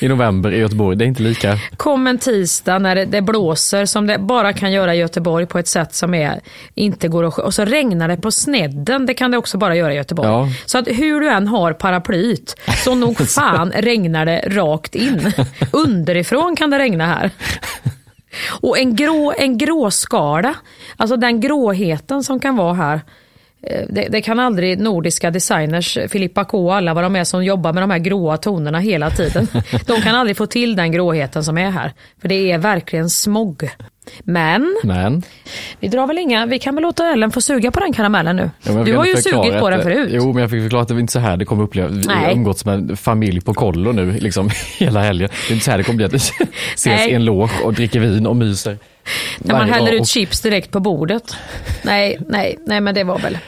i 0.00 0.08
november 0.08 0.52
i 0.52 0.58
Göteborg, 0.58 0.85
det 0.94 1.04
är 1.04 1.06
inte 1.06 1.22
lika. 1.22 1.58
Kom 1.76 2.06
en 2.06 2.18
tisdag 2.18 2.78
när 2.78 2.94
det, 2.94 3.04
det 3.04 3.22
blåser 3.22 3.86
som 3.86 4.06
det 4.06 4.18
bara 4.18 4.52
kan 4.52 4.72
göra 4.72 4.94
i 4.94 4.98
Göteborg 4.98 5.46
på 5.46 5.58
ett 5.58 5.68
sätt 5.68 5.94
som 5.94 6.14
är, 6.14 6.40
inte 6.74 7.08
går 7.08 7.24
att 7.24 7.38
Och 7.38 7.54
så 7.54 7.64
regnar 7.64 8.08
det 8.08 8.16
på 8.16 8.30
snedden, 8.30 9.06
det 9.06 9.14
kan 9.14 9.30
det 9.30 9.38
också 9.38 9.58
bara 9.58 9.76
göra 9.76 9.92
i 9.92 9.96
Göteborg. 9.96 10.28
Ja. 10.28 10.48
Så 10.66 10.78
att 10.78 10.88
hur 10.88 11.20
du 11.20 11.28
än 11.28 11.48
har 11.48 11.72
paraplyt, 11.72 12.56
så 12.84 12.94
nog 12.94 13.18
fan 13.28 13.72
regnar 13.72 14.26
det 14.26 14.38
rakt 14.46 14.94
in. 14.94 15.32
Underifrån 15.72 16.56
kan 16.56 16.70
det 16.70 16.78
regna 16.78 17.06
här. 17.06 17.30
Och 18.60 18.78
en, 18.78 18.96
grå, 18.96 19.34
en 19.38 19.58
gråskala, 19.58 20.54
alltså 20.96 21.16
den 21.16 21.40
gråheten 21.40 22.22
som 22.22 22.40
kan 22.40 22.56
vara 22.56 22.74
här. 22.74 23.00
Eh, 23.70 23.82
Det, 23.88 24.08
det 24.10 24.22
kan 24.22 24.38
aldrig 24.40 24.78
nordiska 24.78 25.30
designers, 25.30 25.98
Filippa 26.08 26.44
K 26.44 26.66
och 26.66 26.74
alla 26.76 26.94
vad 26.94 27.04
de 27.04 27.16
är 27.16 27.24
som 27.24 27.44
jobbar 27.44 27.72
med 27.72 27.82
de 27.82 27.90
här 27.90 27.98
gråa 27.98 28.36
tonerna 28.36 28.78
hela 28.78 29.10
tiden. 29.10 29.48
De 29.86 30.00
kan 30.02 30.14
aldrig 30.14 30.36
få 30.36 30.46
till 30.46 30.76
den 30.76 30.92
gråheten 30.92 31.44
som 31.44 31.58
är 31.58 31.70
här. 31.70 31.92
För 32.20 32.28
det 32.28 32.50
är 32.52 32.58
verkligen 32.58 33.10
smog. 33.10 33.70
Men 34.24 34.76
Men, 34.82 35.22
vi 35.80 35.88
drar 35.88 36.06
väl 36.06 36.18
inga, 36.18 36.46
vi 36.46 36.58
kan 36.58 36.74
väl 36.74 36.82
låta 36.82 37.12
Ellen 37.12 37.30
få 37.30 37.40
suga 37.40 37.70
på 37.70 37.80
den 37.80 37.92
karamellen 37.92 38.36
nu. 38.36 38.50
Ja, 38.62 38.72
du 38.72 38.96
har 38.96 39.04
ju 39.06 39.16
sugit 39.16 39.58
på 39.60 39.70
den 39.70 39.82
förut. 39.82 40.08
Jo, 40.12 40.32
men 40.32 40.40
jag 40.40 40.50
fick 40.50 40.62
förklara 40.62 40.82
att 40.82 40.88
det 40.88 40.94
var 40.94 41.00
inte 41.00 41.12
så 41.12 41.18
här 41.18 41.36
det 41.36 41.44
kommer 41.44 41.62
uppleva. 41.64 41.88
Vi 41.88 42.08
har 42.08 42.32
umgåtts 42.32 42.64
med 42.64 42.74
en 42.74 42.96
familj 42.96 43.40
på 43.40 43.54
kollo 43.54 43.92
nu, 43.92 44.12
liksom 44.12 44.50
hela 44.78 45.02
helgen. 45.02 45.28
Det 45.48 45.52
är 45.52 45.54
inte 45.54 45.64
så 45.64 45.70
här 45.70 45.78
det 45.78 45.84
kommer 45.84 45.96
bli 45.96 46.04
att 46.06 46.12
vi 46.12 46.16
ses 46.74 46.86
Nej. 46.86 47.10
i 47.10 47.14
en 47.14 47.24
loge 47.24 47.52
och 47.64 47.74
dricker 47.74 48.00
vin 48.00 48.26
och 48.26 48.36
myser. 48.36 48.78
När 49.38 49.54
man 49.54 49.68
häller 49.70 49.92
ut 49.92 50.00
och- 50.00 50.06
chips 50.06 50.40
direkt 50.40 50.70
på 50.70 50.80
bordet. 50.80 51.36
Nej, 51.82 52.18
nej, 52.28 52.58
nej 52.66 52.80
men 52.80 52.94
det 52.94 53.04
var 53.04 53.18
väl. 53.18 53.38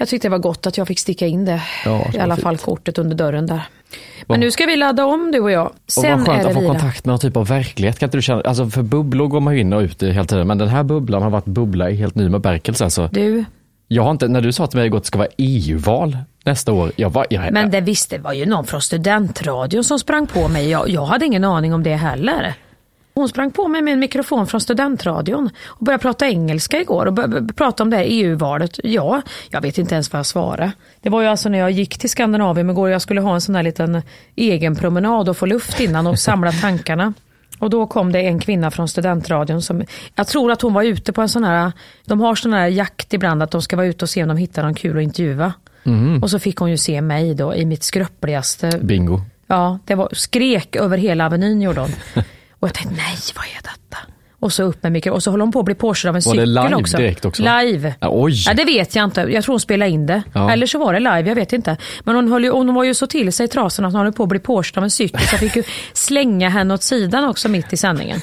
Jag 0.00 0.08
tyckte 0.08 0.28
det 0.28 0.30
var 0.30 0.38
gott 0.38 0.66
att 0.66 0.76
jag 0.78 0.86
fick 0.88 0.98
sticka 0.98 1.26
in 1.26 1.44
det. 1.44 1.62
Ja, 1.84 2.06
det 2.12 2.18
I 2.18 2.20
alla 2.20 2.36
fint. 2.36 2.42
fall 2.42 2.56
kortet 2.58 2.98
under 2.98 3.16
dörren 3.16 3.46
där. 3.46 3.54
Men 3.56 3.62
Vad- 4.26 4.38
nu 4.40 4.50
ska 4.50 4.66
vi 4.66 4.76
ladda 4.76 5.04
om 5.04 5.30
du 5.32 5.40
och 5.40 5.50
jag. 5.50 5.66
Och 5.66 5.72
Sen 5.86 6.18
vad 6.18 6.26
skönt 6.26 6.46
att 6.46 6.52
få 6.54 6.60
vila. 6.60 6.72
kontakt 6.72 7.04
med 7.04 7.12
någon 7.12 7.18
typ 7.18 7.36
av 7.36 7.46
verklighet. 7.46 7.98
Kan 7.98 8.06
inte 8.06 8.18
du 8.18 8.22
känna, 8.22 8.40
alltså 8.42 8.66
för 8.70 8.82
bubblor 8.82 9.26
går 9.28 9.40
man 9.40 9.54
ju 9.54 9.60
in 9.60 9.72
och 9.72 9.80
ut 9.80 10.02
i 10.02 10.10
hela 10.12 10.24
tiden, 10.24 10.46
men 10.46 10.58
den 10.58 10.68
här 10.68 10.82
bubblan 10.82 11.22
har 11.22 11.30
varit 11.30 11.44
bubbla 11.44 11.90
i 11.90 11.94
helt 11.96 12.14
ny 12.14 12.28
bemärkelse. 12.28 12.84
Alltså, 12.84 13.08
Du, 13.12 13.44
jag 13.88 14.02
har 14.02 14.10
inte, 14.10 14.28
när 14.28 14.40
du 14.40 14.52
sa 14.52 14.66
till 14.66 14.76
mig 14.78 14.86
igår 14.86 14.98
att 14.98 15.02
det 15.04 15.06
ska 15.08 15.18
vara 15.18 15.28
EU-val 15.38 16.16
nästa 16.44 16.72
år, 16.72 16.92
jag 16.96 17.10
var, 17.10 17.26
jag, 17.30 17.52
men 17.52 17.70
det 17.70 17.80
visste 17.80 18.18
var 18.18 18.32
ju 18.32 18.46
någon 18.46 18.66
från 18.66 18.80
studentradion 18.82 19.84
som 19.84 19.98
sprang 19.98 20.26
på 20.26 20.48
mig. 20.48 20.70
Jag, 20.70 20.88
jag 20.88 21.04
hade 21.06 21.26
ingen 21.26 21.44
aning 21.44 21.74
om 21.74 21.82
det 21.82 21.94
heller. 21.96 22.54
Hon 23.14 23.28
sprang 23.28 23.50
på 23.50 23.68
mig 23.68 23.82
med 23.82 23.92
en 23.92 24.00
mikrofon 24.00 24.46
från 24.46 24.60
studentradion 24.60 25.50
och 25.66 25.84
började 25.84 26.02
prata 26.02 26.28
engelska 26.28 26.80
igår 26.80 27.06
och 27.06 27.12
började 27.12 27.52
prata 27.52 27.82
om 27.82 27.90
det 27.90 27.96
här 27.96 28.04
EU-valet. 28.08 28.80
Ja, 28.84 29.22
jag 29.50 29.60
vet 29.60 29.78
inte 29.78 29.94
ens 29.94 30.12
vad 30.12 30.18
jag 30.18 30.26
svarade. 30.26 30.72
Det 31.00 31.08
var 31.08 31.22
ju 31.22 31.28
alltså 31.28 31.48
när 31.48 31.58
jag 31.58 31.70
gick 31.70 31.98
till 31.98 32.10
Skandinavien 32.10 32.70
igår 32.70 32.82
och 32.88 32.90
jag 32.90 33.02
skulle 33.02 33.20
ha 33.20 33.34
en 33.34 33.40
sån 33.40 33.54
här 33.54 33.62
liten 33.62 34.02
egen 34.36 34.76
promenad 34.76 35.28
och 35.28 35.36
få 35.36 35.46
luft 35.46 35.80
innan 35.80 36.06
och 36.06 36.18
samla 36.18 36.52
tankarna. 36.52 37.12
Och 37.58 37.70
då 37.70 37.86
kom 37.86 38.12
det 38.12 38.20
en 38.20 38.38
kvinna 38.40 38.70
från 38.70 38.88
studentradion 38.88 39.62
som, 39.62 39.82
jag 40.14 40.26
tror 40.26 40.52
att 40.52 40.62
hon 40.62 40.74
var 40.74 40.82
ute 40.82 41.12
på 41.12 41.22
en 41.22 41.28
sån 41.28 41.44
här, 41.44 41.72
de 42.06 42.20
har 42.20 42.34
sån 42.34 42.52
här 42.52 42.66
jakt 42.66 43.14
ibland 43.14 43.42
att 43.42 43.50
de 43.50 43.62
ska 43.62 43.76
vara 43.76 43.86
ute 43.86 44.04
och 44.04 44.08
se 44.10 44.22
om 44.22 44.28
de 44.28 44.36
hittar 44.36 44.62
någon 44.62 44.74
kul 44.74 44.96
att 44.96 45.02
intervjua. 45.02 45.52
Och 46.22 46.30
så 46.30 46.38
fick 46.38 46.56
hon 46.56 46.70
ju 46.70 46.76
se 46.76 47.00
mig 47.00 47.34
då 47.34 47.54
i 47.54 47.66
mitt 47.66 47.82
skröpligaste 47.82 48.78
bingo. 48.82 49.20
Ja, 49.46 49.78
det 49.84 49.94
var 49.94 50.08
skrek 50.12 50.76
över 50.76 50.98
hela 50.98 51.26
Avenyn 51.26 51.62
gjorde 51.62 51.80
hon. 51.80 51.90
Och 52.60 52.68
jag 52.68 52.74
tänkte, 52.74 52.94
nej 52.96 53.16
vad 53.36 53.44
är 53.44 53.62
detta? 53.62 53.96
Och 54.40 54.52
så 54.52 54.62
upp 54.62 54.82
med 54.82 54.92
mikro 54.92 55.12
och 55.12 55.22
så 55.22 55.30
håller 55.30 55.44
hon 55.44 55.52
på 55.52 55.58
att 55.58 55.64
bli 55.64 55.74
påkörd 55.74 56.08
av 56.08 56.16
en 56.16 56.22
Var 56.24 56.34
det 56.34 56.40
cykel 56.40 56.54
live 56.54 56.74
också. 56.74 56.96
direkt 56.96 57.24
också? 57.24 57.42
Live. 57.42 57.94
Ja, 58.00 58.08
oj. 58.12 58.42
Ja, 58.46 58.54
det 58.54 58.64
vet 58.64 58.94
jag 58.94 59.04
inte. 59.04 59.20
Jag 59.20 59.44
tror 59.44 59.52
hon 59.52 59.60
spelade 59.60 59.90
in 59.90 60.06
det. 60.06 60.22
Ja. 60.32 60.52
Eller 60.52 60.66
så 60.66 60.78
var 60.78 60.92
det 60.92 60.98
live, 61.00 61.28
jag 61.28 61.34
vet 61.34 61.52
inte. 61.52 61.76
Men 62.04 62.14
hon, 62.14 62.32
höll 62.32 62.44
ju, 62.44 62.50
hon 62.50 62.74
var 62.74 62.84
ju 62.84 62.94
så 62.94 63.06
till 63.06 63.32
sig 63.32 63.44
i 63.44 63.48
trasorna 63.48 63.88
att 63.88 63.94
hon 63.94 64.02
höll 64.04 64.12
på 64.12 64.22
att 64.22 64.28
bli 64.28 64.38
påkörd 64.38 64.78
av 64.78 64.84
en 64.84 64.90
cykel. 64.90 65.20
Så 65.20 65.34
jag 65.34 65.40
fick 65.40 65.56
ju 65.56 65.62
slänga 65.92 66.48
henne 66.48 66.74
åt 66.74 66.82
sidan 66.82 67.24
också 67.24 67.48
mitt 67.48 67.72
i 67.72 67.76
sändningen. 67.76 68.20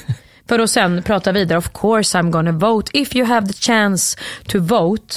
För 0.48 0.58
att 0.58 0.70
sen 0.70 1.02
prata 1.02 1.32
vidare. 1.32 1.58
Of 1.58 1.70
course 1.72 2.18
I'm 2.18 2.30
gonna 2.30 2.52
vote. 2.52 2.98
If 2.98 3.16
you 3.16 3.26
have 3.26 3.46
the 3.46 3.52
chance 3.52 4.18
to 4.46 4.58
vote, 4.60 5.14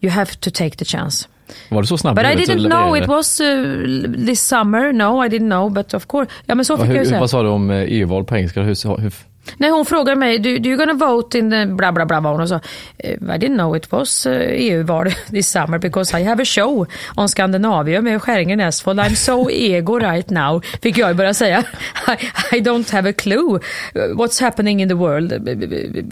you 0.00 0.12
have 0.12 0.34
to 0.34 0.50
take 0.50 0.76
the 0.76 0.84
chance. 0.84 1.28
Var 1.68 1.80
du 1.82 1.86
så 1.86 1.98
snabb? 1.98 2.16
But 2.16 2.24
I 2.24 2.34
didn't 2.34 2.68
know 2.68 2.96
it 2.96 3.08
was 3.08 3.40
uh, 3.40 4.26
this 4.26 4.40
summer. 4.40 4.92
No, 4.92 5.24
I 5.24 5.28
didn't 5.28 5.50
know, 5.50 5.70
but 5.70 5.94
of 5.94 6.06
course. 6.06 6.30
Ja, 6.46 6.54
men 6.54 6.64
så 6.64 6.76
fick 6.76 6.86
jag 6.86 6.92
ju 6.92 6.98
hur, 6.98 7.04
säga. 7.04 7.20
vad 7.20 7.30
sa 7.30 7.42
du 7.42 7.48
om 7.48 7.70
eh, 7.70 7.76
EU-val 7.76 8.24
på 8.24 8.36
engelska? 8.36 8.62
Hur, 8.62 9.00
hur, 9.00 9.12
Nej, 9.56 9.70
hon 9.70 9.84
frågar 9.86 10.14
mig, 10.14 10.38
do, 10.38 10.58
do 10.58 10.68
you 10.68 10.76
gonna 10.78 10.92
vote 11.06 11.38
in 11.38 11.50
the 11.50 11.66
bla 11.66 11.92
bla 11.92 12.06
bla 12.06 12.20
var 12.20 12.30
hon 12.32 12.40
och 12.40 12.48
sa. 12.48 12.60
"Eh, 12.98 13.10
I 13.10 13.16
didn't 13.16 13.54
know 13.54 13.76
it 13.76 13.92
was 13.92 14.26
EU-val 14.50 15.10
this 15.30 15.50
summer 15.50 15.78
because 15.78 16.18
I 16.20 16.22
have 16.24 16.42
a 16.42 16.44
show 16.44 16.86
on 17.16 17.28
Scandinavium 17.28 18.04
med 18.04 18.22
Skäringen 18.22 18.60
Esfold. 18.60 19.00
I'm 19.00 19.14
so 19.14 19.50
ego 19.50 19.98
right 19.98 20.30
now. 20.30 20.62
Fick 20.82 20.98
jag 20.98 21.16
börja 21.16 21.34
säga. 21.34 21.64
I, 22.08 22.56
I 22.56 22.60
don't 22.60 22.92
have 22.92 23.10
a 23.10 23.12
clue 23.12 23.58
what's 23.94 24.40
happening 24.42 24.82
in 24.82 24.88
the 24.88 24.94
world. 24.94 25.32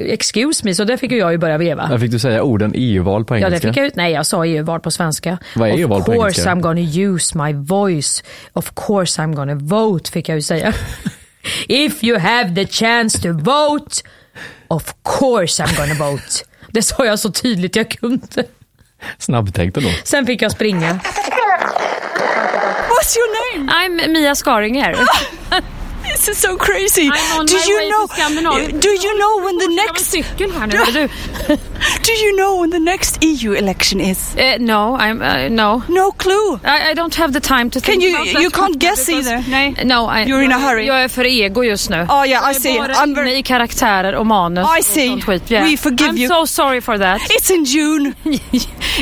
Excuse 0.00 0.64
me. 0.64 0.74
Så 0.74 0.84
där 0.84 0.96
fick 0.96 1.12
jag 1.12 1.32
ju 1.32 1.38
börja 1.38 1.58
veva. 1.58 1.86
Där 1.86 1.98
fick 1.98 2.10
du 2.10 2.18
säga 2.18 2.42
orden 2.42 2.72
EU-val 2.74 3.24
på 3.24 3.34
Ja, 3.34 3.38
engelska. 3.38 3.66
det 3.68 3.72
fick 3.74 3.80
jag 3.80 3.86
ut. 3.86 3.96
Nej, 3.96 4.12
jag 4.12 4.26
sa 4.26 4.44
EU-val 4.46 4.80
på 4.80 4.90
svenska. 4.90 5.38
Vad 5.56 5.68
är 5.68 5.72
EU-val 5.78 6.00
Of 6.00 6.06
på 6.06 6.12
course 6.12 6.22
engelska? 6.40 6.50
I'm 6.50 6.60
gonna 6.60 7.14
use 7.14 7.38
my 7.38 7.52
voice. 7.52 8.24
Of 8.52 8.72
course 8.74 9.22
I'm 9.22 9.34
gonna 9.34 9.54
vote, 9.54 10.10
fick 10.10 10.28
jag 10.28 10.36
ju 10.36 10.42
säga. 10.42 10.72
If 11.68 12.04
you 12.04 12.18
have 12.18 12.54
the 12.54 12.64
chance 12.66 13.18
to 13.22 13.32
vote, 13.32 14.02
of 14.68 14.94
course 15.02 15.62
I'm 15.62 15.76
gonna 15.76 15.94
vote. 15.94 16.44
Det 16.72 16.82
sa 16.82 17.04
jag 17.04 17.18
så 17.18 17.32
tydligt 17.32 17.76
jag 17.76 17.90
kunde. 17.90 18.44
Snabbtänkt 19.18 19.76
ändå. 19.76 19.90
Sen 20.04 20.26
fick 20.26 20.42
jag 20.42 20.52
springa. 20.52 21.00
What's 22.88 23.16
your 23.16 23.58
name? 23.58 23.72
I'm 23.72 24.12
Mia 24.12 24.34
Skaringer. 24.34 24.96
This 26.20 26.36
is 26.36 26.38
so 26.38 26.58
crazy. 26.58 27.08
I'm 27.10 27.46
do 27.46 27.56
you 27.56 27.88
know? 27.88 28.06
Do 28.80 28.90
you 28.90 29.18
know 29.18 29.38
when 29.44 29.56
the 29.56 29.68
next? 29.68 30.12
cykel 30.12 30.50
här 30.52 30.66
nu. 30.66 30.76
Du, 30.92 31.08
Do 32.04 32.12
you 32.12 32.36
know 32.36 32.60
when 32.60 32.70
the 32.70 32.78
next 32.78 33.24
EU 33.24 33.54
election 33.54 34.00
is? 34.00 34.36
eh, 34.36 34.58
no, 34.60 34.96
I'm, 34.98 35.22
uh, 35.22 35.48
no. 35.48 35.82
No 35.88 36.12
clue. 36.12 36.60
I, 36.62 36.90
I 36.90 36.94
don't 36.94 37.14
have 37.14 37.32
the 37.32 37.40
time 37.40 37.70
to 37.70 37.80
Can 37.80 37.92
think 37.92 38.02
you? 38.02 38.14
about 38.14 38.26
that 38.34 38.42
You 38.42 38.50
can't 38.50 38.78
guess 38.78 39.08
either. 39.08 39.42
Nej. 39.48 39.84
No, 39.84 40.06
I, 40.06 40.24
You're 40.26 40.42
in 40.44 40.52
a 40.52 40.58
hurry. 40.58 40.86
Jag 40.86 41.02
är 41.02 41.08
för 41.08 41.26
ego 41.26 41.64
just 41.64 41.90
nu. 41.90 42.06
Oh 42.08 42.28
yeah, 42.28 42.50
I 42.50 42.54
see. 42.54 42.78
I'm 42.78 43.14
very. 43.14 43.38
i 43.38 43.42
karaktärer 43.42 44.14
och 44.14 44.26
manus. 44.26 44.68
I 44.78 44.82
see. 44.82 45.20
skit. 45.20 45.50
Yeah. 45.50 45.64
We 45.64 45.76
forgive 45.76 46.10
I'm 46.10 46.18
you. 46.18 46.28
so 46.28 46.46
sorry 46.46 46.80
for 46.80 46.98
that. 46.98 47.20
It's 47.30 47.50
in 47.50 47.64
June. 47.64 48.14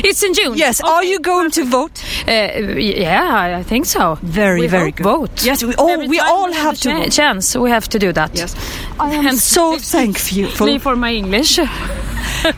It's 0.03 0.23
in 0.23 0.33
June. 0.33 0.57
Yes. 0.57 0.81
Are 0.81 1.03
you 1.03 1.19
going 1.19 1.51
to 1.51 1.65
vote? 1.65 2.01
Uh, 2.27 2.31
yeah, 2.79 3.59
I 3.59 3.63
think 3.63 3.85
so. 3.85 4.17
Very, 4.21 4.61
we 4.61 4.67
very 4.67 4.91
good. 4.91 5.03
Vote. 5.03 5.43
Yes, 5.45 5.63
we 5.63 5.75
all 5.75 5.89
Every 5.89 6.07
we 6.07 6.19
all 6.19 6.53
have 6.53 6.77
to 6.81 6.89
vote. 6.93 7.08
Chance. 7.11 7.59
We 7.59 7.69
have 7.71 7.87
to 7.89 7.99
do 7.99 8.13
that. 8.13 8.31
Yes. 8.33 8.55
I 8.99 9.15
am 9.15 9.37
so 9.37 9.77
thankful. 9.91 10.65
Me 10.67 10.79
for 10.79 10.95
my 10.95 11.11
English. 11.15 11.59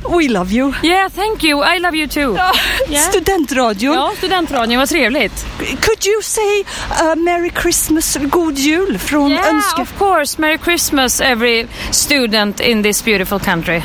We 0.09 0.27
love 0.27 0.51
you. 0.51 0.73
Yeah, 0.83 1.09
thank 1.09 1.43
you. 1.43 1.61
I 1.63 1.79
love 1.79 1.95
you 1.97 2.07
too. 2.07 2.33
Ja, 2.37 2.51
Yeah. 2.89 3.01
Studentradion. 3.09 3.93
Ja, 3.95 4.11
studentradion, 4.17 4.79
vad 4.79 4.89
trevligt. 4.89 5.45
Could 5.59 6.05
you 6.05 6.21
say 6.21 6.61
uh, 6.61 7.15
Merry 7.15 7.49
Christmas, 7.49 8.17
God 8.21 8.57
Jul 8.57 8.97
från 8.97 9.31
Yeah, 9.31 9.47
önska, 9.55 9.81
of 9.81 9.97
course. 9.97 10.41
Merry 10.41 10.57
Christmas 10.57 11.21
every 11.21 11.67
student 11.91 12.59
in 12.59 12.83
this 12.83 13.05
beautiful 13.05 13.39
country. 13.39 13.81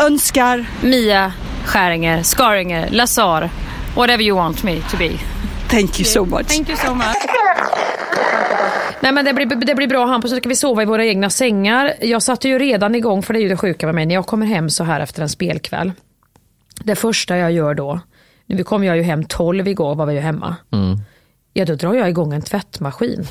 önskar? 0.00 0.66
Mia 0.82 1.32
Skäringer, 1.66 2.22
Skaringer, 2.22 2.90
Lazar, 2.90 3.50
whatever 3.94 4.22
you 4.22 4.36
want 4.36 4.62
me 4.62 4.80
to 4.90 4.96
be. 4.96 5.10
Thank 5.68 5.98
you 6.00 6.04
so 6.08 6.24
much. 6.24 6.46
Thank 6.46 6.68
you 6.68 6.76
so 6.76 6.94
much. 6.94 7.16
Nej 9.00 9.12
men 9.12 9.24
det 9.24 9.34
blir, 9.34 9.46
det 9.46 9.74
blir 9.74 9.86
bra 9.88 10.06
Hampus, 10.06 10.30
så 10.30 10.36
ska 10.36 10.48
vi 10.48 10.56
sova 10.56 10.82
i 10.82 10.86
våra 10.86 11.04
egna 11.04 11.30
sängar. 11.30 11.94
Jag 12.00 12.22
satte 12.22 12.48
ju 12.48 12.58
redan 12.58 12.94
igång, 12.94 13.22
för 13.22 13.34
det 13.34 13.40
är 13.40 13.42
ju 13.42 13.48
det 13.48 13.56
sjuka 13.56 13.86
med 13.86 13.94
mig, 13.94 14.06
när 14.06 14.14
jag 14.14 14.26
kommer 14.26 14.46
hem 14.46 14.70
så 14.70 14.84
här 14.84 15.00
efter 15.00 15.22
en 15.22 15.28
spelkväll. 15.28 15.92
Det 16.84 16.94
första 16.94 17.36
jag 17.36 17.52
gör 17.52 17.74
då, 17.74 18.00
vi 18.46 18.62
kom 18.62 18.84
jag 18.84 18.96
ju 18.96 19.02
hem 19.02 19.24
12 19.24 19.68
igår 19.68 19.94
var 19.94 20.06
vi 20.06 20.14
ju 20.14 20.20
hemma. 20.20 20.56
Ja 21.52 21.64
då 21.64 21.74
drar 21.74 21.94
jag 21.94 22.08
igång 22.08 22.32
en 22.32 22.42
tvättmaskin. 22.42 23.26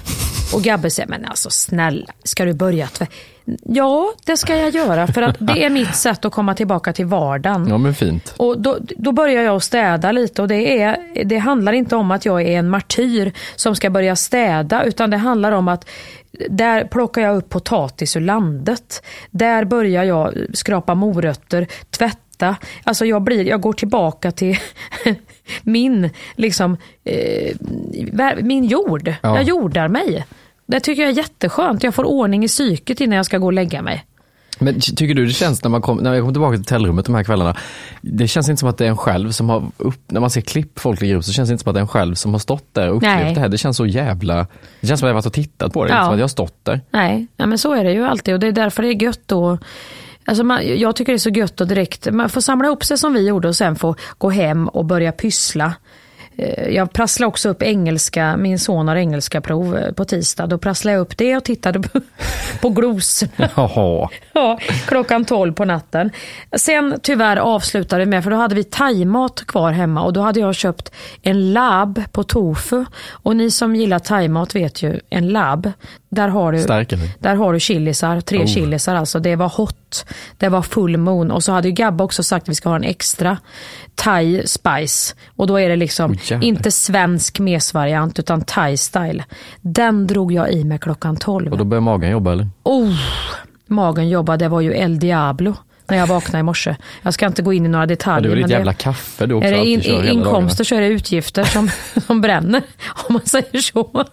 Och 0.54 0.62
Gabbe 0.62 0.90
säger, 0.90 1.10
men 1.10 1.26
alltså 1.26 1.50
snälla, 1.50 2.06
ska 2.24 2.46
du 2.46 2.54
börja 2.54 2.88
tvätta? 2.88 3.14
Ja, 3.64 4.14
det 4.26 4.38
ska 4.38 4.58
jag 4.58 4.70
göra 4.70 5.08
för 5.08 5.22
att 5.22 5.36
det 5.40 5.66
är 5.66 5.70
mitt 5.70 5.96
sätt 5.96 6.26
att 6.26 6.34
komma 6.34 6.56
tillbaka 6.56 6.94
till 6.94 7.06
vardagen. 7.06 7.68
Ja 7.70 7.78
men 7.78 7.96
fint. 7.96 8.34
Och 8.38 8.62
då, 8.62 8.78
då 8.98 9.12
börjar 9.12 9.44
jag 9.44 9.64
städa 9.64 10.12
lite 10.12 10.42
och 10.42 10.48
det, 10.48 10.82
är, 10.82 10.98
det 11.26 11.38
handlar 11.38 11.74
inte 11.74 11.96
om 11.96 12.12
att 12.12 12.26
jag 12.26 12.42
är 12.42 12.60
en 12.60 12.70
martyr 12.70 13.32
som 13.56 13.76
ska 13.76 13.90
börja 13.90 14.16
städa 14.16 14.84
utan 14.84 15.10
det 15.10 15.18
handlar 15.18 15.52
om 15.52 15.68
att 15.68 15.90
där 16.50 16.84
plockar 16.84 17.22
jag 17.22 17.38
upp 17.38 17.50
potatis 17.50 18.16
ur 18.16 18.22
landet. 18.22 19.04
Där 19.32 19.66
börjar 19.66 20.04
jag 20.04 20.34
skrapa 20.54 20.96
morötter, 20.96 21.68
tvätta. 21.90 22.29
Alltså 22.84 23.06
jag, 23.06 23.22
blir, 23.22 23.46
jag 23.46 23.62
går 23.62 23.74
tillbaka 23.74 24.32
till 24.32 24.58
min, 25.64 26.10
liksom, 26.36 26.78
eh, 27.04 27.56
min 28.42 28.66
jord. 28.66 29.14
Ja. 29.22 29.36
Jag 29.36 29.44
jordar 29.44 29.88
mig. 29.88 30.26
Det 30.66 30.80
tycker 30.80 31.02
jag 31.02 31.12
är 31.12 31.18
jätteskönt. 31.18 31.84
Jag 31.84 31.96
får 31.96 32.04
ordning 32.04 32.44
i 32.44 32.48
psyket 32.48 33.02
innan 33.02 33.16
jag 33.16 33.26
ska 33.26 33.38
gå 33.38 33.46
och 33.46 33.54
lägga 33.54 33.82
mig. 33.82 34.06
Men 34.62 34.80
tycker 34.82 35.14
du 35.14 35.26
det 35.26 35.34
känns 35.34 35.64
när 35.64 35.70
man 35.70 35.82
kom, 35.82 35.98
när 35.98 36.14
jag 36.14 36.22
kommer 36.22 36.34
tillbaka 36.34 36.52
till 36.58 36.62
hotellrummet 36.62 37.06
de 37.06 37.16
här 37.16 37.24
kvällarna, 37.24 37.56
det 38.02 38.28
känns 38.28 38.50
inte 38.50 38.60
som 38.60 38.70
att 38.70 38.78
det 38.78 38.86
är 38.86 38.90
en 38.90 38.98
själv 38.98 39.32
som 39.32 39.50
har, 39.50 39.72
upp, 39.78 40.00
när 40.08 40.20
man 40.20 40.30
ser 40.30 40.42
klipp 40.42 40.80
folk 40.80 41.02
lägger 41.02 41.16
upp 41.16 41.24
så 41.24 41.32
känns 41.32 41.50
det 41.50 41.54
inte 41.54 41.64
som 41.64 41.70
att 41.70 41.74
det 41.74 41.80
är 41.80 41.82
en 41.82 41.88
själv 41.88 42.16
som 42.16 42.32
har 42.32 42.40
stått 42.40 42.74
där 42.74 42.90
och 42.90 42.98
upplevt 42.98 43.16
Nej. 43.16 43.34
det 43.34 43.40
här. 43.40 43.50
Det 43.50 43.58
känns 43.58 43.78
så 43.78 43.86
jävla, 43.86 44.48
det 44.82 44.88
känns 44.88 45.00
som 45.00 45.08
att 45.08 45.10
jag 45.10 45.14
har 45.14 45.22
varit 45.22 45.26
och 45.26 45.34
tittat 45.34 45.74
på 45.74 45.86
det, 45.86 45.90
Ja. 45.90 45.96
inte 45.96 46.06
som 46.06 46.14
att 46.14 46.20
jag 46.20 46.24
har 46.24 46.28
stått 46.30 46.66
där. 46.66 46.82
Nej, 46.92 47.28
ja, 47.38 47.46
men 47.46 47.58
så 47.58 47.74
är 47.74 47.84
det 47.84 47.92
ju 47.92 48.06
alltid 48.06 48.34
och 48.34 48.40
det 48.40 48.48
är 48.48 48.52
därför 48.52 48.84
det 48.84 48.90
är 48.90 49.04
gött 49.04 49.22
då. 49.26 49.58
Alltså 50.30 50.44
man, 50.44 50.80
jag 50.80 50.96
tycker 50.96 51.12
det 51.12 51.16
är 51.16 51.18
så 51.18 51.30
gött 51.30 51.62
att 51.62 51.70
direkt, 51.70 52.12
man 52.12 52.30
får 52.30 52.42
samla 52.42 52.68
ihop 52.68 52.84
sig 52.84 52.98
som 52.98 53.14
vi 53.14 53.28
gjorde 53.28 53.48
och 53.48 53.56
sen 53.56 53.76
få 53.76 53.96
gå 54.18 54.30
hem 54.30 54.68
och 54.68 54.86
börja 54.86 55.12
pyssla. 55.12 55.74
Eh, 56.40 56.68
Jag 56.76 56.94
prasslade 56.94 57.28
också 57.28 57.50
upp 57.50 57.64
engelska, 57.64 58.38
min 58.38 58.60
son 58.60 58.88
har 58.88 58.96
engelska 58.96 59.42
prov 59.42 59.78
eh, 59.78 59.92
på 59.94 60.06
tisdag. 60.06 60.48
Då 60.48 60.58
prasslade 60.58 60.94
jag 60.98 61.02
upp 61.02 61.18
det 61.18 61.38
och 61.38 61.44
tittade 61.44 61.80
på, 61.80 61.90
på. 62.62 62.70
Jaha. 63.56 64.10
Ja, 64.34 64.60
klockan 64.88 65.26
12 65.26 65.54
på 65.54 65.66
natten. 65.66 66.10
Sen 66.56 67.00
tyvärr 67.04 67.38
avslutade 67.38 68.06
vi 68.06 68.10
med, 68.10 68.24
för 68.24 68.32
då 68.32 68.38
hade 68.38 68.56
vi 68.56 68.64
thaimat 68.64 69.44
kvar 69.48 69.72
hemma 69.72 70.02
och 70.04 70.14
då 70.14 70.22
hade 70.22 70.40
jag 70.40 70.56
köpt 70.56 70.92
en 71.22 71.54
lab 71.54 72.04
på 72.12 72.24
tofu. 72.24 72.86
Och 73.12 73.36
ni 73.36 73.52
som 73.52 73.76
gillar 73.76 74.00
thaimat 74.00 74.56
vet 74.56 74.82
ju, 74.84 75.00
en 75.10 75.28
lab, 75.30 75.72
där 76.10 76.28
har 76.28 76.52
du, 76.52 76.58
där 77.20 77.36
har 77.36 77.54
du 77.54 77.60
chilisar, 77.60 78.22
tre 78.22 78.40
Oh. 78.40 78.46
chilisar 78.46 78.96
alltså. 78.96 79.20
Det 79.20 79.36
var 79.36 79.50
hot, 79.50 80.06
det 80.38 80.50
var 80.50 80.62
full 80.62 80.98
moon 80.98 81.32
och 81.32 81.44
så 81.44 81.52
hade 81.52 81.68
ju 81.68 81.74
Gabba 81.74 82.04
också 82.04 82.24
sagt 82.24 82.44
att 82.44 82.50
vi 82.50 82.56
ska 82.56 82.70
ha 82.70 82.76
en 82.76 82.84
extra 82.84 83.38
thai 84.00 84.48
spice. 84.48 85.16
Och 85.36 85.48
då 85.48 85.60
är 85.60 85.70
det 85.70 85.76
liksom 85.76 86.12
Oh, 86.12 86.44
inte 86.46 86.72
svensk 86.72 87.40
mesvariant 87.40 88.20
utan 88.20 88.42
thai 88.42 88.78
style. 88.78 89.24
Den 89.62 90.08
drog 90.08 90.32
jag 90.32 90.52
i 90.52 90.64
med 90.64 90.82
klockan 90.82 91.18
12. 91.18 91.52
Och 91.52 91.58
då 91.58 91.64
börjar 91.64 91.82
magen 91.82 92.12
jobba 92.12 92.32
eller? 92.32 92.48
Oh, 92.64 92.96
magen 93.68 94.10
jobbade, 94.10 94.46
det 94.46 94.50
var 94.50 94.62
ju 94.62 94.74
El 94.74 95.00
Diablo 95.00 95.56
när 95.88 95.98
jag 95.98 96.08
vaknade 96.08 96.40
i 96.40 96.44
morse. 96.44 96.76
Jag 97.02 97.14
ska 97.14 97.26
inte 97.26 97.42
gå 97.42 97.54
in 97.54 97.66
i 97.66 97.70
några 97.70 97.84
Ja, 97.84 97.88
detaljer. 97.88 98.30
det 98.30 98.36
är 98.36 98.42
väl 98.42 98.50
det- 98.50 98.56
jävla 98.56 98.74
kaffe 98.74 99.26
du 99.26 99.34
också 99.36 99.48
är 99.48 99.52
det 99.52 99.66
in, 99.66 99.82
kör 99.82 100.10
inkomster 100.10 100.64
så 100.64 100.76
är 100.76 100.82
det 100.82 100.88
utgifter 100.88 101.44
som, 101.44 101.70
som 102.08 102.22
bränner, 102.22 102.62
om 103.08 103.14
man 103.14 103.26
säger 103.26 103.58
så. 103.62 104.06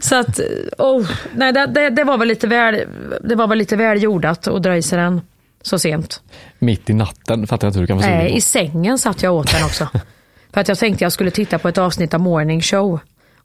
Så 0.00 0.16
att, 0.16 0.40
oh, 0.78 1.10
nej, 1.34 1.52
det, 1.52 1.66
det, 1.66 1.90
det, 1.90 2.04
var 2.04 2.18
väl 2.18 2.28
lite 2.28 2.46
väl, 2.46 2.80
det 3.24 3.34
var 3.34 3.46
väl 3.46 3.58
lite 3.58 3.76
väl 3.76 4.02
jordat 4.02 4.48
att 4.48 4.62
dra 4.62 4.76
i 4.76 4.82
sig 4.82 4.98
den 4.98 5.20
så 5.62 5.78
sent. 5.78 6.22
Mitt 6.58 6.90
i 6.90 6.92
natten, 6.92 7.46
fattar 7.46 7.66
jag 7.66 7.70
inte 7.70 7.78
hur 7.78 7.82
du 7.82 7.86
kan 7.86 7.96
vara 7.96 8.04
sugen 8.06 8.18
Nej, 8.18 8.30
på. 8.30 8.36
i 8.36 8.40
sängen 8.40 8.98
satt 8.98 9.22
jag 9.22 9.34
åt 9.34 9.52
den 9.52 9.64
också. 9.64 9.88
För 10.52 10.60
att 10.60 10.68
jag 10.68 10.78
tänkte 10.78 11.04
jag 11.04 11.12
skulle 11.12 11.30
titta 11.30 11.58
på 11.58 11.68
ett 11.68 11.78
avsnitt 11.78 12.14
av 12.14 12.20
Morning 12.20 12.60
Show 12.60 13.00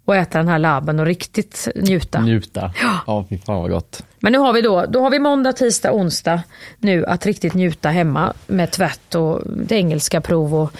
och 0.05 0.16
äta 0.16 0.38
den 0.38 0.47
här 0.47 0.59
labben 0.59 0.99
och 0.99 1.05
riktigt 1.05 1.68
njuta. 1.76 2.22
Njuta. 2.22 2.74
Ja, 3.07 3.26
fy 3.30 3.38
fan 3.38 3.61
vad 3.61 3.70
gott. 3.72 4.03
Men 4.20 4.32
nu 4.32 4.38
har 4.39 4.53
vi 4.53 4.61
då, 4.61 4.86
då 4.89 5.01
har 5.01 5.09
vi 5.09 5.20
måndag, 5.20 5.53
tisdag, 5.53 5.91
onsdag 5.93 6.41
nu 6.80 7.05
att 7.05 7.26
riktigt 7.26 7.53
njuta 7.53 7.89
hemma 7.89 8.34
med 8.47 8.72
tvätt 8.72 9.16
och 9.16 9.41
det 9.45 9.76
engelska 9.76 10.22
prov 10.22 10.55
och 10.55 10.72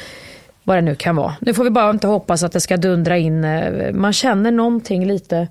vad 0.64 0.78
det 0.78 0.82
nu 0.82 0.96
kan 0.96 1.16
vara. 1.16 1.36
Nu 1.42 1.54
får 1.54 1.64
vi 1.64 1.70
bara 1.70 1.90
inte 1.90 2.08
hoppas 2.08 2.44
att 2.44 2.52
det 2.52 2.62
ska 2.62 2.78
dundra 2.78 3.18
in, 3.18 3.44
eh, 3.44 3.94
man 3.94 4.14
känner 4.14 4.52
någonting 4.52 5.06
lite, 5.06 5.48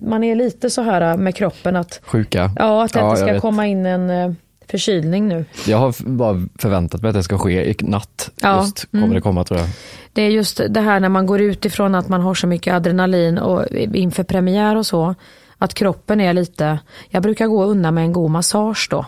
man 0.00 0.24
är 0.24 0.34
lite 0.34 0.70
så 0.70 0.82
här 0.82 1.00
eh, 1.00 1.16
med 1.16 1.34
kroppen 1.36 1.76
att, 1.76 2.00
Sjuka. 2.04 2.50
ja, 2.58 2.84
att 2.84 2.92
det 2.92 2.98
Ja, 2.98 3.10
inte 3.10 3.20
ska 3.22 3.40
komma 3.40 3.66
in 3.66 3.86
en 3.86 4.10
eh, 4.10 4.32
förkylning 4.78 5.28
nu. 5.28 5.44
Jag 5.66 5.78
har 5.78 5.94
bara 6.06 6.46
förväntat 6.58 7.02
mig 7.02 7.08
att 7.08 7.14
det 7.14 7.22
ska 7.22 7.38
ske 7.38 7.70
i 7.70 7.76
natt. 7.80 8.30
Ja, 8.36 8.62
Just 8.62 8.90
kommer 8.90 9.14
det 9.14 9.20
komma 9.20 9.44
tror 9.44 9.60
jag. 9.60 9.68
Det 10.12 10.22
är 10.22 10.30
just 10.30 10.60
det 10.68 10.80
här 10.80 11.00
när 11.00 11.08
man 11.08 11.26
går 11.26 11.40
ut 11.40 11.64
ifrån 11.64 11.94
att 11.94 12.08
man 12.08 12.20
har 12.20 12.34
så 12.34 12.46
mycket 12.46 12.74
adrenalin 12.74 13.38
och 13.38 13.66
inför 13.94 14.22
premiär 14.22 14.76
och 14.76 14.86
så, 14.86 15.14
att 15.58 15.74
kroppen 15.74 16.20
är 16.20 16.32
lite, 16.32 16.78
jag 17.08 17.22
brukar 17.22 17.46
gå 17.46 17.64
undan 17.64 17.94
med 17.94 18.04
en 18.04 18.12
god 18.12 18.30
massage 18.30 18.88
då. 18.90 19.06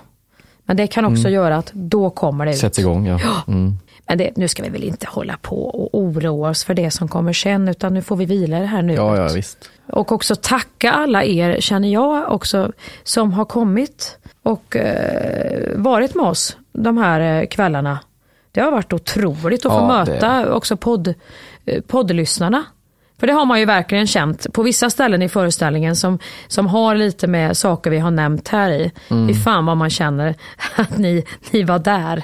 Men 0.64 0.76
det 0.76 0.86
kan 0.86 1.04
också 1.04 1.28
göra 1.28 1.56
att 1.56 1.70
då 1.72 2.10
kommer 2.10 2.46
det 2.46 2.52
ut. 2.52 2.58
Sätts 2.58 2.78
igång 2.78 3.06
ja. 3.06 3.20
Mm. 3.48 3.78
Men 4.08 4.18
det, 4.18 4.36
nu 4.36 4.48
ska 4.48 4.62
vi 4.62 4.68
väl 4.68 4.84
inte 4.84 5.06
hålla 5.08 5.36
på 5.42 5.66
och 5.68 5.98
oroa 6.00 6.50
oss 6.50 6.64
för 6.64 6.74
det 6.74 6.90
som 6.90 7.08
kommer 7.08 7.32
sen, 7.32 7.68
utan 7.68 7.94
nu 7.94 8.02
får 8.02 8.16
vi 8.16 8.24
vila 8.24 8.58
det 8.60 8.66
här 8.66 8.82
nu. 8.82 8.94
Ja, 8.94 9.16
ja 9.16 9.28
visst. 9.34 9.70
Och 9.92 10.12
också 10.12 10.34
tacka 10.36 10.92
alla 10.92 11.24
er, 11.24 11.60
känner 11.60 11.88
jag 11.88 12.32
också, 12.32 12.72
som 13.02 13.32
har 13.32 13.44
kommit 13.44 14.18
och 14.42 14.76
eh, 14.76 15.68
varit 15.76 16.14
med 16.14 16.24
oss 16.26 16.56
de 16.72 16.98
här 16.98 17.40
eh, 17.42 17.46
kvällarna. 17.46 17.98
Det 18.52 18.60
har 18.60 18.70
varit 18.70 18.92
otroligt 18.92 19.66
att 19.66 19.72
få 19.72 19.78
Ja, 19.78 20.04
det- 20.06 20.12
möta 20.12 20.54
också 20.54 20.76
podd, 20.76 21.14
eh, 21.64 21.80
poddlyssnarna. 21.82 22.64
För 23.20 23.26
det 23.26 23.32
har 23.32 23.44
man 23.44 23.58
ju 23.60 23.64
verkligen 23.64 24.06
känt 24.06 24.52
på 24.52 24.62
vissa 24.62 24.90
ställen 24.90 25.22
i 25.22 25.28
föreställningen 25.28 25.96
som, 25.96 26.18
som 26.48 26.66
har 26.66 26.94
lite 26.94 27.26
med 27.26 27.56
saker 27.56 27.90
vi 27.90 27.98
har 27.98 28.10
nämnt 28.10 28.48
här 28.48 28.70
i. 28.70 28.92
Mm. 29.10 29.28
Fy 29.28 29.34
fan 29.34 29.66
vad 29.66 29.76
man 29.76 29.90
känner 29.90 30.34
att 30.76 30.98
ni, 30.98 31.24
ni 31.50 31.62
var 31.62 31.78
där. 31.78 32.22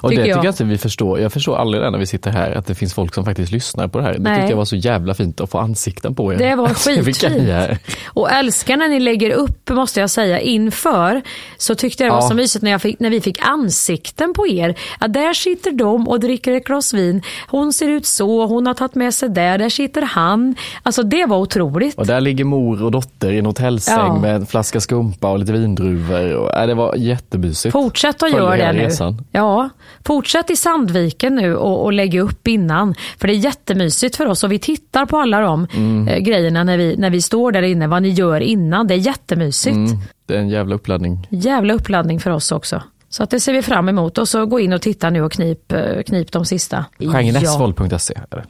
Och 0.00 0.10
Tycker 0.10 0.22
det 0.22 0.28
tycker 0.28 0.44
jag 0.44 0.52
inte 0.52 0.64
vi 0.64 0.78
förstår. 0.78 1.20
Jag 1.20 1.32
förstår 1.32 1.56
aldrig 1.56 1.82
det 1.82 1.90
när 1.90 1.98
vi 1.98 2.06
sitter 2.06 2.30
här, 2.30 2.50
att 2.52 2.66
det 2.66 2.74
finns 2.74 2.94
folk 2.94 3.14
som 3.14 3.24
faktiskt 3.24 3.52
lyssnar 3.52 3.88
på 3.88 3.98
det 3.98 4.04
här. 4.04 4.12
Det 4.12 4.18
Nej. 4.20 4.36
tyckte 4.36 4.50
jag 4.52 4.56
var 4.56 4.64
så 4.64 4.76
jävla 4.76 5.14
fint 5.14 5.40
att 5.40 5.50
få 5.50 5.58
ansikten 5.58 6.14
på 6.14 6.32
er. 6.32 6.38
Det 6.38 6.54
var 6.54 6.68
skitfint. 6.74 7.80
Och 8.06 8.30
älskar 8.32 8.76
när 8.76 8.88
ni 8.88 9.00
lägger 9.00 9.30
upp, 9.30 9.70
måste 9.70 10.00
jag 10.00 10.10
säga, 10.10 10.40
inför. 10.40 11.22
Så 11.58 11.74
tyckte 11.74 12.02
jag 12.04 12.10
det 12.12 12.14
var 12.16 12.22
Ja. 12.22 12.28
så 12.28 12.34
mysigt 12.34 12.62
när, 12.62 12.78
fick, 12.78 13.00
när 13.00 13.10
vi 13.10 13.20
fick 13.20 13.38
ansikten 13.42 14.34
på 14.34 14.46
er. 14.46 14.74
Att 14.98 15.12
där 15.12 15.32
sitter 15.32 15.70
de 15.72 16.08
och 16.08 16.20
dricker 16.20 16.52
ett 16.52 16.64
glas 16.64 16.94
vin. 16.94 17.22
Hon 17.48 17.72
ser 17.72 17.88
ut 17.88 18.06
så, 18.06 18.46
hon 18.46 18.66
har 18.66 18.74
tagit 18.74 18.94
med 18.94 19.14
sig 19.14 19.28
där, 19.28 19.58
där 19.58 19.68
sitter 19.68 20.02
han. 20.02 20.54
Alltså 20.82 21.02
det 21.02 21.26
var 21.26 21.36
otroligt. 21.38 21.98
Och 21.98 22.06
där 22.06 22.20
ligger 22.20 22.44
mor 22.44 22.82
och 22.84 22.90
dotter 22.90 23.32
i 23.32 23.38
en 23.38 23.46
hotellsäng 23.46 23.94
Ja. 23.98 24.18
med 24.18 24.34
en 24.36 24.46
flaska 24.46 24.80
skumpa 24.80 25.30
och 25.30 25.38
lite 25.38 25.52
vindruvor. 25.52 26.34
Och, 26.34 26.54
äh, 26.54 26.66
det 26.66 26.74
var 26.74 26.94
jättemysigt. 26.94 27.72
Fortsätt 27.72 28.22
att 28.22 28.30
göra 28.32 28.56
det 28.56 28.72
nu. 28.72 28.78
resan. 28.78 29.24
Ja, 29.32 29.63
fortsätt 30.04 30.50
i 30.50 30.56
Sandviken 30.56 31.34
nu 31.34 31.56
och, 31.56 31.84
och 31.84 31.92
lägg 31.92 32.14
upp 32.14 32.48
innan. 32.48 32.94
För 33.18 33.28
det 33.28 33.34
är 33.34 33.38
jättemysigt 33.38 34.16
för 34.16 34.26
oss 34.26 34.44
och 34.44 34.52
vi 34.52 34.58
tittar 34.58 35.06
på 35.06 35.18
alla 35.18 35.40
de 35.40 35.66
Mm. 35.74 36.08
eh, 36.08 36.18
grejerna 36.18 36.64
när 36.64 36.78
vi, 36.78 36.96
när 36.96 37.10
vi 37.10 37.22
står 37.22 37.52
där 37.52 37.62
inne, 37.62 37.86
vad 37.86 38.02
ni 38.02 38.08
gör 38.08 38.40
innan. 38.40 38.86
Det 38.86 38.94
är 38.94 38.98
jättemysigt. 38.98 39.76
Mm, 39.76 39.98
det 40.26 40.34
är 40.34 40.38
en 40.38 40.48
jävla 40.48 40.74
uppladdning. 40.74 41.26
Jävla 41.30 41.74
uppladdning 41.74 42.20
för 42.20 42.30
oss 42.30 42.52
också. 42.52 42.82
Så 43.08 43.22
att 43.22 43.30
det 43.30 43.40
ser 43.40 43.52
vi 43.52 43.62
fram 43.62 43.88
emot. 43.88 44.18
Och 44.18 44.28
så 44.28 44.46
gå 44.46 44.60
in 44.60 44.72
och 44.72 44.82
titta 44.82 45.10
nu 45.10 45.22
och 45.22 45.32
knip, 45.32 45.72
eh, 45.72 46.02
knip 46.06 46.32
de 46.32 46.44
sista. 46.44 46.84
Genresvold.se. 46.98 48.14
är 48.30 48.36
det. 48.36 48.44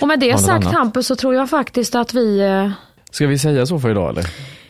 Och 0.00 0.08
med 0.08 0.20
det 0.20 0.38
sagt 0.38 0.64
annat? 0.66 0.74
Hampus 0.74 1.06
så 1.06 1.16
tror 1.16 1.34
jag 1.34 1.50
faktiskt 1.50 1.94
att 1.94 2.14
vi 2.14 2.40
eh, 2.40 2.70
Ska 3.10 3.26
vi 3.26 3.38
säga 3.38 3.66
så 3.66 3.78
för 3.78 3.90
idag 3.90 4.10
eller? 4.10 4.24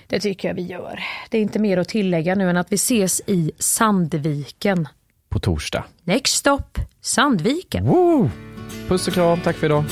Det 0.06 0.20
tycker 0.20 0.48
jag 0.48 0.54
vi 0.54 0.62
gör. 0.62 1.00
Det 1.30 1.38
är 1.38 1.42
inte 1.42 1.58
mer 1.58 1.78
att 1.78 1.88
tillägga 1.88 2.34
nu 2.34 2.50
än 2.50 2.56
att 2.56 2.72
vi 2.72 2.74
ses 2.74 3.20
i 3.26 3.52
Sandviken. 3.58 4.88
På 5.28 5.38
torsdag. 5.38 5.84
Next 6.04 6.34
stop, 6.34 6.78
Sandviken. 7.02 7.84
Woo! 7.86 8.30
Puss 8.88 9.08
och 9.08 9.14
kram, 9.14 9.40
tack 9.40 9.56
för 9.56 9.66
idag. 9.66 9.84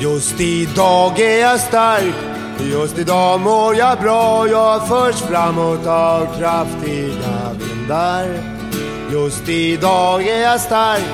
Just 0.00 0.40
idag 0.40 1.20
är 1.20 1.40
jag 1.40 1.60
stark, 1.60 2.14
Just 2.70 2.98
idag 2.98 3.40
mår 3.40 3.76
jag 3.76 3.98
bra, 3.98 4.48
jag 4.48 4.88
förs 4.88 5.14
framåt 5.20 5.86
av 5.86 6.38
kraftiga 6.38 7.52
vindar. 7.58 8.26
Just 9.12 9.48
idag 9.48 10.26
är 10.28 10.42
jag 10.42 10.60
stark, 10.60 11.04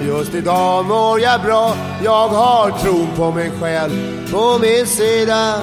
just 0.00 0.34
idag 0.34 0.84
mår 0.84 1.20
jag 1.20 1.42
bra. 1.42 1.74
Jag 2.04 2.28
har 2.28 2.70
tron 2.70 3.08
på 3.16 3.30
mig 3.30 3.50
själv 3.60 3.92
på 4.30 4.58
min 4.58 4.86
sida. 4.86 5.62